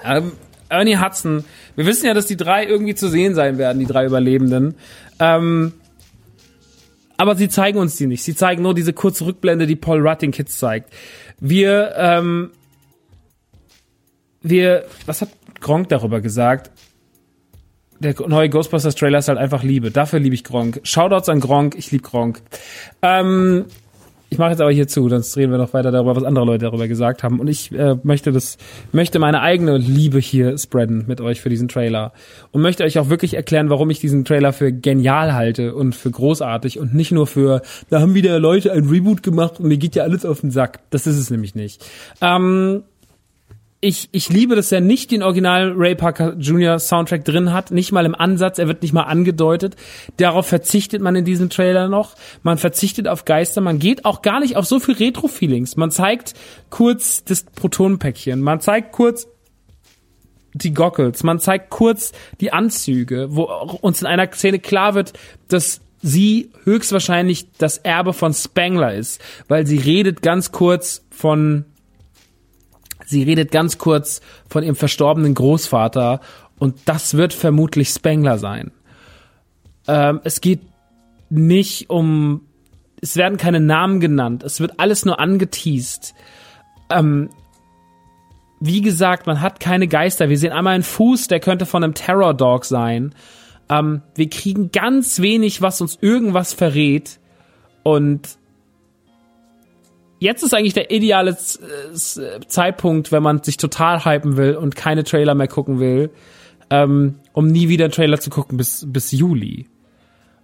Ähm, 0.04 0.34
Ernie 0.70 0.98
Hudson. 0.98 1.44
Wir 1.76 1.86
wissen 1.86 2.06
ja, 2.06 2.14
dass 2.14 2.26
die 2.26 2.38
drei 2.38 2.66
irgendwie 2.66 2.96
zu 2.96 3.08
sehen 3.08 3.36
sein 3.36 3.58
werden, 3.58 3.80
die 3.80 3.86
drei 3.86 4.06
Überlebenden. 4.06 4.76
Ähm, 5.20 5.74
aber 7.18 7.36
sie 7.36 7.48
zeigen 7.48 7.78
uns 7.78 7.96
die 7.96 8.08
nicht. 8.08 8.24
Sie 8.24 8.36
zeigen 8.36 8.64
nur 8.64 8.74
diese 8.74 8.94
kurze 8.94 9.26
Rückblende, 9.26 9.68
die 9.68 9.76
Paul 9.76 10.06
Rudd 10.06 10.22
den 10.22 10.32
Kids 10.32 10.58
zeigt. 10.58 10.92
Wir, 11.40 11.94
ähm, 11.96 12.52
wir, 14.42 14.86
was 15.06 15.22
hat 15.22 15.30
Gronk 15.62 15.90
darüber 15.90 16.22
gesagt? 16.22 16.72
Der 18.00 18.16
neue 18.28 18.50
Ghostbusters 18.50 18.96
Trailer 18.96 19.20
ist 19.20 19.30
halt 19.30 19.38
einfach 19.38 19.64
Liebe. 19.64 19.92
Dafür 19.92 20.20
liebe 20.20 20.36
ich 20.36 20.44
Gronk. 20.44 20.82
Shoutouts 20.84 21.30
an 21.30 21.40
Gronk. 21.40 21.76
Ich 21.76 21.92
liebe 21.92 22.04
Gronk. 22.04 22.42
Ähm, 23.02 23.66
ich 24.34 24.40
mache 24.40 24.50
jetzt 24.50 24.62
aber 24.62 24.72
hier 24.72 24.88
zu, 24.88 25.08
sonst 25.08 25.38
reden 25.38 25.52
wir 25.52 25.60
noch 25.60 25.74
weiter 25.74 25.92
darüber, 25.92 26.16
was 26.16 26.24
andere 26.24 26.44
Leute 26.44 26.66
darüber 26.66 26.88
gesagt 26.88 27.22
haben. 27.22 27.40
Und 27.40 27.48
ich 27.48 27.72
äh, 27.72 27.98
möchte 28.02 28.32
das, 28.32 28.58
möchte 28.92 29.20
meine 29.20 29.42
eigene 29.42 29.78
Liebe 29.78 30.18
hier 30.18 30.58
spreaden 30.58 31.06
mit 31.08 31.22
euch 31.22 31.40
für 31.40 31.50
diesen 31.50 31.68
Trailer. 31.68 32.14
Und 32.50 32.64
möchte 32.64 32.84
euch 32.84 32.98
auch 32.98 33.10
wirklich 33.10 33.36
erklären, 33.36 33.70
warum 33.70 33.92
ich 33.92 34.00
diesen 34.00 34.26
Trailer 34.26 34.52
für 34.52 34.74
genial 34.74 35.36
halte 35.36 35.76
und 35.76 35.94
für 35.94 36.10
großartig 36.10 36.80
und 36.80 36.96
nicht 36.96 37.12
nur 37.12 37.28
für, 37.28 37.62
da 37.92 38.02
haben 38.02 38.16
wieder 38.16 38.40
Leute 38.40 38.72
ein 38.72 38.86
Reboot 38.86 39.22
gemacht 39.22 39.60
und 39.60 39.68
mir 39.68 39.78
geht 39.78 39.96
ja 39.96 40.02
alles 40.02 40.26
auf 40.26 40.42
den 40.42 40.50
Sack. 40.50 40.80
Das 40.90 41.06
ist 41.06 41.20
es 41.20 41.30
nämlich 41.30 41.54
nicht. 41.54 41.86
Ähm, 42.20 42.82
ich, 43.84 44.08
ich 44.14 44.30
liebe, 44.30 44.56
dass 44.56 44.72
er 44.72 44.80
nicht 44.80 45.12
den 45.12 45.22
Original 45.22 45.74
Ray 45.76 45.94
Parker 45.94 46.36
Jr. 46.40 46.80
Soundtrack 46.80 47.26
drin 47.26 47.52
hat, 47.52 47.72
nicht 47.72 47.92
mal 47.92 48.06
im 48.06 48.16
Ansatz, 48.16 48.58
er 48.58 48.68
wird 48.68 48.82
nicht 48.82 48.94
mal 48.94 49.04
angedeutet. 49.04 49.76
Darauf 50.16 50.48
verzichtet 50.48 51.02
man 51.02 51.18
in 51.18 51.26
diesem 51.26 51.50
Trailer 51.50 51.90
noch. 51.90 52.16
Man 52.44 52.58
verzichtet 52.58 53.10
auf 53.10 53.26
Geister, 53.26 53.60
man 53.60 53.80
geht 53.80 54.06
auch 54.06 54.22
gar 54.22 54.40
nicht 54.40 54.56
auf 54.56 54.66
so 54.66 54.80
viel 54.80 54.96
Retro-Feelings. 54.96 55.76
Man 55.76 55.92
zeigt 55.92 56.34
kurz 56.70 57.26
das 57.26 57.44
Protonenpäckchen, 57.44 58.42
man 58.42 58.62
zeigt 58.62 58.94
kurz 58.94 59.28
die 60.54 60.74
Goggles, 60.74 61.24
man 61.24 61.40
zeigt 61.40 61.70
kurz 61.70 62.14
die 62.40 62.54
Anzüge, 62.54 63.28
wo 63.32 63.44
uns 63.82 64.02
in 64.02 64.08
einer 64.08 64.32
Szene 64.32 64.60
klar 64.60 64.96
wird, 64.96 65.12
dass 65.50 65.82
sie 66.02 66.52
höchstwahrscheinlich 66.64 67.52
das 67.58 67.80
Erbe 67.80 68.14
von 68.14 68.34
Spangler 68.34 68.94
ist, 68.94 69.22
weil 69.50 69.68
sie 69.68 69.78
redet 69.78 70.22
ganz 70.22 70.52
kurz 70.52 71.04
von 71.10 71.66
Sie 73.14 73.24
redet 73.24 73.52
ganz 73.52 73.78
kurz 73.78 74.22
von 74.50 74.64
ihrem 74.64 74.76
verstorbenen 74.76 75.34
Großvater 75.34 76.20
und 76.60 76.76
das 76.86 77.16
wird 77.16 77.34
vermutlich 77.34 77.90
Spengler 77.90 78.38
sein. 78.38 78.72
Ähm, 79.88 80.20
es 80.24 80.42
geht 80.42 80.62
nicht 81.30 81.90
um, 81.90 82.42
es 83.02 83.16
werden 83.16 83.38
keine 83.38 83.60
Namen 83.60 84.00
genannt, 84.00 84.44
es 84.44 84.60
wird 84.60 84.80
alles 84.80 85.06
nur 85.06 85.20
angeteased. 85.20 86.14
Ähm, 86.90 87.30
wie 88.60 88.82
gesagt, 88.82 89.28
man 89.28 89.42
hat 89.42 89.60
keine 89.60 89.88
Geister. 89.88 90.30
Wir 90.30 90.38
sehen 90.38 90.54
einmal 90.54 90.76
einen 90.76 90.84
Fuß, 90.84 91.28
der 91.28 91.42
könnte 91.42 91.66
von 91.66 91.84
einem 91.84 91.94
Terror 91.94 92.34
Dog 92.34 92.64
sein. 92.64 93.14
Ähm, 93.70 94.02
wir 94.16 94.30
kriegen 94.30 94.72
ganz 94.72 95.20
wenig, 95.20 95.62
was 95.62 95.82
uns 95.82 95.98
irgendwas 96.02 96.54
verrät. 96.54 97.20
Und 97.84 98.38
jetzt 100.24 100.42
ist 100.42 100.54
eigentlich 100.54 100.74
der 100.74 100.90
ideale 100.90 101.36
Zeitpunkt, 101.36 103.12
wenn 103.12 103.22
man 103.22 103.44
sich 103.44 103.58
total 103.58 104.06
hypen 104.06 104.38
will 104.38 104.56
und 104.56 104.76
keine 104.76 105.04
Trailer 105.04 105.36
mehr 105.36 105.50
gucken 105.50 105.80
will, 105.80 106.12
ähm, 106.70 107.20
um 107.34 107.48
nie 107.48 107.68
wieder 107.68 107.92
Trailer 107.92 108.20
zu 108.20 108.30
gucken 108.30 108.58
bis, 108.58 108.86
bis 108.88 109.12
Juli. 109.12 109.68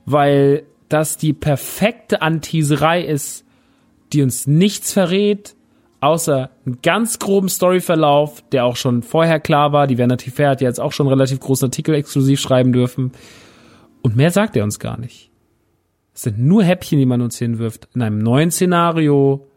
Weil 0.05 0.63
das 0.89 1.17
die 1.17 1.33
perfekte 1.33 2.21
Anteaserei 2.21 3.03
ist, 3.03 3.45
die 4.11 4.21
uns 4.21 4.47
nichts 4.47 4.91
verrät, 4.91 5.55
außer 6.01 6.49
einen 6.65 6.79
ganz 6.81 7.19
groben 7.19 7.47
Storyverlauf, 7.47 8.43
der 8.51 8.65
auch 8.65 8.75
schon 8.75 9.01
vorher 9.01 9.39
klar 9.39 9.71
war. 9.71 9.87
Die 9.87 9.97
Vanity 9.97 10.29
Fair 10.29 10.49
hat 10.49 10.61
jetzt 10.61 10.79
auch 10.79 10.91
schon 10.91 11.07
relativ 11.07 11.39
großen 11.39 11.67
Artikel 11.67 11.95
exklusiv 11.95 12.39
schreiben 12.39 12.73
dürfen. 12.73 13.11
Und 14.01 14.15
mehr 14.15 14.31
sagt 14.31 14.57
er 14.57 14.63
uns 14.63 14.79
gar 14.79 14.99
nicht. 14.99 15.29
Es 16.13 16.23
sind 16.23 16.39
nur 16.39 16.63
Häppchen, 16.63 16.99
die 16.99 17.05
man 17.05 17.21
uns 17.21 17.37
hinwirft. 17.37 17.87
In 17.93 18.01
einem 18.01 18.19
neuen 18.19 18.51
Szenario 18.51 19.48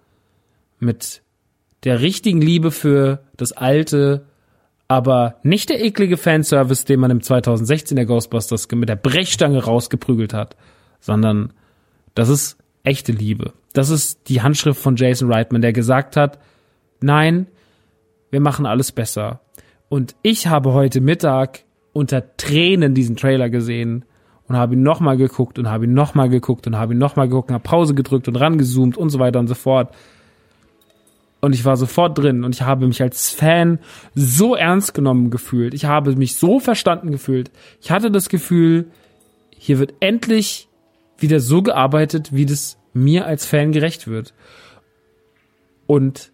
mit 0.82 1.22
der 1.84 2.00
richtigen 2.00 2.40
Liebe 2.40 2.70
für 2.70 3.22
das 3.36 3.52
Alte, 3.52 4.26
aber 4.88 5.36
nicht 5.42 5.70
der 5.70 5.82
eklige 5.82 6.16
Fanservice, 6.16 6.84
den 6.84 7.00
man 7.00 7.10
im 7.10 7.22
2016 7.22 7.96
der 7.96 8.06
Ghostbusters 8.06 8.68
mit 8.72 8.88
der 8.88 8.96
Brechstange 8.96 9.64
rausgeprügelt 9.64 10.34
hat, 10.34 10.56
sondern 11.00 11.52
das 12.14 12.28
ist 12.28 12.58
echte 12.84 13.12
Liebe. 13.12 13.52
Das 13.72 13.90
ist 13.90 14.28
die 14.28 14.42
Handschrift 14.42 14.80
von 14.80 14.96
Jason 14.96 15.32
Reitman, 15.32 15.62
der 15.62 15.72
gesagt 15.72 16.16
hat, 16.16 16.38
nein, 17.00 17.46
wir 18.30 18.40
machen 18.40 18.66
alles 18.66 18.92
besser. 18.92 19.40
Und 19.88 20.14
ich 20.22 20.46
habe 20.46 20.72
heute 20.72 21.00
Mittag 21.00 21.64
unter 21.92 22.36
Tränen 22.36 22.94
diesen 22.94 23.16
Trailer 23.16 23.50
gesehen 23.50 24.04
und 24.48 24.56
habe 24.56 24.74
ihn 24.74 24.82
nochmal 24.82 25.16
geguckt 25.16 25.58
und 25.58 25.68
habe 25.68 25.84
ihn 25.84 25.94
nochmal 25.94 26.28
geguckt 26.28 26.66
und 26.66 26.76
habe 26.76 26.94
ihn 26.94 26.98
nochmal 26.98 27.28
geguckt 27.28 27.50
und 27.50 27.54
habe 27.54 27.68
Pause 27.68 27.94
gedrückt 27.94 28.28
und 28.28 28.36
rangezoomt 28.36 28.96
und 28.96 29.10
so 29.10 29.18
weiter 29.18 29.38
und 29.38 29.48
so 29.48 29.54
fort. 29.54 29.94
Und 31.42 31.56
ich 31.56 31.64
war 31.64 31.76
sofort 31.76 32.16
drin 32.16 32.44
und 32.44 32.54
ich 32.54 32.62
habe 32.62 32.86
mich 32.86 33.02
als 33.02 33.30
Fan 33.30 33.80
so 34.14 34.54
ernst 34.54 34.94
genommen 34.94 35.28
gefühlt. 35.28 35.74
Ich 35.74 35.84
habe 35.86 36.14
mich 36.14 36.36
so 36.36 36.60
verstanden 36.60 37.10
gefühlt. 37.10 37.50
Ich 37.80 37.90
hatte 37.90 38.12
das 38.12 38.28
Gefühl, 38.28 38.86
hier 39.50 39.80
wird 39.80 39.94
endlich 39.98 40.68
wieder 41.18 41.40
so 41.40 41.60
gearbeitet, 41.62 42.32
wie 42.32 42.46
das 42.46 42.78
mir 42.94 43.26
als 43.26 43.44
Fan 43.44 43.72
gerecht 43.72 44.06
wird. 44.06 44.34
Und 45.88 46.30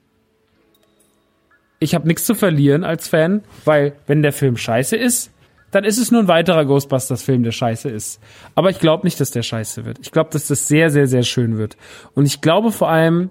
ich 1.81 1.95
habe 1.95 2.07
nichts 2.07 2.27
zu 2.27 2.35
verlieren 2.35 2.85
als 2.85 3.09
Fan, 3.09 3.43
weil 3.65 3.95
wenn 4.07 4.23
der 4.23 4.33
Film 4.33 4.59
scheiße 4.59 4.95
ist, 4.95 5.31
dann 5.71 5.85
ist 5.85 5.99
es 5.99 6.11
nur 6.11 6.21
ein 6.21 6.29
weiterer 6.29 6.67
Ghostbusters-Film, 6.67 7.45
der 7.45 7.53
scheiße 7.53 7.89
ist. 7.89 8.21
Aber 8.55 8.69
ich 8.69 8.79
glaube 8.79 9.07
nicht, 9.07 9.21
dass 9.21 9.31
der 9.31 9.43
scheiße 9.43 9.87
wird. 9.87 9.99
Ich 10.01 10.13
glaube, 10.13 10.31
dass 10.33 10.49
das 10.49 10.69
sehr, 10.69 10.91
sehr, 10.91 11.07
sehr 11.07 11.23
schön 11.23 11.57
wird. 11.57 11.77
Und 12.15 12.27
ich 12.27 12.41
glaube 12.43 12.73
vor 12.73 12.89
allem, 12.89 13.31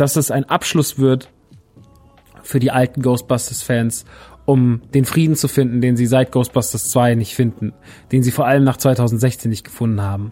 dass 0.00 0.16
es 0.16 0.30
ein 0.30 0.44
Abschluss 0.44 0.98
wird 0.98 1.28
für 2.42 2.58
die 2.58 2.70
alten 2.70 3.02
Ghostbusters-Fans, 3.02 4.06
um 4.46 4.80
den 4.94 5.04
Frieden 5.04 5.36
zu 5.36 5.46
finden, 5.46 5.80
den 5.80 5.96
sie 5.96 6.06
seit 6.06 6.32
Ghostbusters 6.32 6.90
2 6.90 7.14
nicht 7.14 7.34
finden, 7.34 7.74
den 8.10 8.22
sie 8.22 8.30
vor 8.30 8.46
allem 8.46 8.64
nach 8.64 8.78
2016 8.78 9.50
nicht 9.50 9.64
gefunden 9.64 10.00
haben. 10.00 10.30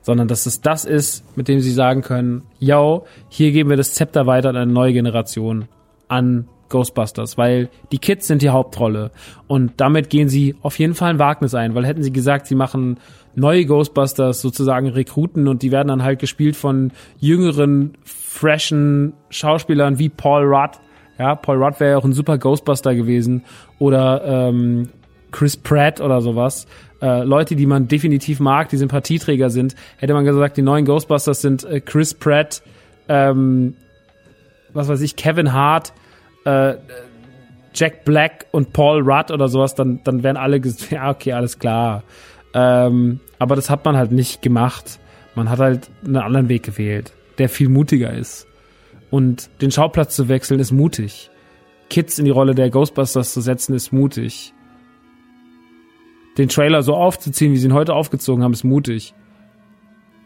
Sondern 0.00 0.26
dass 0.26 0.46
es 0.46 0.62
das 0.62 0.86
ist, 0.86 1.36
mit 1.36 1.48
dem 1.48 1.60
sie 1.60 1.72
sagen 1.72 2.00
können, 2.00 2.44
yo, 2.58 3.04
hier 3.28 3.52
geben 3.52 3.68
wir 3.68 3.76
das 3.76 3.92
Zepter 3.92 4.26
weiter 4.26 4.48
an 4.48 4.56
eine 4.56 4.72
neue 4.72 4.94
Generation, 4.94 5.68
an 6.08 6.48
Ghostbusters, 6.70 7.36
weil 7.36 7.68
die 7.92 7.98
Kids 7.98 8.26
sind 8.26 8.42
die 8.42 8.48
Hauptrolle. 8.48 9.10
Und 9.46 9.72
damit 9.76 10.08
gehen 10.08 10.28
sie 10.28 10.56
auf 10.62 10.78
jeden 10.78 10.94
Fall 10.94 11.10
ein 11.10 11.18
Wagnis 11.18 11.54
ein, 11.54 11.74
weil 11.74 11.84
hätten 11.84 12.02
sie 12.02 12.12
gesagt, 12.12 12.46
sie 12.46 12.54
machen 12.54 12.98
neue 13.34 13.66
Ghostbusters, 13.66 14.40
sozusagen 14.40 14.88
Rekruten, 14.88 15.48
und 15.48 15.62
die 15.62 15.70
werden 15.70 15.88
dann 15.88 16.02
halt 16.02 16.18
gespielt 16.18 16.56
von 16.56 16.92
jüngeren, 17.18 17.92
freshen 18.04 19.12
Schauspielern 19.28 19.98
wie 19.98 20.08
Paul 20.08 20.44
Rudd. 20.44 20.78
Ja, 21.18 21.34
Paul 21.34 21.62
Rudd 21.62 21.78
wäre 21.80 21.92
ja 21.92 21.98
auch 21.98 22.04
ein 22.04 22.14
super 22.14 22.38
Ghostbuster 22.38 22.94
gewesen. 22.94 23.44
Oder 23.78 24.22
ähm, 24.24 24.88
Chris 25.30 25.56
Pratt 25.56 26.00
oder 26.00 26.20
sowas. 26.22 26.66
Äh, 27.02 27.24
Leute, 27.24 27.56
die 27.56 27.66
man 27.66 27.88
definitiv 27.88 28.40
mag, 28.40 28.68
die 28.68 28.76
Sympathieträger 28.76 29.50
sind. 29.50 29.74
Hätte 29.98 30.14
man 30.14 30.24
gesagt, 30.24 30.56
die 30.56 30.62
neuen 30.62 30.84
Ghostbusters 30.84 31.40
sind 31.40 31.64
äh, 31.64 31.80
Chris 31.80 32.14
Pratt, 32.14 32.62
ähm, 33.08 33.74
was 34.72 34.88
weiß 34.88 35.00
ich, 35.00 35.16
Kevin 35.16 35.52
Hart, 35.52 35.92
äh, 36.44 36.74
Jack 37.74 38.04
Black 38.04 38.46
und 38.50 38.72
Paul 38.72 39.02
Rudd 39.02 39.30
oder 39.30 39.48
sowas, 39.48 39.74
dann, 39.74 40.00
dann 40.04 40.22
wären 40.22 40.36
alle 40.36 40.60
gesagt, 40.60 40.90
ja, 40.90 41.10
okay, 41.10 41.32
alles 41.32 41.58
klar. 41.58 42.02
Ähm, 42.52 43.20
aber 43.38 43.56
das 43.56 43.70
hat 43.70 43.84
man 43.84 43.96
halt 43.96 44.12
nicht 44.12 44.42
gemacht. 44.42 44.98
Man 45.34 45.48
hat 45.48 45.60
halt 45.60 45.90
einen 46.04 46.16
anderen 46.16 46.48
Weg 46.48 46.64
gewählt, 46.64 47.12
der 47.38 47.48
viel 47.48 47.68
mutiger 47.68 48.12
ist. 48.12 48.46
Und 49.10 49.50
den 49.60 49.70
Schauplatz 49.70 50.16
zu 50.16 50.28
wechseln 50.28 50.60
ist 50.60 50.72
mutig. 50.72 51.30
Kids 51.88 52.18
in 52.18 52.24
die 52.24 52.30
Rolle 52.30 52.54
der 52.54 52.70
Ghostbusters 52.70 53.32
zu 53.32 53.40
setzen 53.40 53.74
ist 53.74 53.92
mutig. 53.92 54.52
Den 56.38 56.48
Trailer 56.48 56.82
so 56.82 56.94
aufzuziehen, 56.94 57.52
wie 57.52 57.56
sie 57.56 57.66
ihn 57.66 57.74
heute 57.74 57.94
aufgezogen 57.94 58.44
haben, 58.44 58.52
ist 58.52 58.64
mutig. 58.64 59.14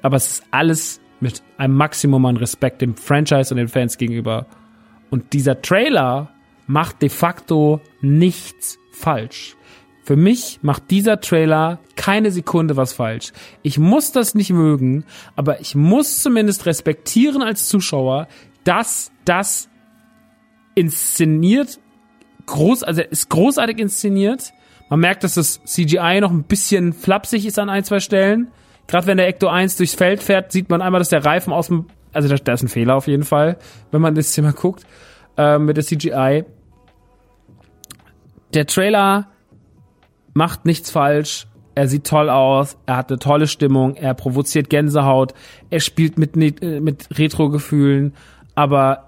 Aber 0.03 0.17
es 0.17 0.29
ist 0.29 0.45
alles 0.51 1.01
mit 1.21 1.43
einem 1.57 1.75
Maximum 1.75 2.27
an 2.27 2.37
Respekt 2.37 2.83
dem 2.83 2.95
Franchise 2.95 3.53
und 3.53 3.57
den 3.57 3.69
Fans 3.69 3.97
gegenüber 3.97 4.47
und 5.15 5.33
dieser 5.33 5.62
Trailer 5.62 6.31
macht 6.67 7.01
de 7.01 7.09
facto 7.09 7.81
nichts 8.01 8.81
falsch. 8.91 9.55
Für 10.03 10.17
mich 10.17 10.59
macht 10.61 10.91
dieser 10.91 11.21
Trailer 11.21 11.79
keine 11.95 12.33
Sekunde 12.33 12.77
was 12.77 12.95
falsch. 12.95 13.31
Ich 13.62 13.79
muss 13.79 14.11
das 14.11 14.35
nicht 14.35 14.51
mögen, 14.51 15.05
aber 15.37 15.61
ich 15.61 15.77
muss 15.77 16.21
zumindest 16.21 16.67
respektieren 16.67 17.43
als 17.43 17.69
Zuschauer, 17.69 18.27
dass 18.65 19.12
das 19.25 19.69
inszeniert, 20.75 21.79
groß, 22.47 22.83
also 22.83 23.01
ist 23.03 23.31
großartig 23.31 23.79
inszeniert. 23.79 24.53
Man 24.91 24.99
merkt, 24.99 25.23
dass 25.23 25.35
das 25.35 25.62
CGI 25.62 26.23
noch 26.23 26.33
ein 26.33 26.43
bisschen 26.43 26.93
flapsig 26.93 27.47
ist 27.47 27.61
an 27.61 27.71
ein, 27.71 27.85
zwei 27.85 28.01
Stellen. 28.01 28.49
Gerade 28.89 29.07
wenn 29.07 29.19
der 29.19 29.29
Ecto 29.29 29.47
1 29.47 29.77
durchs 29.77 29.95
Feld 29.95 30.25
fährt, 30.25 30.51
sieht 30.51 30.71
man 30.71 30.83
einmal, 30.83 30.99
dass 30.99 31.11
der 31.11 31.25
Reifen 31.25 31.53
aus 31.53 31.69
dem 31.69 31.87
also 32.15 32.29
da, 32.29 32.37
da 32.37 32.53
ist 32.53 32.62
ein 32.62 32.69
Fehler 32.69 32.97
auf 32.97 33.07
jeden 33.07 33.25
Fall, 33.25 33.59
wenn 33.91 34.01
man 34.01 34.15
das 34.15 34.33
Thema 34.33 34.53
guckt, 34.53 34.85
äh, 35.37 35.59
mit 35.59 35.77
der 35.77 35.85
CGI. 35.85 36.45
Der 38.55 38.67
Trailer 38.67 39.29
macht 40.33 40.65
nichts 40.65 40.91
falsch. 40.91 41.47
Er 41.77 41.89
sieht 41.89 42.07
toll 42.07 42.31
aus, 42.31 42.77
er 42.87 42.99
hat 42.99 43.11
eine 43.11 43.19
tolle 43.19 43.49
Stimmung, 43.49 43.97
er 43.97 44.15
provoziert 44.15 44.71
Gänsehaut, 44.71 45.35
er 45.71 45.81
spielt 45.81 46.19
mit, 46.19 46.37
äh, 46.37 46.81
mit 46.81 47.19
Retro-Gefühlen, 47.19 48.15
aber 48.55 49.07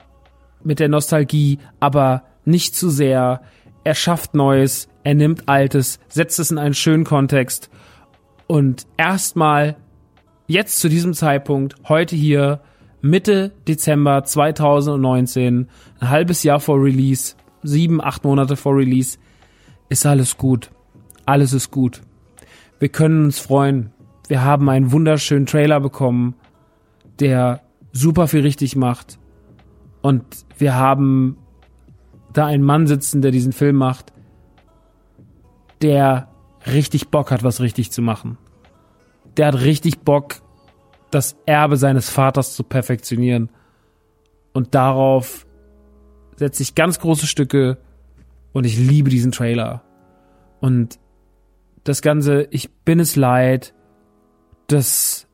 mit 0.64 0.80
der 0.80 0.88
Nostalgie, 0.88 1.60
aber 1.78 2.24
nicht 2.44 2.74
zu 2.74 2.90
sehr. 2.90 3.42
Er 3.84 3.94
schafft 3.94 4.34
Neues, 4.34 4.88
er 5.04 5.14
nimmt 5.14 5.48
Altes, 5.48 6.00
setzt 6.08 6.40
es 6.40 6.50
in 6.50 6.58
einen 6.58 6.74
schönen 6.74 7.04
Kontext 7.04 7.70
und 8.48 8.86
erstmal 8.96 9.76
jetzt 10.46 10.78
zu 10.78 10.88
diesem 10.88 11.14
Zeitpunkt, 11.14 11.74
heute 11.88 12.16
hier, 12.16 12.60
Mitte 13.10 13.52
Dezember 13.68 14.24
2019, 14.24 15.68
ein 16.00 16.08
halbes 16.08 16.42
Jahr 16.42 16.60
vor 16.60 16.82
Release, 16.82 17.36
sieben, 17.62 18.02
acht 18.02 18.24
Monate 18.24 18.56
vor 18.56 18.76
Release, 18.76 19.18
ist 19.88 20.06
alles 20.06 20.36
gut. 20.36 20.70
Alles 21.24 21.52
ist 21.52 21.70
gut. 21.70 22.02
Wir 22.78 22.88
können 22.88 23.24
uns 23.24 23.38
freuen. 23.38 23.92
Wir 24.28 24.42
haben 24.42 24.68
einen 24.68 24.92
wunderschönen 24.92 25.46
Trailer 25.46 25.80
bekommen, 25.80 26.34
der 27.20 27.62
super 27.92 28.28
viel 28.28 28.40
richtig 28.40 28.76
macht. 28.76 29.18
Und 30.02 30.24
wir 30.58 30.74
haben 30.74 31.38
da 32.32 32.46
einen 32.46 32.64
Mann 32.64 32.86
sitzen, 32.86 33.22
der 33.22 33.30
diesen 33.30 33.52
Film 33.52 33.76
macht, 33.76 34.12
der 35.82 36.28
richtig 36.66 37.08
Bock 37.08 37.30
hat, 37.30 37.42
was 37.44 37.60
richtig 37.60 37.92
zu 37.92 38.02
machen. 38.02 38.36
Der 39.36 39.48
hat 39.48 39.60
richtig 39.60 40.00
Bock, 40.00 40.42
das 41.16 41.36
Erbe 41.46 41.78
seines 41.78 42.10
Vaters 42.10 42.54
zu 42.54 42.62
perfektionieren. 42.62 43.50
Und 44.52 44.74
darauf 44.74 45.46
setze 46.36 46.62
ich 46.62 46.74
ganz 46.74 47.00
große 47.00 47.26
Stücke 47.26 47.78
und 48.52 48.64
ich 48.64 48.78
liebe 48.78 49.08
diesen 49.08 49.32
Trailer. 49.32 49.82
Und 50.60 50.98
das 51.84 52.02
Ganze, 52.02 52.46
ich 52.50 52.70
bin 52.70 53.00
es 53.00 53.16
leid, 53.16 53.72
das 54.66 55.26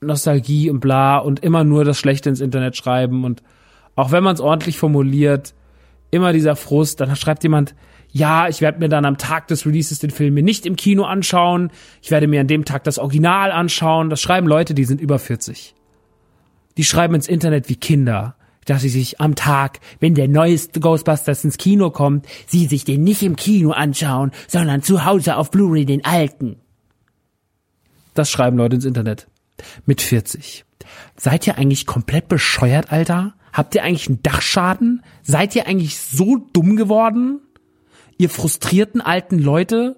Nostalgie 0.00 0.70
und 0.70 0.78
bla 0.78 1.18
und 1.18 1.40
immer 1.40 1.64
nur 1.64 1.84
das 1.84 1.98
Schlechte 1.98 2.28
ins 2.28 2.40
Internet 2.40 2.76
schreiben 2.76 3.24
und 3.24 3.42
auch 3.96 4.12
wenn 4.12 4.22
man 4.22 4.34
es 4.34 4.40
ordentlich 4.40 4.78
formuliert, 4.78 5.54
immer 6.10 6.32
dieser 6.32 6.54
Frust, 6.54 7.00
dann 7.00 7.16
schreibt 7.16 7.42
jemand, 7.42 7.74
ja, 8.16 8.48
ich 8.48 8.62
werde 8.62 8.78
mir 8.78 8.88
dann 8.88 9.04
am 9.04 9.18
Tag 9.18 9.46
des 9.48 9.66
Releases 9.66 9.98
den 9.98 10.10
Film 10.10 10.34
nicht 10.34 10.64
im 10.64 10.76
Kino 10.76 11.04
anschauen, 11.04 11.70
ich 12.00 12.10
werde 12.10 12.26
mir 12.26 12.40
an 12.40 12.46
dem 12.46 12.64
Tag 12.64 12.84
das 12.84 12.98
Original 12.98 13.52
anschauen. 13.52 14.08
Das 14.08 14.22
schreiben 14.22 14.46
Leute, 14.46 14.72
die 14.72 14.84
sind 14.84 15.00
über 15.02 15.18
40. 15.18 15.74
Die 16.78 16.84
schreiben 16.84 17.14
ins 17.14 17.28
Internet 17.28 17.68
wie 17.68 17.76
Kinder, 17.76 18.36
dass 18.64 18.80
sie 18.80 18.88
sich 18.88 19.20
am 19.20 19.34
Tag, 19.34 19.80
wenn 20.00 20.14
der 20.14 20.28
neueste 20.28 20.80
Ghostbusters 20.80 21.44
ins 21.44 21.58
Kino 21.58 21.90
kommt, 21.90 22.26
sie 22.46 22.66
sich 22.66 22.84
den 22.84 23.04
nicht 23.04 23.22
im 23.22 23.36
Kino 23.36 23.72
anschauen, 23.72 24.32
sondern 24.48 24.82
zu 24.82 25.04
Hause 25.04 25.36
auf 25.36 25.50
Blu-ray 25.50 25.84
den 25.84 26.04
alten. 26.04 26.56
Das 28.14 28.30
schreiben 28.30 28.56
Leute 28.56 28.76
ins 28.76 28.86
Internet. 28.86 29.28
Mit 29.84 30.00
40. 30.00 30.64
Seid 31.16 31.46
ihr 31.46 31.58
eigentlich 31.58 31.84
komplett 31.84 32.28
bescheuert, 32.28 32.92
Alter? 32.92 33.34
Habt 33.52 33.74
ihr 33.74 33.82
eigentlich 33.82 34.08
einen 34.08 34.22
Dachschaden? 34.22 35.02
Seid 35.22 35.54
ihr 35.54 35.66
eigentlich 35.66 35.98
so 35.98 36.36
dumm 36.52 36.76
geworden? 36.76 37.40
Ihr 38.18 38.30
frustrierten 38.30 39.00
alten 39.00 39.38
Leute. 39.38 39.96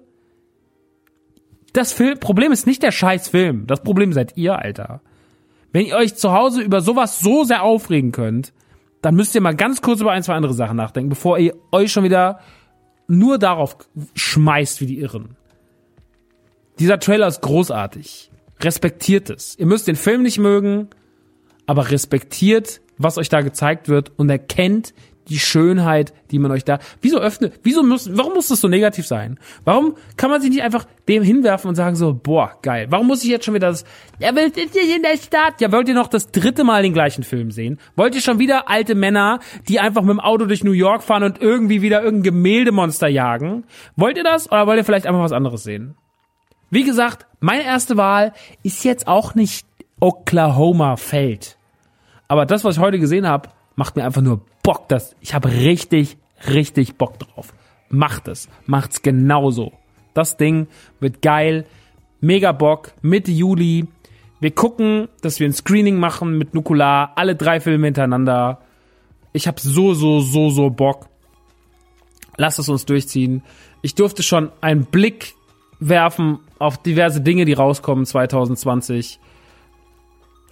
Das 1.73 1.93
Film, 1.93 2.19
Problem 2.19 2.51
ist 2.51 2.67
nicht 2.67 2.83
der 2.83 2.91
scheiß 2.91 3.29
Film. 3.29 3.67
Das 3.67 3.81
Problem 3.83 4.13
seid 4.13 4.37
ihr, 4.37 4.57
Alter. 4.57 5.01
Wenn 5.71 5.85
ihr 5.85 5.95
euch 5.95 6.15
zu 6.15 6.31
Hause 6.31 6.61
über 6.61 6.81
sowas 6.81 7.19
so 7.19 7.43
sehr 7.43 7.63
aufregen 7.63 8.11
könnt, 8.11 8.53
dann 9.01 9.15
müsst 9.15 9.35
ihr 9.35 9.41
mal 9.41 9.55
ganz 9.55 9.81
kurz 9.81 10.01
über 10.01 10.11
ein, 10.11 10.23
zwei 10.23 10.33
andere 10.33 10.53
Sachen 10.53 10.77
nachdenken, 10.77 11.09
bevor 11.09 11.37
ihr 11.37 11.55
euch 11.71 11.91
schon 11.91 12.03
wieder 12.03 12.39
nur 13.07 13.37
darauf 13.37 13.77
schmeißt 14.15 14.81
wie 14.81 14.85
die 14.87 14.99
Irren. 14.99 15.35
Dieser 16.79 16.99
Trailer 16.99 17.27
ist 17.27 17.41
großartig. 17.41 18.31
Respektiert 18.61 19.29
es. 19.29 19.57
Ihr 19.57 19.65
müsst 19.65 19.87
den 19.87 19.95
Film 19.95 20.23
nicht 20.23 20.37
mögen, 20.37 20.89
aber 21.65 21.91
respektiert, 21.91 22.81
was 22.97 23.17
euch 23.17 23.29
da 23.29 23.41
gezeigt 23.41 23.87
wird 23.87 24.11
und 24.17 24.29
erkennt 24.29 24.93
die 25.29 25.39
Schönheit, 25.39 26.13
die 26.31 26.39
man 26.39 26.51
euch 26.51 26.65
da. 26.65 26.79
Wieso 27.01 27.19
öffnet, 27.19 27.59
wieso 27.63 27.83
muss, 27.83 28.09
warum 28.17 28.33
muss 28.33 28.47
das 28.47 28.61
so 28.61 28.67
negativ 28.67 29.07
sein? 29.07 29.39
Warum 29.63 29.95
kann 30.17 30.29
man 30.29 30.41
sich 30.41 30.49
nicht 30.49 30.61
einfach 30.61 30.85
dem 31.09 31.23
hinwerfen 31.23 31.69
und 31.69 31.75
sagen 31.75 31.95
so, 31.95 32.13
boah, 32.13 32.51
geil. 32.61 32.87
Warum 32.89 33.07
muss 33.07 33.23
ich 33.23 33.29
jetzt 33.29 33.43
schon 33.43 33.55
wieder 33.55 33.69
das, 33.69 33.83
ja, 34.19 34.33
will 34.35 34.45
nicht 34.45 34.75
in 34.75 35.01
der 35.01 35.17
Stadt. 35.17 35.59
Ja, 35.59 35.71
wollt 35.71 35.89
ihr 35.89 35.95
noch 35.95 36.07
das 36.07 36.31
dritte 36.31 36.63
Mal 36.63 36.83
den 36.83 36.93
gleichen 36.93 37.23
Film 37.23 37.49
sehen? 37.51 37.79
Wollt 37.95 38.13
ihr 38.13 38.21
schon 38.21 38.37
wieder 38.37 38.69
alte 38.69 38.93
Männer, 38.93 39.39
die 39.67 39.79
einfach 39.79 40.03
mit 40.03 40.11
dem 40.11 40.19
Auto 40.19 40.45
durch 40.45 40.63
New 40.63 40.71
York 40.71 41.01
fahren 41.01 41.23
und 41.23 41.41
irgendwie 41.41 41.81
wieder 41.81 42.03
irgendein 42.03 42.35
Gemäldemonster 42.35 43.07
jagen? 43.07 43.65
Wollt 43.95 44.17
ihr 44.17 44.23
das 44.23 44.51
oder 44.51 44.67
wollt 44.67 44.77
ihr 44.77 44.85
vielleicht 44.85 45.07
einfach 45.07 45.21
was 45.21 45.31
anderes 45.31 45.63
sehen? 45.63 45.95
Wie 46.69 46.83
gesagt, 46.83 47.25
meine 47.39 47.63
erste 47.63 47.97
Wahl 47.97 48.33
ist 48.61 48.85
jetzt 48.85 49.07
auch 49.07 49.33
nicht 49.33 49.65
Oklahoma 49.99 50.95
Feld. 50.95 51.57
Aber 52.27 52.45
das, 52.45 52.63
was 52.63 52.75
ich 52.75 52.81
heute 52.81 52.99
gesehen 52.99 53.27
habe, 53.27 53.49
macht 53.75 53.95
mir 53.95 54.05
einfach 54.05 54.21
nur 54.21 54.41
Bock. 54.69 54.87
Das, 54.87 55.15
ich 55.19 55.33
habe 55.33 55.49
richtig, 55.49 56.17
richtig 56.47 56.95
Bock 56.95 57.17
drauf. 57.17 57.55
Macht 57.89 58.27
es. 58.27 58.47
Macht's 58.67 59.01
genauso. 59.01 59.71
Das 60.13 60.37
Ding 60.37 60.67
wird 60.99 61.23
geil. 61.23 61.65
Mega 62.21 62.51
Bock. 62.51 62.91
Mitte 63.01 63.31
Juli. 63.31 63.87
Wir 64.39 64.51
gucken, 64.51 65.07
dass 65.23 65.39
wir 65.39 65.49
ein 65.49 65.53
Screening 65.53 65.97
machen 65.97 66.37
mit 66.37 66.53
Nukular. 66.53 67.13
Alle 67.15 67.35
drei 67.35 67.59
Filme 67.59 67.87
hintereinander. 67.87 68.61
Ich 69.33 69.47
habe 69.47 69.59
so, 69.59 69.95
so, 69.95 70.19
so, 70.19 70.51
so 70.51 70.69
Bock. 70.69 71.07
Lass 72.37 72.59
es 72.59 72.69
uns 72.69 72.85
durchziehen. 72.85 73.41
Ich 73.81 73.95
durfte 73.95 74.21
schon 74.21 74.51
einen 74.61 74.85
Blick 74.85 75.33
werfen 75.79 76.41
auf 76.59 76.77
diverse 76.77 77.21
Dinge, 77.21 77.45
die 77.45 77.53
rauskommen 77.53 78.05
2020. 78.05 79.19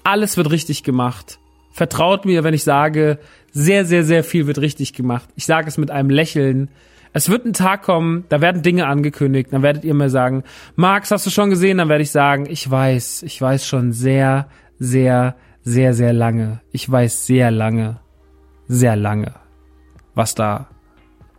Alles 0.03 0.38
wird 0.38 0.49
richtig 0.49 0.82
gemacht. 0.82 1.38
Vertraut 1.78 2.25
mir, 2.25 2.43
wenn 2.43 2.55
ich 2.55 2.63
sage, 2.63 3.19
sehr, 3.51 3.86
sehr, 3.86 4.03
sehr 4.03 4.23
viel 4.23 4.47
wird 4.47 4.57
richtig 4.57 4.93
gemacht. 4.93 5.30
Ich 5.36 5.45
sage 5.45 5.67
es 5.67 5.78
mit 5.78 5.91
einem 5.91 6.09
Lächeln. 6.09 6.71
Es 7.13 7.30
wird 7.30 7.45
ein 7.45 7.53
Tag 7.53 7.84
kommen, 7.84 8.25
da 8.30 8.41
werden 8.41 8.63
Dinge 8.63 8.88
angekündigt, 8.88 9.49
dann 9.53 9.61
werdet 9.61 9.86
ihr 9.86 9.93
mir 9.93 10.09
sagen, 10.09 10.43
Max, 10.75 11.11
hast 11.11 11.28
du 11.28 11.30
schon 11.30 11.51
gesehen? 11.51 11.78
Dann 11.78 11.88
werde 11.88 12.01
ich 12.01 12.09
sagen, 12.09 12.47
ich 12.49 12.67
weiß, 12.67 13.21
ich 13.21 13.39
weiß 13.39 13.67
schon 13.67 13.93
sehr, 13.93 14.47
sehr, 14.80 15.36
sehr, 15.61 15.93
sehr 15.93 16.13
lange. 16.13 16.61
Ich 16.71 16.89
weiß 16.89 17.28
sehr 17.28 17.51
lange, 17.51 17.99
sehr 18.67 18.95
lange, 18.95 19.36
was 20.15 20.34
da, 20.34 20.69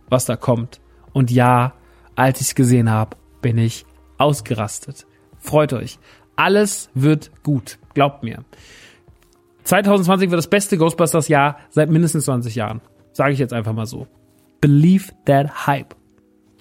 was 0.07 0.23
da 0.23 0.37
kommt. 0.37 0.79
Und 1.11 1.31
ja, 1.31 1.73
als 2.15 2.39
ich 2.39 2.47
es 2.47 2.55
gesehen 2.55 2.89
habe, 2.89 3.17
bin 3.41 3.57
ich 3.57 3.85
ausgerastet. 4.17 5.05
Freut 5.37 5.73
euch. 5.73 5.99
Alles 6.37 6.89
wird 6.93 7.29
gut. 7.43 7.77
Glaubt 7.93 8.23
mir. 8.23 8.45
2020 9.69 10.31
wird 10.31 10.37
das 10.39 10.47
beste 10.47 10.77
Ghostbusters-Jahr 10.77 11.57
seit 11.69 11.91
mindestens 11.91 12.25
20 12.25 12.55
Jahren. 12.55 12.81
Sage 13.11 13.33
ich 13.33 13.39
jetzt 13.39 13.53
einfach 13.53 13.73
mal 13.73 13.85
so. 13.85 14.07
Believe 14.61 15.11
that 15.25 15.67
hype. 15.67 15.95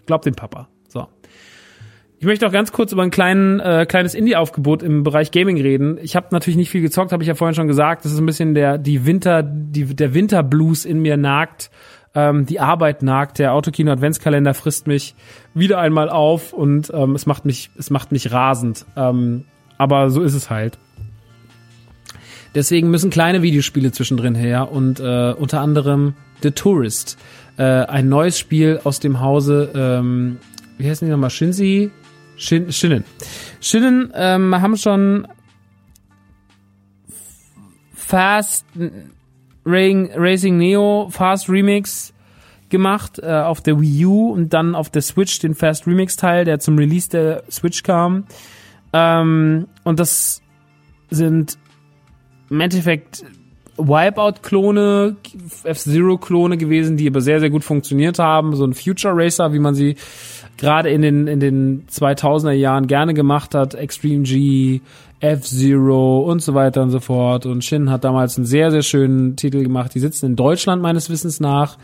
Glaubt 0.04 0.26
dem 0.26 0.34
Papa. 0.34 0.68
So. 0.88 1.06
Ich 2.18 2.26
möchte 2.26 2.46
auch 2.46 2.52
ganz 2.52 2.70
kurz 2.70 2.92
über 2.92 3.02
ein 3.02 3.10
kleinen, 3.10 3.60
äh, 3.60 3.86
kleines 3.88 4.14
Indie-Aufgebot 4.14 4.82
im 4.82 5.04
Bereich 5.04 5.30
Gaming 5.30 5.58
reden. 5.58 5.98
Ich 6.02 6.16
habe 6.16 6.26
natürlich 6.32 6.58
nicht 6.58 6.68
viel 6.68 6.82
gezockt, 6.82 7.12
habe 7.12 7.22
ich 7.22 7.28
ja 7.28 7.34
vorhin 7.34 7.54
schon 7.54 7.66
gesagt. 7.66 8.04
Das 8.04 8.12
ist 8.12 8.18
ein 8.18 8.26
bisschen 8.26 8.54
der 8.54 8.76
die 8.76 9.06
Winter, 9.06 9.42
die, 9.42 9.96
der 9.96 10.12
Winterblues 10.12 10.84
in 10.84 11.00
mir 11.00 11.16
nagt. 11.16 11.70
Ähm, 12.14 12.44
die 12.44 12.60
Arbeit 12.60 13.02
nagt. 13.02 13.38
Der 13.38 13.54
Autokino 13.54 13.90
Adventskalender 13.90 14.52
frisst 14.52 14.86
mich 14.86 15.14
wieder 15.54 15.78
einmal 15.78 16.10
auf 16.10 16.52
und 16.52 16.92
ähm, 16.94 17.14
es 17.14 17.24
macht 17.24 17.46
mich, 17.46 17.70
es 17.78 17.88
macht 17.88 18.12
mich 18.12 18.32
rasend. 18.32 18.84
Ähm, 18.96 19.44
aber 19.78 20.10
so 20.10 20.20
ist 20.20 20.34
es 20.34 20.50
halt. 20.50 20.76
Deswegen 22.58 22.90
müssen 22.90 23.10
kleine 23.10 23.40
Videospiele 23.42 23.92
zwischendrin 23.92 24.34
her 24.34 24.72
und 24.72 24.98
äh, 24.98 25.32
unter 25.32 25.60
anderem 25.60 26.14
The 26.42 26.50
Tourist, 26.50 27.16
äh, 27.56 27.62
ein 27.62 28.08
neues 28.08 28.36
Spiel 28.36 28.80
aus 28.82 28.98
dem 28.98 29.20
Hause, 29.20 29.70
ähm, 29.76 30.38
wie 30.76 30.90
heißen 30.90 31.06
die 31.06 31.12
nochmal, 31.12 31.30
Shinzi? 31.30 31.92
Shin, 32.34 32.72
Shinnen. 32.72 33.04
Shinnen 33.60 34.12
ähm, 34.12 34.60
haben 34.60 34.76
schon 34.76 35.28
Fast 37.94 38.66
Racing 39.64 40.56
Neo 40.56 41.10
Fast 41.12 41.48
Remix 41.48 42.12
gemacht 42.70 43.20
äh, 43.22 43.34
auf 43.34 43.60
der 43.60 43.80
Wii 43.80 44.04
U 44.04 44.32
und 44.32 44.52
dann 44.52 44.74
auf 44.74 44.90
der 44.90 45.02
Switch 45.02 45.38
den 45.38 45.54
Fast 45.54 45.86
Remix 45.86 46.16
Teil, 46.16 46.44
der 46.44 46.58
zum 46.58 46.76
Release 46.76 47.08
der 47.08 47.44
Switch 47.52 47.84
kam. 47.84 48.24
Ähm, 48.92 49.68
und 49.84 50.00
das 50.00 50.42
sind 51.08 51.56
im 52.50 52.60
Endeffekt 52.60 53.24
Wipeout-Klone, 53.78 55.16
F-Zero-Klone 55.62 56.56
gewesen, 56.56 56.96
die 56.96 57.06
aber 57.08 57.20
sehr, 57.20 57.40
sehr 57.40 57.50
gut 57.50 57.64
funktioniert 57.64 58.18
haben. 58.18 58.56
So 58.56 58.64
ein 58.64 58.74
Future 58.74 59.14
Racer, 59.16 59.52
wie 59.52 59.60
man 59.60 59.74
sie 59.74 59.96
gerade 60.56 60.90
in 60.90 61.02
den, 61.02 61.26
in 61.28 61.40
den 61.40 61.86
2000er 61.86 62.52
Jahren 62.52 62.88
gerne 62.88 63.14
gemacht 63.14 63.54
hat. 63.54 63.74
Extreme 63.74 64.24
G, 64.24 64.80
F-Zero 65.20 66.20
und 66.20 66.42
so 66.42 66.54
weiter 66.54 66.82
und 66.82 66.90
so 66.90 67.00
fort. 67.00 67.46
Und 67.46 67.64
Shin 67.64 67.90
hat 67.90 68.04
damals 68.04 68.36
einen 68.36 68.46
sehr, 68.46 68.70
sehr 68.70 68.82
schönen 68.82 69.36
Titel 69.36 69.62
gemacht. 69.62 69.94
Die 69.94 70.00
sitzen 70.00 70.26
in 70.26 70.36
Deutschland 70.36 70.82
meines 70.82 71.08
Wissens 71.08 71.38
nach 71.38 71.78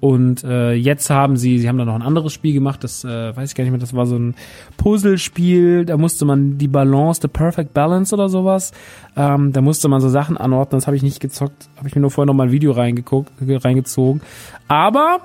und 0.00 0.44
äh, 0.44 0.72
jetzt 0.72 1.08
haben 1.08 1.36
sie, 1.36 1.58
sie 1.58 1.68
haben 1.68 1.78
da 1.78 1.84
noch 1.84 1.94
ein 1.94 2.02
anderes 2.02 2.32
Spiel 2.32 2.52
gemacht, 2.52 2.84
das 2.84 3.04
äh, 3.04 3.34
weiß 3.36 3.50
ich 3.50 3.54
gar 3.54 3.64
nicht 3.64 3.70
mehr, 3.70 3.80
das 3.80 3.94
war 3.94 4.06
so 4.06 4.16
ein 4.16 4.34
Puzzlespiel, 4.76 5.84
da 5.86 5.96
musste 5.96 6.24
man 6.24 6.58
die 6.58 6.68
Balance, 6.68 7.20
the 7.22 7.28
Perfect 7.28 7.72
Balance 7.72 8.14
oder 8.14 8.28
sowas, 8.28 8.72
ähm, 9.16 9.52
da 9.52 9.60
musste 9.62 9.88
man 9.88 10.00
so 10.00 10.08
Sachen 10.08 10.36
anordnen, 10.36 10.78
das 10.78 10.86
habe 10.86 10.96
ich 10.96 11.02
nicht 11.02 11.20
gezockt, 11.20 11.68
habe 11.76 11.88
ich 11.88 11.94
mir 11.94 12.02
nur 12.02 12.10
vorher 12.10 12.26
noch 12.26 12.34
mal 12.34 12.48
ein 12.48 12.52
Video 12.52 12.72
reingeguckt, 12.72 13.32
reingezogen. 13.40 14.20
Aber 14.68 15.20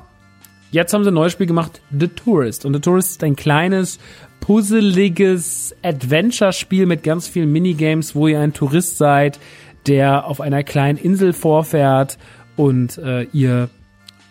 jetzt 0.72 0.94
haben 0.94 1.04
sie 1.04 1.12
ein 1.12 1.16
neues 1.16 1.34
Spiel 1.34 1.48
gemacht, 1.48 1.82
The 1.98 2.08
Tourist. 2.08 2.66
Und 2.66 2.74
The 2.74 2.80
Tourist 2.80 3.12
ist 3.12 3.24
ein 3.24 3.36
kleines, 3.36 4.00
puzzeliges 4.40 5.76
Adventure-Spiel 5.84 6.86
mit 6.86 7.04
ganz 7.04 7.28
vielen 7.28 7.52
Minigames, 7.52 8.16
wo 8.16 8.28
ihr 8.28 8.40
ein 8.40 8.54
Tourist 8.54 8.98
seid, 8.98 9.40
der 9.88 10.26
auf 10.26 10.42
einer 10.42 10.64
kleinen 10.64 10.98
Insel 10.98 11.34
vorfährt 11.34 12.18
und 12.56 12.98
äh, 12.98 13.24
ihr 13.34 13.70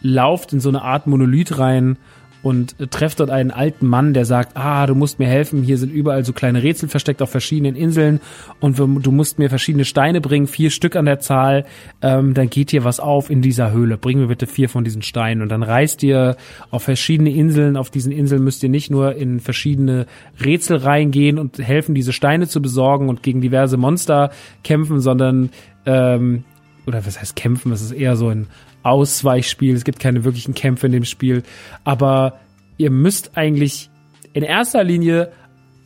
lauft 0.02 0.52
in 0.52 0.60
so 0.60 0.68
eine 0.68 0.82
Art 0.82 1.06
Monolith 1.06 1.58
rein 1.58 1.96
und 2.42 2.76
trefft 2.90 3.20
dort 3.20 3.30
einen 3.30 3.50
alten 3.50 3.86
Mann, 3.86 4.14
der 4.14 4.24
sagt, 4.24 4.56
ah, 4.56 4.86
du 4.86 4.94
musst 4.94 5.18
mir 5.18 5.28
helfen, 5.28 5.62
hier 5.62 5.76
sind 5.76 5.92
überall 5.92 6.24
so 6.24 6.32
kleine 6.32 6.62
Rätsel 6.62 6.88
versteckt 6.88 7.20
auf 7.20 7.30
verschiedenen 7.30 7.76
Inseln 7.76 8.20
und 8.60 8.78
du 8.78 9.12
musst 9.12 9.38
mir 9.38 9.50
verschiedene 9.50 9.84
Steine 9.84 10.20
bringen, 10.20 10.46
vier 10.46 10.70
Stück 10.70 10.96
an 10.96 11.04
der 11.04 11.20
Zahl, 11.20 11.66
ähm, 12.00 12.32
dann 12.32 12.48
geht 12.48 12.70
hier 12.70 12.84
was 12.84 12.98
auf 12.98 13.30
in 13.30 13.42
dieser 13.42 13.72
Höhle, 13.72 13.98
bring 13.98 14.20
mir 14.20 14.28
bitte 14.28 14.46
vier 14.46 14.68
von 14.68 14.84
diesen 14.84 15.02
Steinen 15.02 15.42
und 15.42 15.50
dann 15.50 15.62
reist 15.62 16.02
ihr 16.02 16.36
auf 16.70 16.82
verschiedene 16.82 17.30
Inseln, 17.30 17.76
auf 17.76 17.90
diesen 17.90 18.12
Inseln 18.12 18.42
müsst 18.42 18.62
ihr 18.62 18.70
nicht 18.70 18.90
nur 18.90 19.14
in 19.16 19.40
verschiedene 19.40 20.06
Rätsel 20.42 20.78
reingehen 20.78 21.38
und 21.38 21.58
helfen, 21.58 21.94
diese 21.94 22.12
Steine 22.12 22.48
zu 22.48 22.62
besorgen 22.62 23.08
und 23.08 23.22
gegen 23.22 23.42
diverse 23.42 23.76
Monster 23.76 24.30
kämpfen, 24.64 25.00
sondern 25.00 25.50
ähm, 25.84 26.44
oder 26.86 27.04
was 27.04 27.20
heißt 27.20 27.36
kämpfen, 27.36 27.70
es 27.72 27.82
ist 27.82 27.92
eher 27.92 28.16
so 28.16 28.28
ein 28.28 28.46
Ausweichspiel. 28.82 29.74
Es 29.74 29.84
gibt 29.84 30.00
keine 30.00 30.24
wirklichen 30.24 30.54
Kämpfe 30.54 30.86
in 30.86 30.92
dem 30.92 31.04
Spiel. 31.04 31.42
Aber 31.84 32.40
ihr 32.76 32.90
müsst 32.90 33.36
eigentlich 33.36 33.90
in 34.32 34.42
erster 34.42 34.84
Linie 34.84 35.32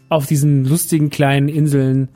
auf 0.08 0.26
diesen 0.26 0.64
lustigen 0.64 1.10
kleinen 1.10 1.48
Inseln 1.48 2.08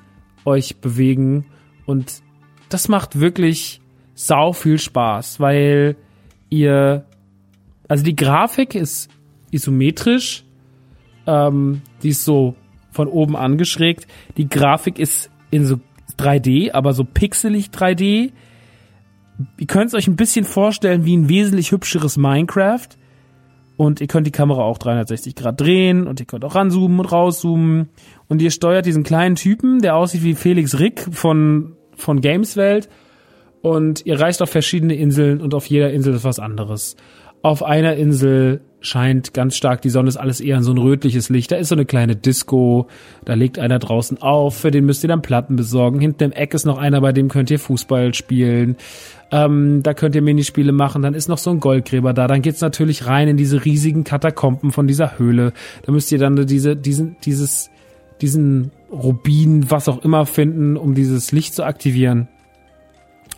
euch 0.45 0.77
bewegen. 0.77 1.47
Und 1.87 2.23
das 2.69 2.89
macht 2.89 3.19
wirklich 3.19 3.81
sau 4.15 4.53
viel 4.53 4.79
Spaß, 4.79 5.41
weil 5.41 5.97
ihr, 6.51 7.05
also 7.89 8.05
die 8.05 8.17
Grafik 8.17 8.75
ist 8.75 9.11
isometrisch, 9.51 10.45
ähm, 11.27 11.83
die 12.03 12.11
ist 12.11 12.25
so 12.25 12.55
von 12.91 13.09
oben 13.09 13.37
angeschrägt. 13.37 14.07
Die 14.37 14.49
Grafik 14.49 14.99
ist 14.99 15.31
in 15.51 15.67
so 15.67 15.81
3D, 16.19 16.73
aber 16.73 16.93
so 16.93 17.05
pixelig 17.05 17.69
3D 17.69 18.33
ihr 19.59 19.67
könnt 19.67 19.89
es 19.89 19.95
euch 19.95 20.09
ein 20.09 20.17
bisschen 20.17 20.45
vorstellen 20.45 21.05
wie 21.05 21.17
ein 21.17 21.29
wesentlich 21.29 21.73
hübscheres 21.73 22.17
Minecraft. 22.17 22.89
Und 23.77 24.01
ihr 24.01 24.09
könnt 24.09 24.27
die 24.27 24.33
Kamera 24.33 24.63
auch 24.63 24.79
360 24.79 25.37
Grad 25.37 25.61
drehen 25.61 26.09
und 26.09 26.19
ihr 26.19 26.27
könnt 26.27 26.45
auch 26.45 26.57
ranzoomen 26.57 26.99
und 26.99 27.07
rauszoomen. 27.07 27.89
Und 28.27 28.43
ihr 28.43 28.51
steuert 28.51 28.87
diesen 28.87 29.05
kleinen 29.05 29.37
Typen, 29.37 29.81
der 29.81 29.95
aussieht 29.95 30.25
wie 30.25 30.35
Felix 30.35 30.81
Rick 30.81 31.07
von, 31.13 31.77
von 31.95 32.21
Gameswelt. 32.21 32.89
Und 33.63 34.05
ihr 34.05 34.21
reist 34.21 34.43
auf 34.43 34.51
verschiedene 34.51 34.95
Inseln 34.95 35.41
und 35.41 35.55
auf 35.55 35.67
jeder 35.67 35.93
Insel 35.93 36.15
ist 36.15 36.25
was 36.25 36.41
anderes. 36.41 36.97
Auf 37.43 37.63
einer 37.63 37.95
Insel 37.95 38.63
scheint 38.81 39.35
ganz 39.35 39.57
stark 39.57 39.83
die 39.83 39.91
Sonne, 39.91 40.09
ist 40.09 40.17
alles 40.17 40.41
eher 40.41 40.63
so 40.63 40.73
ein 40.73 40.79
rötliches 40.79 41.29
Licht. 41.29 41.51
Da 41.53 41.57
ist 41.57 41.69
so 41.69 41.75
eine 41.75 41.85
kleine 41.85 42.17
Disco, 42.17 42.89
da 43.25 43.35
legt 43.35 43.59
einer 43.59 43.79
draußen 43.79 44.21
auf, 44.21 44.57
für 44.57 44.71
den 44.71 44.85
müsst 44.87 45.05
ihr 45.05 45.09
dann 45.09 45.23
Platten 45.23 45.57
besorgen. 45.57 46.01
Hinten 46.01 46.25
im 46.25 46.33
Eck 46.33 46.55
ist 46.55 46.65
noch 46.65 46.79
einer, 46.79 47.01
bei 47.01 47.13
dem 47.13 47.29
könnt 47.29 47.51
ihr 47.51 47.59
Fußball 47.59 48.15
spielen. 48.15 48.77
Ähm, 49.31 49.83
da 49.83 49.93
könnt 49.93 50.15
ihr 50.15 50.23
Minispiele 50.23 50.73
machen, 50.73 51.03
dann 51.03 51.15
ist 51.15 51.29
noch 51.29 51.39
so 51.39 51.51
ein 51.51 51.61
Goldgräber 51.61 52.15
da. 52.15 52.27
Dann 52.27 52.41
geht's 52.41 52.63
natürlich 52.63 53.07
rein 53.07 53.29
in 53.29 53.37
diese 53.37 53.65
riesigen 53.65 54.05
Katakomben 54.05 54.73
von 54.73 54.87
dieser 54.87 55.19
Höhle. 55.19 55.53
Da 55.83 55.93
müsst 55.93 56.11
ihr 56.13 56.19
dann 56.19 56.47
diese, 56.47 56.77
diesen, 56.77 57.17
dieses, 57.25 57.71
diesen 58.23 58.71
Rubin, 58.91 59.71
was 59.71 59.89
auch 59.89 60.03
immer 60.03 60.25
finden, 60.25 60.77
um 60.77 60.95
dieses 60.95 61.31
Licht 61.33 61.55
zu 61.55 61.65
aktivieren. 61.65 62.29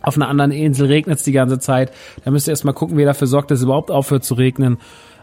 Auf 0.03 0.17
einer 0.17 0.29
anderen 0.29 0.53
Insel 0.53 0.87
regnet 0.87 1.19
es 1.19 1.25
die 1.25 1.33
ganze 1.33 1.59
Zeit. 1.59 1.93
Da 2.25 2.31
müsst 2.31 2.49
ihr 2.49 2.53
erstmal 2.53 2.75
gucken, 2.75 2.97
wer 2.97 3.07
dafür 3.07 3.27
sorgt, 3.27 3.51
dass 3.51 3.59
es 3.59 3.65
überhaupt 3.65 3.91
aufhört 3.91 4.25
zu 4.25 4.35
regnen. 4.35 4.79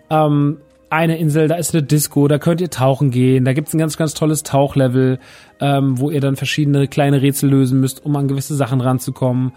Ähm, 0.09 0.57
eine 0.89 1.17
Insel, 1.17 1.47
da 1.47 1.55
ist 1.55 1.73
eine 1.73 1.83
Disco, 1.83 2.27
da 2.27 2.37
könnt 2.37 2.61
ihr 2.61 2.69
tauchen 2.69 3.11
gehen. 3.11 3.43
Da 3.45 3.53
gibt's 3.53 3.73
ein 3.73 3.79
ganz, 3.79 3.97
ganz 3.97 4.13
tolles 4.13 4.43
Tauchlevel, 4.43 5.19
ähm, 5.59 5.99
wo 5.99 6.11
ihr 6.11 6.21
dann 6.21 6.35
verschiedene 6.35 6.87
kleine 6.87 7.21
Rätsel 7.21 7.49
lösen 7.49 7.79
müsst, 7.79 8.05
um 8.05 8.15
an 8.15 8.27
gewisse 8.27 8.55
Sachen 8.55 8.81
ranzukommen. 8.81 9.53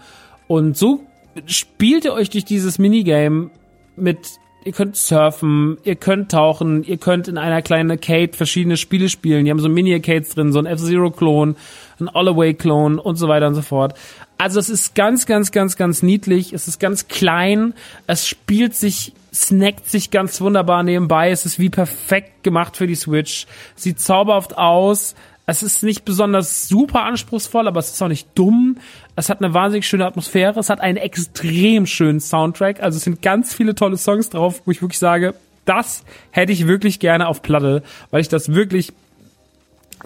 Und 0.51 0.75
so 0.75 0.99
spielt 1.45 2.03
ihr 2.03 2.11
euch 2.11 2.29
durch 2.29 2.43
dieses 2.43 2.77
Minigame 2.77 3.51
mit 3.95 4.17
ihr 4.65 4.73
könnt 4.73 4.97
surfen, 4.97 5.77
ihr 5.85 5.95
könnt 5.95 6.29
tauchen, 6.29 6.83
ihr 6.83 6.97
könnt 6.97 7.29
in 7.29 7.37
einer 7.37 7.61
kleinen 7.61 7.89
Arcade 7.89 8.33
verschiedene 8.33 8.75
Spiele 8.75 9.07
spielen. 9.07 9.45
Die 9.45 9.51
haben 9.51 9.59
so 9.59 9.69
Mini-Arcades 9.69 10.35
drin, 10.35 10.51
so 10.51 10.59
ein 10.59 10.65
F-Zero-Klon, 10.65 11.55
ein 12.01 12.09
All-Away-Klon 12.09 12.99
und 12.99 13.15
so 13.15 13.29
weiter 13.29 13.47
und 13.47 13.55
so 13.55 13.61
fort. 13.61 13.93
Also 14.37 14.59
es 14.59 14.69
ist 14.69 14.93
ganz, 14.93 15.25
ganz, 15.25 15.53
ganz, 15.53 15.77
ganz 15.77 16.03
niedlich. 16.03 16.51
Es 16.51 16.67
ist 16.67 16.81
ganz 16.81 17.07
klein. 17.07 17.73
Es 18.05 18.27
spielt 18.27 18.75
sich, 18.75 19.13
snackt 19.33 19.89
sich 19.89 20.11
ganz 20.11 20.41
wunderbar 20.41 20.83
nebenbei. 20.83 21.31
Es 21.31 21.45
ist 21.45 21.59
wie 21.59 21.69
perfekt 21.69 22.43
gemacht 22.43 22.75
für 22.75 22.87
die 22.87 22.95
Switch. 22.95 23.47
Sieht 23.75 24.01
zauberhaft 24.01 24.57
aus. 24.57 25.15
Es 25.51 25.63
ist 25.63 25.83
nicht 25.83 26.05
besonders 26.05 26.69
super 26.69 27.03
anspruchsvoll, 27.03 27.67
aber 27.67 27.81
es 27.81 27.91
ist 27.91 28.01
auch 28.01 28.07
nicht 28.07 28.25
dumm. 28.35 28.77
Es 29.17 29.29
hat 29.29 29.41
eine 29.41 29.53
wahnsinnig 29.53 29.85
schöne 29.85 30.05
Atmosphäre. 30.05 30.57
Es 30.57 30.69
hat 30.69 30.79
einen 30.79 30.95
extrem 30.95 31.85
schönen 31.87 32.21
Soundtrack. 32.21 32.81
Also 32.81 32.95
es 32.95 33.03
sind 33.03 33.21
ganz 33.21 33.53
viele 33.53 33.75
tolle 33.75 33.97
Songs 33.97 34.29
drauf, 34.29 34.61
wo 34.63 34.71
ich 34.71 34.81
wirklich 34.81 34.97
sage, 34.97 35.33
das 35.65 36.05
hätte 36.29 36.53
ich 36.53 36.67
wirklich 36.67 37.01
gerne 37.01 37.27
auf 37.27 37.41
Platte, 37.41 37.83
weil 38.11 38.21
ich 38.21 38.29
das 38.29 38.53
wirklich 38.53 38.93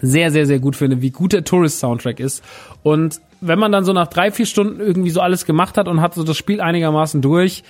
sehr, 0.00 0.32
sehr, 0.32 0.46
sehr 0.46 0.58
gut 0.58 0.74
finde, 0.74 1.00
wie 1.00 1.10
gut 1.10 1.32
der 1.32 1.44
Tourist-Soundtrack 1.44 2.18
ist. 2.18 2.42
Und 2.82 3.20
wenn 3.40 3.60
man 3.60 3.70
dann 3.70 3.84
so 3.84 3.92
nach 3.92 4.08
drei, 4.08 4.32
vier 4.32 4.46
Stunden 4.46 4.80
irgendwie 4.80 5.10
so 5.10 5.20
alles 5.20 5.46
gemacht 5.46 5.78
hat 5.78 5.86
und 5.86 6.00
hat 6.00 6.14
so 6.14 6.24
das 6.24 6.36
Spiel 6.36 6.60
einigermaßen 6.60 7.22
durch, 7.22 7.62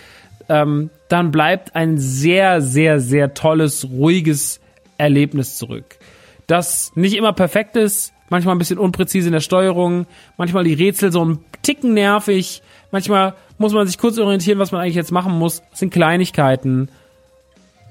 ähm, 0.49 0.89
dann 1.11 1.31
bleibt 1.31 1.77
ein 1.77 1.99
sehr, 1.99 2.62
sehr, 2.62 3.01
sehr 3.01 3.35
tolles, 3.35 3.87
ruhiges 3.91 4.61
Erlebnis 4.97 5.59
zurück 5.59 5.99
das 6.47 6.92
nicht 6.94 7.16
immer 7.16 7.32
perfekt 7.32 7.76
ist, 7.76 8.12
manchmal 8.28 8.55
ein 8.55 8.59
bisschen 8.59 8.78
unpräzise 8.78 9.28
in 9.28 9.32
der 9.32 9.40
Steuerung, 9.40 10.07
manchmal 10.36 10.64
die 10.64 10.74
Rätsel 10.74 11.12
so 11.12 11.24
ein 11.24 11.38
Ticken 11.62 11.94
nervig, 11.94 12.62
manchmal 12.90 13.34
muss 13.59 13.72
man 13.72 13.86
sich 13.86 13.99
kurz 13.99 14.18
orientieren, 14.18 14.59
was 14.59 14.72
man 14.72 14.80
eigentlich 14.80 14.94
jetzt 14.94 15.12
machen 15.12 15.32
muss. 15.32 15.62
Das 15.70 15.80
sind 15.80 15.92
Kleinigkeiten. 15.92 16.88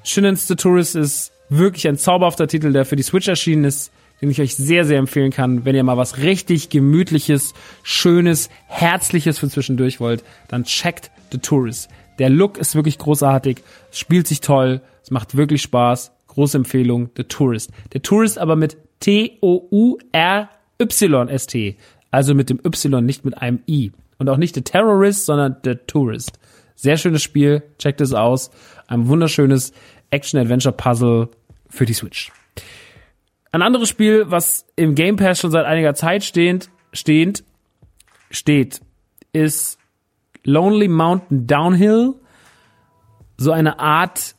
Shinnon's 0.04 0.48
the 0.48 0.56
Tourist 0.56 0.96
ist 0.96 1.32
wirklich 1.50 1.88
ein 1.88 1.98
zauberhafter 1.98 2.48
Titel, 2.48 2.72
der 2.72 2.86
für 2.86 2.96
die 2.96 3.04
Switch 3.04 3.28
erschienen 3.28 3.66
ist, 3.66 3.92
den 4.22 4.30
ich 4.30 4.40
euch 4.40 4.56
sehr, 4.56 4.86
sehr 4.86 5.00
empfehlen 5.00 5.32
kann. 5.32 5.66
Wenn 5.66 5.76
ihr 5.76 5.84
mal 5.84 5.98
was 5.98 6.18
richtig 6.20 6.70
gemütliches, 6.70 7.54
schönes, 7.84 8.50
herzliches 8.68 9.40
für 9.40 9.50
zwischendurch 9.50 10.00
wollt, 10.00 10.24
dann 10.48 10.64
checkt 10.64 11.12
The 11.32 11.40
Tourist. 11.40 11.90
Der 12.20 12.30
Look 12.30 12.58
ist 12.58 12.76
wirklich 12.76 12.98
großartig, 12.98 13.58
es 13.92 14.00
spielt 14.00 14.28
sich 14.28 14.40
toll, 14.40 14.82
es 15.04 15.12
macht 15.12 15.36
wirklich 15.36 15.62
Spaß 15.62 16.12
Große 16.36 16.58
Empfehlung, 16.58 17.10
The 17.18 17.24
Tourist. 17.24 17.72
Der 17.94 18.02
Tourist 18.02 18.38
aber 18.38 18.56
mit 18.56 18.78
T-O-U-R-Y-S-T. 19.00 20.08
Also 22.12 22.36
mit 22.36 22.50
dem 22.50 22.60
Y, 22.64 23.06
nicht 23.06 23.26
mit 23.26 23.38
einem 23.38 23.60
I. 23.68 23.92
Und 24.18 24.30
auch 24.30 24.38
nicht 24.38 24.56
The 24.56 24.62
Terrorist, 24.62 25.26
sondern 25.26 25.58
The 25.64 25.76
Tourist. 25.88 26.40
Sehr 26.76 26.98
schönes 26.98 27.24
Spiel, 27.24 27.64
checkt 27.80 28.02
es 28.02 28.14
aus. 28.14 28.52
Ein 28.88 29.08
wunderschönes 29.08 29.74
Action-Adventure-Puzzle 30.12 31.30
für 31.70 31.86
die 31.86 31.94
Switch. 31.94 32.32
Ein 33.52 33.62
anderes 33.62 33.88
Spiel, 33.90 34.26
was 34.28 34.66
im 34.76 34.96
Game 34.96 35.16
Pass 35.16 35.40
schon 35.40 35.52
seit 35.52 35.66
einiger 35.66 35.94
Zeit 35.94 36.24
stehend, 36.26 36.70
stehend 36.92 37.44
steht, 38.30 38.82
ist 39.32 39.78
Lonely 40.44 40.90
Mountain 40.90 41.48
Downhill. 41.48 42.16
So 43.38 43.52
eine 43.52 43.80
Art 43.80 44.36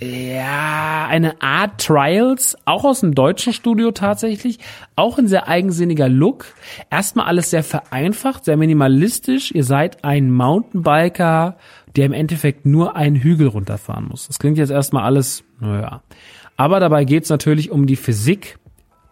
ja, 0.00 1.06
eine 1.08 1.40
Art 1.40 1.80
Trials, 1.80 2.56
auch 2.64 2.84
aus 2.84 3.00
dem 3.00 3.14
deutschen 3.14 3.52
Studio 3.52 3.92
tatsächlich, 3.92 4.58
auch 4.96 5.18
ein 5.18 5.28
sehr 5.28 5.48
eigensinniger 5.48 6.08
Look. 6.08 6.46
Erstmal 6.90 7.26
alles 7.26 7.50
sehr 7.50 7.62
vereinfacht, 7.62 8.44
sehr 8.44 8.56
minimalistisch. 8.56 9.52
Ihr 9.52 9.64
seid 9.64 10.04
ein 10.04 10.30
Mountainbiker, 10.30 11.56
der 11.96 12.06
im 12.06 12.12
Endeffekt 12.12 12.66
nur 12.66 12.96
einen 12.96 13.16
Hügel 13.16 13.48
runterfahren 13.48 14.08
muss. 14.08 14.26
Das 14.26 14.38
klingt 14.38 14.58
jetzt 14.58 14.70
erstmal 14.70 15.04
alles, 15.04 15.44
naja. 15.60 16.02
Aber 16.56 16.80
dabei 16.80 17.04
geht's 17.04 17.30
natürlich 17.30 17.70
um 17.70 17.86
die 17.86 17.96
Physik 17.96 18.58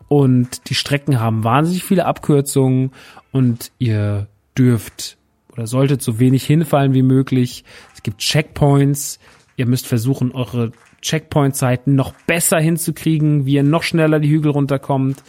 und 0.08 0.68
die 0.68 0.74
Strecken 0.74 1.20
haben 1.20 1.44
wahnsinnig 1.44 1.84
viele 1.84 2.06
Abkürzungen 2.06 2.92
und 3.30 3.72
ihr 3.78 4.26
dürft 4.56 5.16
oder 5.52 5.66
solltet 5.66 6.02
so 6.02 6.18
wenig 6.18 6.44
hinfallen 6.44 6.94
wie 6.94 7.02
möglich. 7.02 7.64
Es 7.94 8.02
gibt 8.02 8.18
Checkpoints, 8.18 9.18
Ihr 9.62 9.68
müsst 9.68 9.86
versuchen, 9.86 10.32
eure 10.32 10.72
Checkpoint-Zeiten 11.02 11.94
noch 11.94 12.14
besser 12.26 12.58
hinzukriegen, 12.58 13.46
wie 13.46 13.54
ihr 13.54 13.62
noch 13.62 13.84
schneller 13.84 14.18
die 14.18 14.28
Hügel 14.28 14.50
runterkommt. 14.50 15.22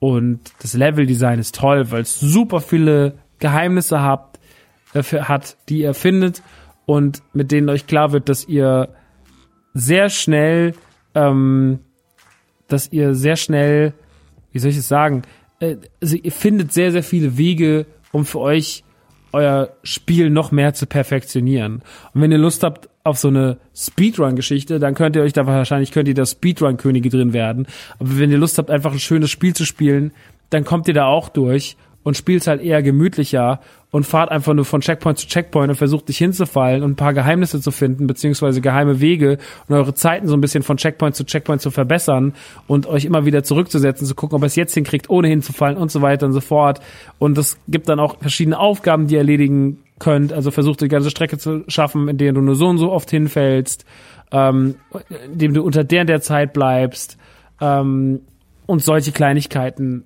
Und 0.00 0.40
das 0.60 0.74
Level-Design 0.74 1.38
ist 1.38 1.54
toll, 1.54 1.92
weil 1.92 2.02
es 2.02 2.18
super 2.18 2.60
viele 2.60 3.14
Geheimnisse 3.38 4.00
habt, 4.00 4.40
äh, 4.92 5.04
hat, 5.04 5.56
die 5.68 5.82
ihr 5.82 5.94
findet 5.94 6.42
und 6.84 7.22
mit 7.32 7.52
denen 7.52 7.68
euch 7.68 7.86
klar 7.86 8.10
wird, 8.10 8.28
dass 8.28 8.44
ihr 8.44 8.88
sehr 9.72 10.08
schnell, 10.08 10.74
ähm, 11.14 11.78
dass 12.66 12.90
ihr 12.90 13.14
sehr 13.14 13.36
schnell, 13.36 13.92
wie 14.50 14.58
soll 14.58 14.72
ich 14.72 14.78
es 14.78 14.88
sagen, 14.88 15.22
äh, 15.60 15.76
also 16.02 16.16
ihr 16.16 16.32
findet 16.32 16.72
sehr, 16.72 16.90
sehr 16.90 17.04
viele 17.04 17.38
Wege, 17.38 17.86
um 18.10 18.24
für 18.24 18.40
euch 18.40 18.82
euer 19.30 19.76
Spiel 19.84 20.28
noch 20.28 20.50
mehr 20.50 20.74
zu 20.74 20.86
perfektionieren. 20.86 21.82
Und 22.12 22.20
wenn 22.20 22.32
ihr 22.32 22.38
Lust 22.38 22.64
habt 22.64 22.88
auf 23.04 23.18
so 23.18 23.28
eine 23.28 23.58
Speedrun-Geschichte, 23.76 24.78
dann 24.78 24.94
könnt 24.94 25.14
ihr 25.14 25.22
euch 25.22 25.34
da 25.34 25.46
wahrscheinlich, 25.46 25.92
könnt 25.92 26.08
ihr 26.08 26.14
da 26.14 26.24
Speedrun-Könige 26.24 27.10
drin 27.10 27.34
werden. 27.34 27.66
Aber 27.98 28.18
wenn 28.18 28.30
ihr 28.30 28.38
Lust 28.38 28.56
habt, 28.56 28.70
einfach 28.70 28.92
ein 28.92 28.98
schönes 28.98 29.30
Spiel 29.30 29.54
zu 29.54 29.66
spielen, 29.66 30.12
dann 30.48 30.64
kommt 30.64 30.88
ihr 30.88 30.94
da 30.94 31.04
auch 31.04 31.28
durch 31.28 31.76
und 32.02 32.16
spielt 32.16 32.46
halt 32.46 32.62
eher 32.62 32.82
gemütlicher 32.82 33.60
und 33.90 34.04
fahrt 34.04 34.30
einfach 34.30 34.54
nur 34.54 34.64
von 34.64 34.80
Checkpoint 34.80 35.18
zu 35.18 35.26
Checkpoint 35.26 35.68
und 35.68 35.76
versucht 35.76 36.08
dich 36.08 36.16
hinzufallen 36.16 36.82
und 36.82 36.92
ein 36.92 36.96
paar 36.96 37.12
Geheimnisse 37.12 37.60
zu 37.60 37.70
finden, 37.70 38.06
beziehungsweise 38.06 38.62
geheime 38.62 39.00
Wege 39.00 39.36
und 39.68 39.76
eure 39.76 39.92
Zeiten 39.92 40.26
so 40.26 40.34
ein 40.34 40.40
bisschen 40.40 40.62
von 40.62 40.78
Checkpoint 40.78 41.14
zu 41.14 41.24
Checkpoint 41.24 41.60
zu 41.60 41.70
verbessern 41.70 42.32
und 42.66 42.86
euch 42.86 43.04
immer 43.04 43.26
wieder 43.26 43.44
zurückzusetzen, 43.44 44.06
zu 44.06 44.14
gucken, 44.14 44.36
ob 44.36 44.42
ihr 44.42 44.46
es 44.46 44.56
jetzt 44.56 44.74
hinkriegt, 44.74 45.10
ohne 45.10 45.28
hinzufallen 45.28 45.76
und 45.76 45.90
so 45.90 46.00
weiter 46.00 46.24
und 46.24 46.32
so 46.32 46.40
fort. 46.40 46.80
Und 47.18 47.36
es 47.36 47.58
gibt 47.68 47.88
dann 47.88 48.00
auch 48.00 48.18
verschiedene 48.18 48.58
Aufgaben, 48.58 49.06
die 49.06 49.14
ihr 49.14 49.20
erledigen 49.20 49.83
könnt. 49.98 50.32
Also 50.32 50.50
versucht 50.50 50.80
die 50.80 50.88
ganze 50.88 51.10
Strecke 51.10 51.38
zu 51.38 51.64
schaffen, 51.68 52.08
in 52.08 52.18
der 52.18 52.32
du 52.32 52.40
nur 52.40 52.56
so 52.56 52.66
und 52.66 52.78
so 52.78 52.92
oft 52.92 53.10
hinfällst, 53.10 53.84
ähm, 54.32 54.76
indem 55.26 55.54
du 55.54 55.62
unter 55.62 55.84
der 55.84 56.04
der 56.04 56.20
Zeit 56.20 56.52
bleibst 56.52 57.18
ähm, 57.60 58.20
und 58.66 58.82
solche 58.82 59.12
Kleinigkeiten 59.12 60.04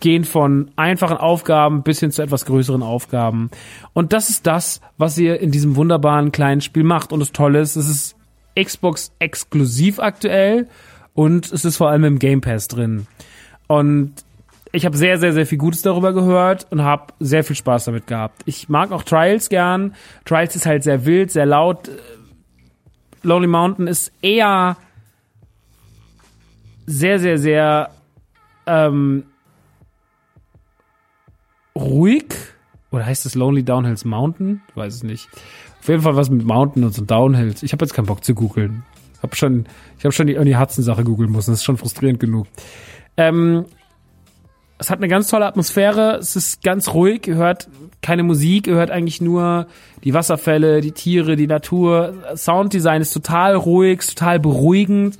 gehen 0.00 0.24
von 0.24 0.70
einfachen 0.76 1.16
Aufgaben 1.16 1.82
bis 1.82 2.00
hin 2.00 2.12
zu 2.12 2.22
etwas 2.22 2.44
größeren 2.44 2.82
Aufgaben. 2.82 3.50
Und 3.94 4.12
das 4.12 4.30
ist 4.30 4.46
das, 4.46 4.80
was 4.96 5.18
ihr 5.18 5.40
in 5.40 5.50
diesem 5.50 5.76
wunderbaren 5.76 6.30
kleinen 6.30 6.60
Spiel 6.60 6.84
macht. 6.84 7.12
Und 7.12 7.20
das 7.20 7.32
Tolle 7.32 7.60
ist, 7.60 7.76
es 7.76 7.88
ist 7.88 8.16
Xbox 8.60 9.12
exklusiv 9.18 9.98
aktuell 9.98 10.68
und 11.14 11.50
es 11.50 11.64
ist 11.64 11.76
vor 11.76 11.90
allem 11.90 12.04
im 12.04 12.18
Game 12.18 12.40
Pass 12.40 12.68
drin. 12.68 13.06
Und 13.66 14.12
ich 14.72 14.84
habe 14.84 14.96
sehr, 14.96 15.18
sehr, 15.18 15.32
sehr 15.32 15.46
viel 15.46 15.58
Gutes 15.58 15.82
darüber 15.82 16.12
gehört 16.12 16.66
und 16.70 16.82
habe 16.82 17.14
sehr 17.20 17.44
viel 17.44 17.56
Spaß 17.56 17.86
damit 17.86 18.06
gehabt. 18.06 18.42
Ich 18.44 18.68
mag 18.68 18.92
auch 18.92 19.02
Trials 19.02 19.48
gern. 19.48 19.94
Trials 20.24 20.56
ist 20.56 20.66
halt 20.66 20.82
sehr 20.82 21.06
wild, 21.06 21.30
sehr 21.30 21.46
laut. 21.46 21.90
Lonely 23.22 23.46
Mountain 23.46 23.86
ist 23.86 24.12
eher 24.22 24.76
sehr, 26.86 27.18
sehr, 27.18 27.38
sehr 27.38 27.90
ähm, 28.66 29.24
ruhig. 31.74 32.34
Oder 32.90 33.06
heißt 33.06 33.26
es 33.26 33.34
Lonely 33.34 33.64
Downhills 33.64 34.04
Mountain? 34.04 34.62
Weiß 34.74 34.94
es 34.94 35.02
nicht. 35.02 35.28
Auf 35.80 35.88
jeden 35.88 36.02
Fall 36.02 36.16
was 36.16 36.30
mit 36.30 36.46
Mountain 36.46 36.84
und 36.84 36.94
so 36.94 37.04
Downhills. 37.04 37.62
Ich 37.62 37.72
habe 37.72 37.84
jetzt 37.84 37.94
keinen 37.94 38.06
Bock 38.06 38.24
zu 38.24 38.34
googeln. 38.34 38.84
Hab 39.22 39.36
schon, 39.36 39.66
ich 39.98 40.04
habe 40.04 40.12
schon 40.12 40.26
die 40.26 40.34
Ernie 40.34 40.56
Hudson 40.56 40.84
Sache 40.84 41.04
googeln 41.04 41.30
müssen. 41.30 41.50
Das 41.50 41.60
ist 41.60 41.64
schon 41.64 41.76
frustrierend 41.76 42.20
genug. 42.20 42.46
Ähm, 43.16 43.66
es 44.78 44.90
hat 44.90 44.98
eine 44.98 45.08
ganz 45.08 45.28
tolle 45.28 45.46
Atmosphäre. 45.46 46.16
Es 46.16 46.36
ist 46.36 46.62
ganz 46.62 46.94
ruhig. 46.94 47.26
Ihr 47.26 47.34
hört 47.34 47.68
keine 48.00 48.22
Musik. 48.22 48.68
Ihr 48.68 48.74
hört 48.74 48.90
eigentlich 48.90 49.20
nur 49.20 49.66
die 50.04 50.14
Wasserfälle, 50.14 50.80
die 50.80 50.92
Tiere, 50.92 51.34
die 51.34 51.48
Natur. 51.48 52.14
Sounddesign 52.36 53.02
ist 53.02 53.12
total 53.12 53.56
ruhig, 53.56 54.06
total 54.06 54.38
beruhigend. 54.38 55.18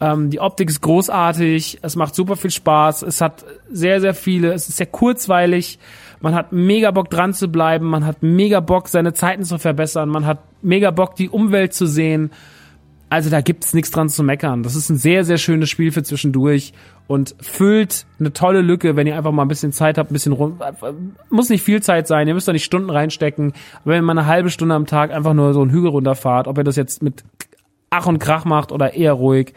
Ähm, 0.00 0.30
die 0.30 0.38
Optik 0.38 0.70
ist 0.70 0.80
großartig. 0.80 1.78
Es 1.82 1.96
macht 1.96 2.14
super 2.14 2.36
viel 2.36 2.52
Spaß. 2.52 3.02
Es 3.02 3.20
hat 3.20 3.44
sehr, 3.70 4.00
sehr 4.00 4.14
viele. 4.14 4.52
Es 4.52 4.68
ist 4.68 4.76
sehr 4.76 4.86
kurzweilig. 4.86 5.78
Man 6.20 6.34
hat 6.34 6.52
mega 6.52 6.92
Bock 6.92 7.10
dran 7.10 7.34
zu 7.34 7.48
bleiben. 7.48 7.86
Man 7.86 8.06
hat 8.06 8.22
mega 8.22 8.60
Bock, 8.60 8.88
seine 8.88 9.12
Zeiten 9.12 9.42
zu 9.42 9.58
verbessern. 9.58 10.08
Man 10.08 10.24
hat 10.24 10.38
mega 10.62 10.92
Bock, 10.92 11.16
die 11.16 11.28
Umwelt 11.28 11.74
zu 11.74 11.86
sehen. 11.86 12.30
Also 13.10 13.30
da 13.30 13.40
gibt's 13.40 13.74
nichts 13.74 13.90
dran 13.90 14.08
zu 14.08 14.22
meckern. 14.22 14.62
Das 14.62 14.74
ist 14.74 14.90
ein 14.90 14.96
sehr, 14.96 15.24
sehr 15.24 15.36
schönes 15.36 15.70
Spiel 15.70 15.92
für 15.92 16.02
zwischendurch 16.02 16.72
und 17.06 17.36
füllt 17.40 18.06
eine 18.18 18.32
tolle 18.32 18.60
Lücke, 18.60 18.96
wenn 18.96 19.06
ihr 19.06 19.16
einfach 19.16 19.30
mal 19.30 19.42
ein 19.42 19.48
bisschen 19.48 19.72
Zeit 19.72 19.98
habt, 19.98 20.10
ein 20.10 20.14
bisschen 20.14 20.32
rum. 20.32 20.60
Muss 21.30 21.48
nicht 21.48 21.62
viel 21.62 21.82
Zeit 21.82 22.08
sein, 22.08 22.26
ihr 22.26 22.34
müsst 22.34 22.48
da 22.48 22.52
nicht 22.52 22.64
Stunden 22.64 22.90
reinstecken. 22.90 23.52
Wenn 23.84 23.96
ihr 23.96 24.02
mal 24.02 24.18
eine 24.18 24.26
halbe 24.26 24.50
Stunde 24.50 24.74
am 24.74 24.86
Tag 24.86 25.12
einfach 25.12 25.34
nur 25.34 25.52
so 25.52 25.60
einen 25.60 25.70
Hügel 25.70 25.90
runterfahrt, 25.90 26.48
ob 26.48 26.58
ihr 26.58 26.64
das 26.64 26.76
jetzt 26.76 27.02
mit 27.02 27.24
Ach 27.90 28.06
und 28.06 28.18
Krach 28.18 28.44
macht 28.44 28.72
oder 28.72 28.94
eher 28.94 29.12
ruhig, 29.12 29.52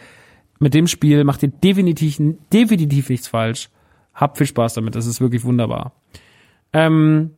mit 0.60 0.74
dem 0.74 0.88
Spiel 0.88 1.24
macht 1.24 1.44
ihr 1.44 1.50
definitiv, 1.50 2.20
definitiv 2.52 3.10
nichts 3.10 3.28
falsch. 3.28 3.70
Habt 4.14 4.38
viel 4.38 4.48
Spaß 4.48 4.74
damit, 4.74 4.96
das 4.96 5.06
ist 5.06 5.22
wirklich 5.22 5.44
wunderbar. 5.44 5.94
Ähm, 6.74 7.32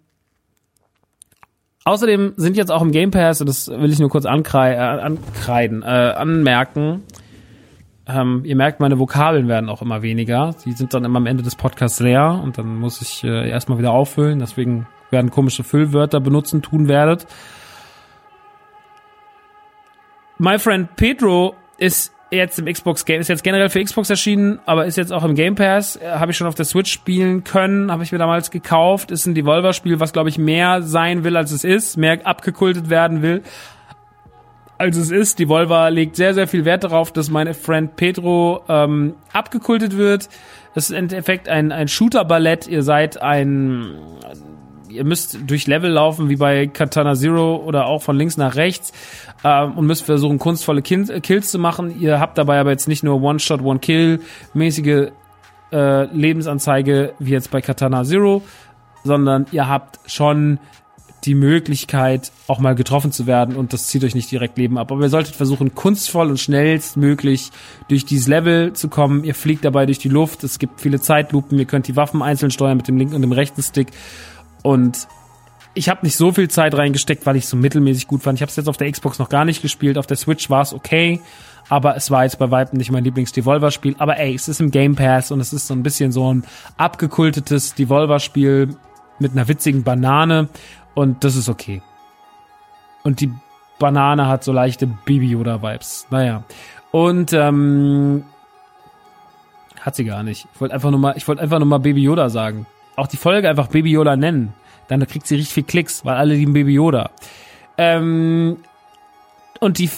außerdem 1.86 2.34
sind 2.38 2.58
jetzt 2.58 2.72
auch 2.72 2.82
im 2.82 2.92
Game 2.92 3.12
Pass, 3.12 3.42
und 3.42 3.48
das 3.48 3.68
will 3.68 3.92
ich 3.92 4.00
nur 4.00 4.10
kurz 4.10 4.26
ankrei 4.26 4.74
äh, 4.74 4.78
ankreiden, 4.78 5.84
äh, 5.84 5.86
anmerken, 5.86 7.04
ähm, 8.10 8.42
ihr 8.44 8.56
merkt, 8.56 8.80
meine 8.80 8.98
Vokabeln 8.98 9.48
werden 9.48 9.70
auch 9.70 9.84
immer 9.84 10.02
weniger. 10.02 10.56
Die 10.66 10.72
sind 10.72 10.94
dann 10.96 11.06
immer 11.06 11.18
am 11.18 11.28
Ende 11.28 11.44
des 11.44 11.56
Podcasts 11.56 12.00
leer 12.00 12.42
und 12.44 12.58
dann 12.58 12.76
muss 12.78 13.02
ich 13.02 13.24
äh, 13.24 13.48
erstmal 13.48 13.78
wieder 13.78 13.92
auffüllen. 13.92 14.40
Deswegen 14.40 14.88
werden 15.12 15.30
komische 15.30 15.64
Füllwörter 15.64 16.20
benutzen 16.20 16.64
tun 16.64 16.88
werdet. 16.88 17.28
My 20.40 20.58
Friend 20.58 20.96
Pedro 20.96 21.56
ist 21.78 22.14
jetzt 22.32 22.60
im 22.60 22.66
Xbox 22.66 23.06
Game, 23.06 23.22
ist 23.22 23.28
jetzt 23.28 23.44
generell 23.44 23.70
für 23.70 23.84
Xbox 23.84 24.10
erschienen, 24.10 24.60
aber 24.66 24.86
ist 24.86 24.98
jetzt 24.98 25.12
auch 25.12 25.24
im 25.24 25.36
Game 25.36 25.56
Pass. 25.56 25.96
Äh, 25.96 26.12
habe 26.12 26.32
ich 26.32 26.38
schon 26.38 26.48
auf 26.48 26.56
der 26.56 26.66
Switch 26.66 26.92
spielen 26.92 27.44
können, 27.44 27.92
habe 27.92 28.04
ich 28.04 28.12
mir 28.12 28.18
damals 28.18 28.52
gekauft. 28.52 29.12
Ist 29.12 29.26
ein 29.26 29.36
Devolver-Spiel, 29.36 30.00
was 30.00 30.14
glaube 30.14 30.30
ich 30.30 30.38
mehr 30.38 30.82
sein 30.82 31.24
will, 31.24 31.36
als 31.38 31.52
es 31.52 31.64
ist, 31.64 31.98
mehr 31.98 32.26
abgekultet 32.26 32.90
werden 32.90 33.22
will, 33.22 33.42
als 34.78 34.98
es 34.98 35.12
ist. 35.12 35.40
Devolver 35.40 35.90
legt 35.92 36.16
sehr, 36.16 36.34
sehr 36.34 36.48
viel 36.48 36.66
Wert 36.66 36.84
darauf, 36.84 37.12
dass 37.12 37.30
mein 37.30 37.54
Friend 37.54 37.96
Pedro 37.96 38.64
ähm, 38.70 39.16
abgekultet 39.34 39.98
wird. 39.98 40.30
Es 40.76 40.86
ist 40.86 40.92
im 40.92 40.98
Endeffekt 40.98 41.50
ein, 41.50 41.72
ein 41.72 41.88
Shooter-Ballett. 41.88 42.68
Ihr 42.68 42.84
seid 42.84 43.22
ein 43.22 43.96
ihr 44.90 45.04
müsst 45.04 45.38
durch 45.48 45.68
Level 45.68 45.92
laufen, 45.92 46.30
wie 46.30 46.36
bei 46.36 46.68
Katana 46.68 47.16
Zero 47.16 47.58
oder 47.58 47.86
auch 47.86 48.02
von 48.02 48.18
links 48.18 48.38
nach 48.38 48.56
rechts 48.56 48.92
ähm, 49.44 49.78
und 49.78 49.86
müsst 49.86 50.04
versuchen, 50.06 50.40
kunstvolle 50.40 50.82
kind 50.82 51.12
Kills 51.24 51.52
zu 51.52 51.60
machen. 51.60 52.00
Ihr 52.00 52.20
habt 52.20 52.38
dabei 52.38 52.60
aber 52.60 52.72
jetzt 52.72 52.88
nicht 52.88 53.04
nur 53.04 53.22
One-Shot, 53.22 53.62
One-Kill-mäßige 53.62 55.12
äh, 55.72 56.04
Lebensanzeige 56.06 57.14
wie 57.20 57.32
jetzt 57.32 57.52
bei 57.52 57.62
Katana 57.62 58.04
Zero, 58.04 58.42
sondern 59.04 59.46
ihr 59.52 59.68
habt 59.68 60.00
schon 60.06 60.60
die 61.26 61.36
Möglichkeit, 61.36 62.32
auch 62.48 62.60
mal 62.60 62.76
getroffen 62.76 63.12
zu 63.12 63.28
werden 63.28 63.56
und 63.56 63.74
das 63.74 63.88
zieht 63.88 64.04
euch 64.04 64.16
nicht 64.16 64.32
direkt 64.32 64.58
Leben 64.58 64.78
ab. 64.78 64.92
Aber 64.92 65.02
ihr 65.02 65.10
solltet 65.10 65.36
versuchen, 65.36 65.76
kunstvoll 65.76 66.30
und 66.30 66.40
schnellstmöglich 66.40 67.52
durch 67.90 68.06
dieses 68.06 68.28
Level 68.28 68.72
zu 68.74 68.88
kommen. 68.88 69.26
Ihr 69.26 69.36
fliegt 69.36 69.66
dabei 69.66 69.86
durch 69.86 70.00
die 70.00 70.10
Luft, 70.10 70.44
es 70.44 70.60
gibt 70.60 70.80
viele 70.80 71.02
Zeitlupen, 71.02 71.60
ihr 71.60 71.66
könnt 71.66 71.88
die 71.88 71.98
Waffen 71.98 72.22
einzeln 72.22 72.52
steuern 72.52 72.78
mit 72.78 72.88
dem 72.88 72.98
linken 72.98 73.16
und 73.16 73.22
dem 73.22 73.34
rechten 73.34 73.62
Stick 73.62 73.90
und 74.64 75.08
ich 75.74 75.88
habe 75.88 76.06
nicht 76.06 76.18
so 76.18 76.32
viel 76.32 76.50
Zeit 76.50 76.76
reingesteckt, 76.76 77.26
weil 77.26 77.36
ich 77.36 77.48
so 77.48 77.56
mittelmäßig 77.56 78.08
gut 78.08 78.24
fand. 78.24 78.38
Ich 78.38 78.42
habe 78.42 78.50
es 78.50 78.56
jetzt 78.56 78.68
auf 78.68 78.78
der 78.78 78.92
Xbox 78.92 79.20
noch 79.20 79.30
gar 79.30 79.46
nicht 79.46 79.62
gespielt. 79.62 79.98
Auf 79.98 80.08
der 80.08 80.18
Switch 80.18 80.50
war 80.50 80.62
es 80.62 80.74
okay, 80.74 81.22
aber 81.70 81.96
es 81.96 82.12
war 82.12 82.24
jetzt 82.24 82.40
bei 82.40 82.50
weitem 82.52 82.78
nicht 82.78 82.92
mein 82.92 83.04
Lieblings-Devolver-Spiel. 83.04 83.96
Aber 84.00 84.18
ey, 84.18 84.34
es 84.34 84.48
ist 84.48 84.60
im 84.60 84.72
Game 84.72 84.96
Pass 84.96 85.32
und 85.32 85.40
es 85.40 85.54
ist 85.54 85.68
so 85.68 85.74
ein 85.74 85.84
bisschen 85.84 86.12
so 86.12 86.34
ein 86.34 86.44
abgekultetes 86.78 87.76
Devolver-Spiel 87.76 88.76
mit 89.20 89.32
einer 89.34 89.48
witzigen 89.48 89.84
Banane 89.84 90.50
und 90.96 91.24
das 91.24 91.36
ist 91.36 91.50
okay. 91.50 91.82
Und 93.04 93.22
die 93.22 93.32
Banane 93.78 94.28
hat 94.28 94.44
so 94.44 94.52
leichte 94.52 94.88
Baby 94.88 95.30
Yoda-Vibes. 95.30 96.08
Naja. 96.10 96.44
Und 96.92 97.32
ähm, 97.32 98.26
hat 99.80 99.96
sie 99.96 100.04
gar 100.04 100.24
nicht. 100.24 100.48
Ich 100.54 100.60
wollte 100.60 100.74
einfach 100.74 100.90
nur 100.90 101.00
mal, 101.00 101.14
ich 101.16 101.28
wollte 101.28 101.42
einfach 101.42 101.60
nur 101.60 101.68
mal 101.68 101.78
Baby 101.78 102.02
Yoda 102.02 102.30
sagen 102.30 102.66
auch 103.00 103.08
die 103.08 103.18
Folge 103.18 103.50
einfach 103.50 103.68
Baby 103.68 103.92
Yoda 103.92 104.16
nennen. 104.16 104.54
Dann 104.88 105.06
kriegt 105.08 105.28
sie 105.28 105.36
richtig 105.36 105.54
viel 105.54 105.64
Klicks, 105.64 106.06
weil 106.06 106.16
alle 106.16 106.34
lieben 106.34 106.54
Baby 106.54 106.74
Yoda. 106.74 107.12
Ähm, 107.78 108.58
und 109.60 109.78
die 109.78 109.90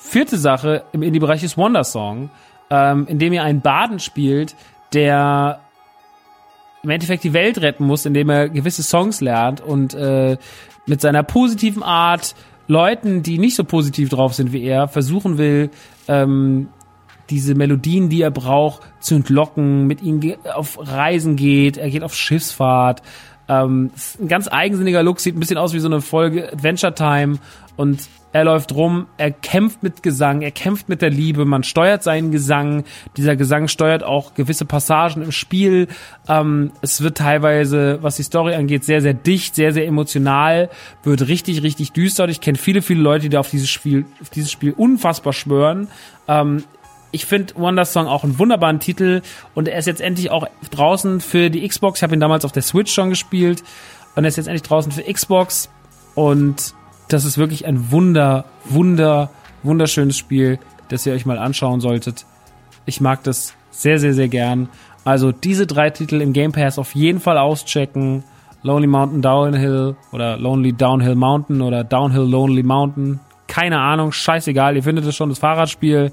vierte 0.00 0.36
Sache 0.38 0.84
im 0.92 1.02
Indie-Bereich 1.02 1.42
ist 1.42 1.56
Wonder 1.56 1.84
Song, 1.84 2.30
ähm, 2.70 3.06
in 3.08 3.18
dem 3.18 3.32
ihr 3.32 3.42
einen 3.42 3.60
Baden 3.60 3.98
spielt, 3.98 4.54
der 4.92 5.60
im 6.82 6.90
Endeffekt 6.90 7.24
die 7.24 7.32
Welt 7.32 7.60
retten 7.60 7.84
muss, 7.84 8.04
indem 8.04 8.28
er 8.30 8.48
gewisse 8.48 8.82
Songs 8.82 9.20
lernt 9.20 9.60
und 9.60 9.94
äh, 9.94 10.36
mit 10.86 11.00
seiner 11.00 11.22
positiven 11.22 11.82
Art 11.82 12.34
Leuten, 12.66 13.22
die 13.22 13.38
nicht 13.38 13.56
so 13.56 13.64
positiv 13.64 14.10
drauf 14.10 14.34
sind 14.34 14.52
wie 14.52 14.62
er, 14.62 14.88
versuchen 14.88 15.38
will, 15.38 15.70
ähm, 16.08 16.68
diese 17.30 17.54
Melodien, 17.54 18.08
die 18.08 18.22
er 18.22 18.30
braucht, 18.30 18.82
zu 19.00 19.14
entlocken, 19.14 19.86
mit 19.86 20.02
ihm 20.02 20.34
auf 20.54 20.78
Reisen 20.80 21.36
geht, 21.36 21.76
er 21.76 21.90
geht 21.90 22.02
auf 22.02 22.14
Schiffsfahrt. 22.14 23.02
Ähm, 23.48 23.90
ein 24.20 24.28
ganz 24.28 24.48
eigensinniger 24.50 25.02
Look, 25.02 25.20
sieht 25.20 25.36
ein 25.36 25.40
bisschen 25.40 25.58
aus 25.58 25.74
wie 25.74 25.78
so 25.78 25.88
eine 25.88 26.00
Folge 26.00 26.52
Adventure 26.52 26.94
Time 26.94 27.38
und 27.76 28.08
er 28.34 28.42
läuft 28.42 28.74
rum, 28.74 29.06
er 29.16 29.30
kämpft 29.30 29.84
mit 29.84 30.02
Gesang, 30.02 30.42
er 30.42 30.50
kämpft 30.50 30.88
mit 30.88 31.02
der 31.02 31.10
Liebe, 31.10 31.44
man 31.44 31.62
steuert 31.62 32.02
seinen 32.02 32.32
Gesang, 32.32 32.82
dieser 33.16 33.36
Gesang 33.36 33.68
steuert 33.68 34.02
auch 34.02 34.34
gewisse 34.34 34.64
Passagen 34.64 35.22
im 35.22 35.30
Spiel. 35.30 35.86
Ähm, 36.28 36.72
es 36.80 37.00
wird 37.00 37.18
teilweise, 37.18 38.00
was 38.02 38.16
die 38.16 38.24
Story 38.24 38.54
angeht, 38.54 38.82
sehr, 38.82 39.00
sehr 39.02 39.14
dicht, 39.14 39.54
sehr, 39.54 39.72
sehr 39.72 39.86
emotional, 39.86 40.68
wird 41.04 41.28
richtig, 41.28 41.62
richtig 41.62 41.92
düster. 41.92 42.28
Ich 42.28 42.40
kenne 42.40 42.58
viele, 42.58 42.82
viele 42.82 43.02
Leute, 43.02 43.28
die 43.28 43.36
auf 43.36 43.50
dieses 43.50 43.70
Spiel, 43.70 44.04
auf 44.20 44.30
dieses 44.30 44.50
Spiel 44.50 44.72
unfassbar 44.72 45.32
schwören. 45.32 45.86
Ähm, 46.26 46.64
ich 47.14 47.26
finde 47.26 47.54
Wonder 47.54 47.84
Song 47.84 48.08
auch 48.08 48.24
einen 48.24 48.40
wunderbaren 48.40 48.80
Titel 48.80 49.22
und 49.54 49.68
er 49.68 49.78
ist 49.78 49.86
jetzt 49.86 50.00
endlich 50.00 50.32
auch 50.32 50.48
draußen 50.72 51.20
für 51.20 51.48
die 51.48 51.66
Xbox. 51.66 52.00
Ich 52.00 52.02
habe 52.02 52.14
ihn 52.14 52.20
damals 52.20 52.44
auf 52.44 52.50
der 52.50 52.62
Switch 52.62 52.92
schon 52.92 53.10
gespielt 53.10 53.62
und 54.16 54.24
er 54.24 54.28
ist 54.28 54.36
jetzt 54.36 54.48
endlich 54.48 54.62
draußen 54.62 54.90
für 54.90 55.02
Xbox 55.02 55.70
und 56.16 56.74
das 57.08 57.24
ist 57.24 57.38
wirklich 57.38 57.66
ein 57.66 57.92
wunder, 57.92 58.46
wunder, 58.64 59.30
wunderschönes 59.62 60.18
Spiel, 60.18 60.58
das 60.88 61.06
ihr 61.06 61.12
euch 61.12 61.24
mal 61.24 61.38
anschauen 61.38 61.80
solltet. 61.80 62.26
Ich 62.84 63.00
mag 63.00 63.22
das 63.22 63.54
sehr, 63.70 64.00
sehr, 64.00 64.12
sehr 64.12 64.28
gern. 64.28 64.68
Also 65.04 65.30
diese 65.30 65.68
drei 65.68 65.90
Titel 65.90 66.20
im 66.20 66.32
Game 66.32 66.50
Pass 66.50 66.80
auf 66.80 66.96
jeden 66.96 67.20
Fall 67.20 67.38
auschecken. 67.38 68.24
Lonely 68.64 68.88
Mountain 68.88 69.22
Downhill 69.22 69.94
oder 70.10 70.36
Lonely 70.36 70.72
Downhill 70.72 71.14
Mountain 71.14 71.62
oder 71.62 71.84
Downhill 71.84 72.22
Lonely 72.22 72.64
Mountain. 72.64 73.20
Keine 73.46 73.78
Ahnung, 73.78 74.10
scheißegal. 74.10 74.74
Ihr 74.74 74.82
findet 74.82 75.04
es 75.04 75.14
schon, 75.14 75.28
das 75.28 75.38
Fahrradspiel. 75.38 76.10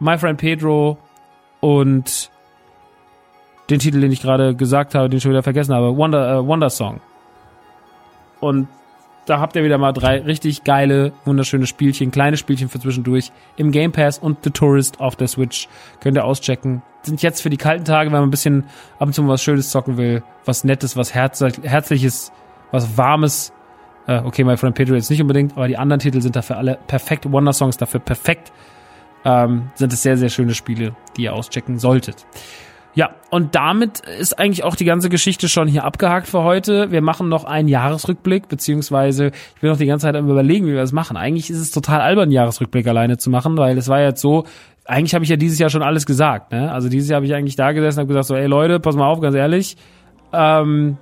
My 0.00 0.18
Friend 0.18 0.38
Pedro 0.38 0.98
und 1.60 2.30
den 3.68 3.78
Titel, 3.78 4.00
den 4.00 4.10
ich 4.10 4.22
gerade 4.22 4.56
gesagt 4.56 4.94
habe, 4.94 5.08
den 5.08 5.18
ich 5.18 5.22
schon 5.22 5.30
wieder 5.30 5.42
vergessen 5.42 5.74
habe, 5.74 5.96
Wonder, 5.96 6.38
äh, 6.38 6.46
Wonder 6.46 6.70
Song. 6.70 7.00
Und 8.40 8.68
da 9.26 9.38
habt 9.38 9.54
ihr 9.54 9.62
wieder 9.62 9.78
mal 9.78 9.92
drei 9.92 10.20
richtig 10.20 10.64
geile, 10.64 11.12
wunderschöne 11.24 11.66
Spielchen, 11.66 12.10
kleine 12.10 12.36
Spielchen 12.36 12.68
für 12.68 12.80
zwischendurch 12.80 13.30
im 13.56 13.70
Game 13.70 13.92
Pass 13.92 14.18
und 14.18 14.38
The 14.42 14.50
Tourist 14.50 14.98
auf 14.98 15.14
der 15.14 15.28
Switch. 15.28 15.68
Könnt 16.00 16.16
ihr 16.16 16.24
auschecken. 16.24 16.82
Sind 17.02 17.22
jetzt 17.22 17.42
für 17.42 17.50
die 17.50 17.58
kalten 17.58 17.84
Tage, 17.84 18.10
wenn 18.10 18.20
man 18.20 18.28
ein 18.28 18.30
bisschen 18.30 18.64
ab 18.98 19.06
und 19.08 19.12
zu 19.12 19.22
mal 19.22 19.34
was 19.34 19.42
Schönes 19.42 19.70
zocken 19.70 19.98
will, 19.98 20.22
was 20.46 20.64
Nettes, 20.64 20.96
was 20.96 21.14
Herzliches, 21.14 22.32
was 22.70 22.96
Warmes. 22.96 23.52
Äh, 24.06 24.22
okay, 24.24 24.44
My 24.44 24.56
Friend 24.56 24.74
Pedro 24.74 24.94
jetzt 24.94 25.10
nicht 25.10 25.20
unbedingt, 25.20 25.56
aber 25.56 25.68
die 25.68 25.76
anderen 25.76 26.00
Titel 26.00 26.22
sind 26.22 26.34
dafür 26.34 26.56
alle 26.56 26.78
perfekt. 26.86 27.30
Wonder 27.30 27.52
Songs 27.52 27.76
dafür 27.76 28.00
perfekt 28.00 28.50
ähm, 29.24 29.70
sind 29.74 29.92
es 29.92 30.02
sehr, 30.02 30.16
sehr 30.16 30.28
schöne 30.28 30.54
Spiele, 30.54 30.94
die 31.16 31.22
ihr 31.22 31.34
auschecken 31.34 31.78
solltet. 31.78 32.26
Ja, 32.94 33.10
und 33.30 33.54
damit 33.54 34.00
ist 34.00 34.38
eigentlich 34.38 34.64
auch 34.64 34.74
die 34.74 34.84
ganze 34.84 35.10
Geschichte 35.10 35.48
schon 35.48 35.68
hier 35.68 35.84
abgehakt 35.84 36.26
für 36.26 36.42
heute. 36.42 36.90
Wir 36.90 37.02
machen 37.02 37.28
noch 37.28 37.44
einen 37.44 37.68
Jahresrückblick, 37.68 38.48
beziehungsweise 38.48 39.30
ich 39.54 39.60
bin 39.60 39.70
noch 39.70 39.78
die 39.78 39.86
ganze 39.86 40.06
Zeit 40.06 40.16
am 40.16 40.28
überlegen, 40.28 40.66
wie 40.66 40.72
wir 40.72 40.80
das 40.80 40.90
machen. 40.90 41.16
Eigentlich 41.16 41.50
ist 41.50 41.60
es 41.60 41.70
total 41.70 42.00
albern, 42.00 42.24
einen 42.24 42.32
Jahresrückblick 42.32 42.88
alleine 42.88 43.16
zu 43.16 43.30
machen, 43.30 43.56
weil 43.56 43.78
es 43.78 43.86
war 43.86 44.00
jetzt 44.00 44.20
so, 44.20 44.44
eigentlich 44.84 45.14
habe 45.14 45.22
ich 45.22 45.30
ja 45.30 45.36
dieses 45.36 45.60
Jahr 45.60 45.70
schon 45.70 45.84
alles 45.84 46.04
gesagt. 46.04 46.50
Ne? 46.50 46.72
Also 46.72 46.88
dieses 46.88 47.08
Jahr 47.08 47.16
habe 47.16 47.26
ich 47.26 47.34
eigentlich 47.34 47.54
da 47.54 47.70
gesessen 47.70 48.00
und 48.00 48.02
habe 48.02 48.08
gesagt, 48.08 48.26
so, 48.26 48.34
ey 48.34 48.46
Leute, 48.46 48.80
pass 48.80 48.96
mal 48.96 49.06
auf, 49.06 49.20
ganz 49.20 49.36
ehrlich, 49.36 49.76
ähm, 50.32 50.96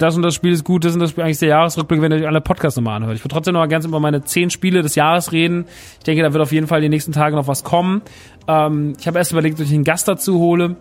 das 0.00 0.16
und 0.16 0.22
das 0.22 0.34
Spiel 0.34 0.52
ist 0.52 0.64
gut, 0.64 0.84
das 0.84 0.94
und 0.94 1.00
das 1.00 1.10
Spiel 1.10 1.24
eigentlich 1.24 1.38
der 1.38 1.50
Jahresrückblick, 1.50 2.00
wenn 2.00 2.10
ihr 2.10 2.18
euch 2.18 2.26
alle 2.26 2.40
Podcasts 2.40 2.76
nochmal 2.76 2.96
anhört. 2.96 3.16
Ich 3.16 3.24
würde 3.24 3.34
trotzdem 3.34 3.52
noch 3.52 3.60
mal 3.60 3.66
ganz 3.66 3.84
über 3.84 4.00
meine 4.00 4.24
zehn 4.24 4.48
Spiele 4.48 4.82
des 4.82 4.94
Jahres 4.94 5.32
reden. 5.32 5.66
Ich 5.98 6.04
denke, 6.04 6.22
da 6.22 6.32
wird 6.32 6.42
auf 6.42 6.52
jeden 6.52 6.66
Fall 6.66 6.80
die 6.80 6.88
nächsten 6.88 7.12
Tage 7.12 7.36
noch 7.36 7.46
was 7.46 7.64
kommen. 7.64 8.00
Ähm, 8.48 8.94
ich 8.98 9.06
habe 9.06 9.18
erst 9.18 9.32
überlegt, 9.32 9.60
ob 9.60 9.66
ich 9.66 9.72
einen 9.72 9.84
Gast 9.84 10.08
dazu 10.08 10.38
hole. 10.38 10.76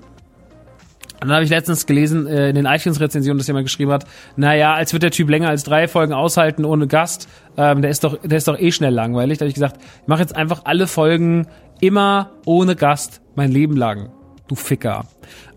Und 1.21 1.27
dann 1.27 1.31
habe 1.31 1.43
ich 1.43 1.49
letztens 1.49 1.85
gelesen 1.85 2.27
äh, 2.27 2.49
in 2.49 2.55
den 2.55 2.65
iTunes-Rezensionen, 2.65 3.37
dass 3.37 3.47
jemand 3.47 3.65
geschrieben 3.65 3.91
hat, 3.91 4.05
naja, 4.37 4.73
als 4.73 4.93
wird 4.93 5.03
der 5.03 5.11
Typ 5.11 5.29
länger 5.29 5.49
als 5.49 5.63
drei 5.65 5.89
Folgen 5.89 6.13
aushalten 6.13 6.63
ohne 6.63 6.87
Gast, 6.87 7.27
ähm, 7.57 7.81
der 7.81 7.91
ist 7.91 8.05
doch, 8.05 8.17
der 8.23 8.37
ist 8.37 8.47
doch 8.47 8.57
eh 8.57 8.71
schnell 8.71 8.93
langweilig. 8.93 9.37
Da 9.37 9.43
habe 9.43 9.49
ich 9.49 9.55
gesagt, 9.55 9.81
ich 10.01 10.07
mache 10.07 10.21
jetzt 10.21 10.33
einfach 10.33 10.61
alle 10.63 10.87
Folgen 10.87 11.47
immer 11.81 12.31
ohne 12.45 12.77
Gast 12.77 13.21
mein 13.35 13.51
Leben 13.51 13.75
lang. 13.75 14.11
Du 14.47 14.55
Ficker. 14.55 15.05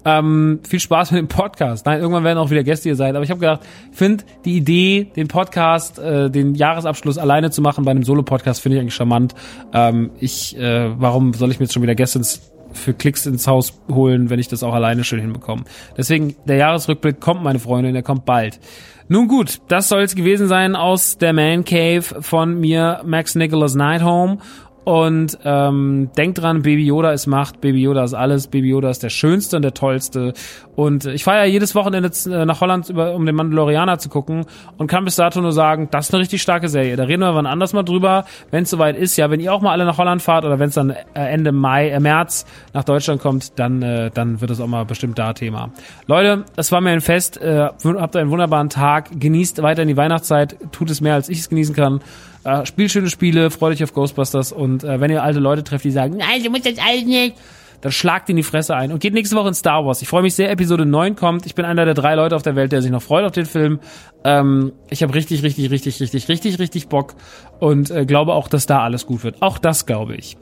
Ähm, 0.04 0.60
viel 0.68 0.80
Spaß 0.80 1.12
mit 1.12 1.20
dem 1.20 1.28
Podcast. 1.28 1.86
Nein, 1.86 2.00
irgendwann 2.00 2.24
werden 2.24 2.38
auch 2.38 2.50
wieder 2.50 2.64
Gäste 2.64 2.88
hier 2.88 2.96
sein. 2.96 3.14
Aber 3.14 3.24
ich 3.24 3.30
habe 3.30 3.40
gedacht, 3.40 3.60
finde 3.92 4.24
die 4.44 4.56
Idee, 4.56 5.10
den 5.16 5.28
Podcast, 5.28 5.98
äh, 5.98 6.30
den 6.30 6.54
Jahresabschluss 6.54 7.18
alleine 7.18 7.50
zu 7.50 7.62
machen 7.62 7.84
bei 7.84 7.90
einem 7.92 8.02
Solo-Podcast, 8.02 8.60
finde 8.60 8.76
ich 8.76 8.80
eigentlich 8.80 8.94
charmant. 8.94 9.34
Ähm, 9.72 10.10
ich, 10.18 10.56
äh, 10.58 10.90
warum 11.00 11.34
soll 11.34 11.50
ich 11.50 11.60
mir 11.60 11.64
jetzt 11.64 11.74
schon 11.74 11.82
wieder 11.82 11.94
Gäste 11.94 12.18
ins 12.18 12.52
für 12.74 12.94
Klicks 12.94 13.26
ins 13.26 13.46
Haus 13.46 13.78
holen, 13.90 14.30
wenn 14.30 14.38
ich 14.38 14.48
das 14.48 14.62
auch 14.62 14.74
alleine 14.74 15.04
schön 15.04 15.20
hinbekomme. 15.20 15.64
Deswegen, 15.96 16.36
der 16.46 16.56
Jahresrückblick 16.56 17.20
kommt, 17.20 17.42
meine 17.42 17.58
Freunde, 17.58 17.92
der 17.92 18.02
kommt 18.02 18.24
bald. 18.24 18.60
Nun 19.08 19.28
gut, 19.28 19.60
das 19.68 19.88
soll 19.88 20.02
es 20.02 20.14
gewesen 20.14 20.48
sein 20.48 20.74
aus 20.74 21.18
der 21.18 21.32
Man 21.32 21.64
Cave 21.64 22.02
von 22.02 22.58
mir, 22.58 23.02
Max 23.04 23.34
Nicholas 23.34 23.74
Nighthome. 23.74 24.38
Und 24.84 25.38
ähm, 25.44 26.10
denkt 26.16 26.42
dran, 26.42 26.62
Baby 26.62 26.84
Yoda 26.84 27.12
ist 27.12 27.28
Macht, 27.28 27.60
Baby 27.60 27.82
Yoda 27.82 28.02
ist 28.02 28.14
alles, 28.14 28.48
Baby 28.48 28.70
Yoda 28.70 28.90
ist 28.90 29.02
der 29.02 29.10
Schönste 29.10 29.56
und 29.56 29.62
der 29.62 29.74
Tollste. 29.74 30.32
Und 30.74 31.04
ich 31.04 31.22
fahre 31.22 31.38
ja 31.38 31.44
jedes 31.44 31.74
Wochenende 31.76 32.10
äh, 32.26 32.44
nach 32.44 32.60
Holland, 32.60 32.90
um 32.90 33.24
den 33.24 33.34
Mandalorianer 33.34 33.98
zu 33.98 34.08
gucken 34.08 34.46
und 34.78 34.88
kann 34.88 35.04
bis 35.04 35.16
dato 35.16 35.40
nur 35.40 35.52
sagen, 35.52 35.88
das 35.92 36.08
ist 36.08 36.14
eine 36.14 36.20
richtig 36.20 36.42
starke 36.42 36.68
Serie. 36.68 36.96
Da 36.96 37.04
reden 37.04 37.20
wir 37.20 37.32
wann 37.34 37.46
anders 37.46 37.74
mal 37.74 37.84
drüber, 37.84 38.24
wenn 38.50 38.64
es 38.64 38.70
soweit 38.70 38.96
ist. 38.96 39.16
Ja, 39.16 39.30
wenn 39.30 39.38
ihr 39.38 39.52
auch 39.52 39.60
mal 39.60 39.70
alle 39.70 39.84
nach 39.84 39.98
Holland 39.98 40.20
fahrt 40.20 40.44
oder 40.44 40.58
wenn 40.58 40.70
es 40.70 40.74
dann 40.74 40.90
äh, 40.90 40.96
Ende 41.14 41.52
Mai, 41.52 41.90
äh, 41.90 42.00
März 42.00 42.44
nach 42.72 42.84
Deutschland 42.84 43.20
kommt, 43.20 43.58
dann, 43.60 43.82
äh, 43.82 44.10
dann 44.12 44.40
wird 44.40 44.50
es 44.50 44.60
auch 44.60 44.66
mal 44.66 44.84
bestimmt 44.84 45.16
da 45.16 45.32
Thema. 45.32 45.70
Leute, 46.06 46.44
es 46.56 46.72
war 46.72 46.80
mir 46.80 46.90
ein 46.90 47.00
Fest. 47.00 47.40
Äh, 47.40 47.68
habt 47.84 48.16
einen 48.16 48.30
wunderbaren 48.30 48.68
Tag. 48.68 49.10
Genießt 49.14 49.62
weiter 49.62 49.82
in 49.82 49.88
die 49.88 49.96
Weihnachtszeit. 49.96 50.56
Tut 50.72 50.90
es 50.90 51.00
mehr, 51.00 51.14
als 51.14 51.28
ich 51.28 51.38
es 51.38 51.48
genießen 51.48 51.76
kann. 51.76 52.00
Äh, 52.44 52.66
spielt 52.66 52.90
schöne 52.90 53.08
Spiele, 53.08 53.50
freut 53.50 53.72
euch 53.72 53.84
auf 53.84 53.92
Ghostbusters 53.92 54.52
und 54.52 54.82
äh, 54.82 55.00
wenn 55.00 55.10
ihr 55.10 55.22
alte 55.22 55.38
Leute 55.38 55.62
trefft, 55.62 55.84
die 55.84 55.90
sagen, 55.90 56.16
nein, 56.16 56.42
du 56.42 56.50
musst 56.50 56.66
das 56.66 56.74
alles 56.78 57.04
nicht, 57.04 57.36
dann 57.82 57.92
schlagt 57.92 58.30
in 58.30 58.36
die 58.36 58.42
Fresse 58.42 58.74
ein 58.74 58.92
und 58.92 59.00
geht 59.00 59.14
nächste 59.14 59.36
Woche 59.36 59.48
in 59.48 59.54
Star 59.54 59.84
Wars. 59.84 60.02
Ich 60.02 60.08
freue 60.08 60.22
mich 60.22 60.34
sehr, 60.34 60.50
Episode 60.50 60.86
9 60.86 61.14
kommt. 61.14 61.46
Ich 61.46 61.54
bin 61.54 61.64
einer 61.64 61.84
der 61.84 61.94
drei 61.94 62.14
Leute 62.14 62.34
auf 62.34 62.42
der 62.42 62.56
Welt, 62.56 62.72
der 62.72 62.82
sich 62.82 62.90
noch 62.90 63.02
freut 63.02 63.24
auf 63.24 63.32
den 63.32 63.46
Film. 63.46 63.80
Ähm, 64.24 64.72
ich 64.90 65.02
habe 65.02 65.14
richtig, 65.14 65.42
richtig, 65.42 65.70
richtig, 65.70 66.00
richtig, 66.00 66.28
richtig, 66.28 66.58
richtig 66.58 66.88
Bock 66.88 67.14
und 67.60 67.90
äh, 67.90 68.06
glaube 68.06 68.34
auch, 68.34 68.48
dass 68.48 68.66
da 68.66 68.82
alles 68.82 69.06
gut 69.06 69.22
wird. 69.22 69.40
Auch 69.40 69.58
das 69.58 69.86
glaube 69.86 70.16
ich. 70.16 70.36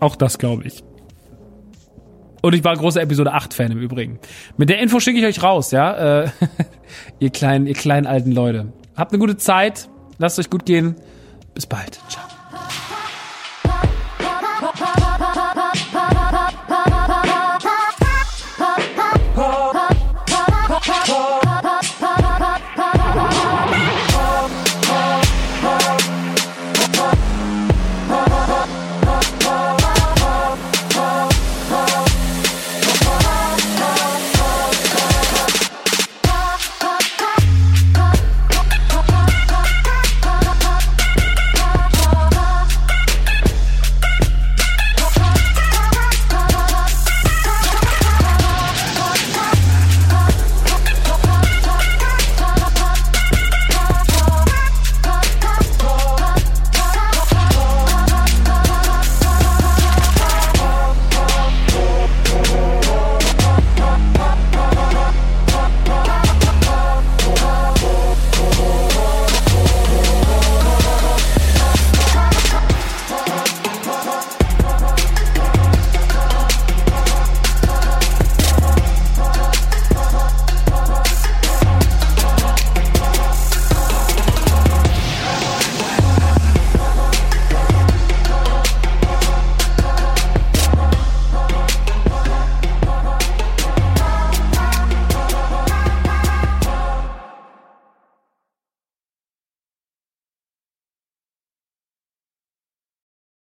Auch 0.00 0.16
das 0.16 0.38
glaube 0.38 0.64
ich. 0.64 0.82
Und 2.42 2.54
ich 2.54 2.62
war 2.62 2.76
großer 2.76 3.00
Episode 3.00 3.32
8 3.32 3.54
Fan 3.54 3.72
im 3.72 3.78
Übrigen. 3.78 4.18
Mit 4.56 4.68
der 4.68 4.78
Info 4.78 5.00
schicke 5.00 5.18
ich 5.18 5.24
euch 5.24 5.42
raus, 5.42 5.70
ja, 5.72 6.24
äh, 6.24 6.28
ihr 7.18 7.30
kleinen, 7.30 7.66
ihr 7.66 7.74
kleinen 7.74 8.06
alten 8.06 8.32
Leute. 8.32 8.72
Habt 8.96 9.12
eine 9.12 9.18
gute 9.18 9.36
Zeit. 9.36 9.88
Lasst 10.18 10.38
euch 10.38 10.50
gut 10.50 10.66
gehen. 10.66 10.96
Bis 11.54 11.66
bald. 11.66 11.98
Ciao. 12.08 12.24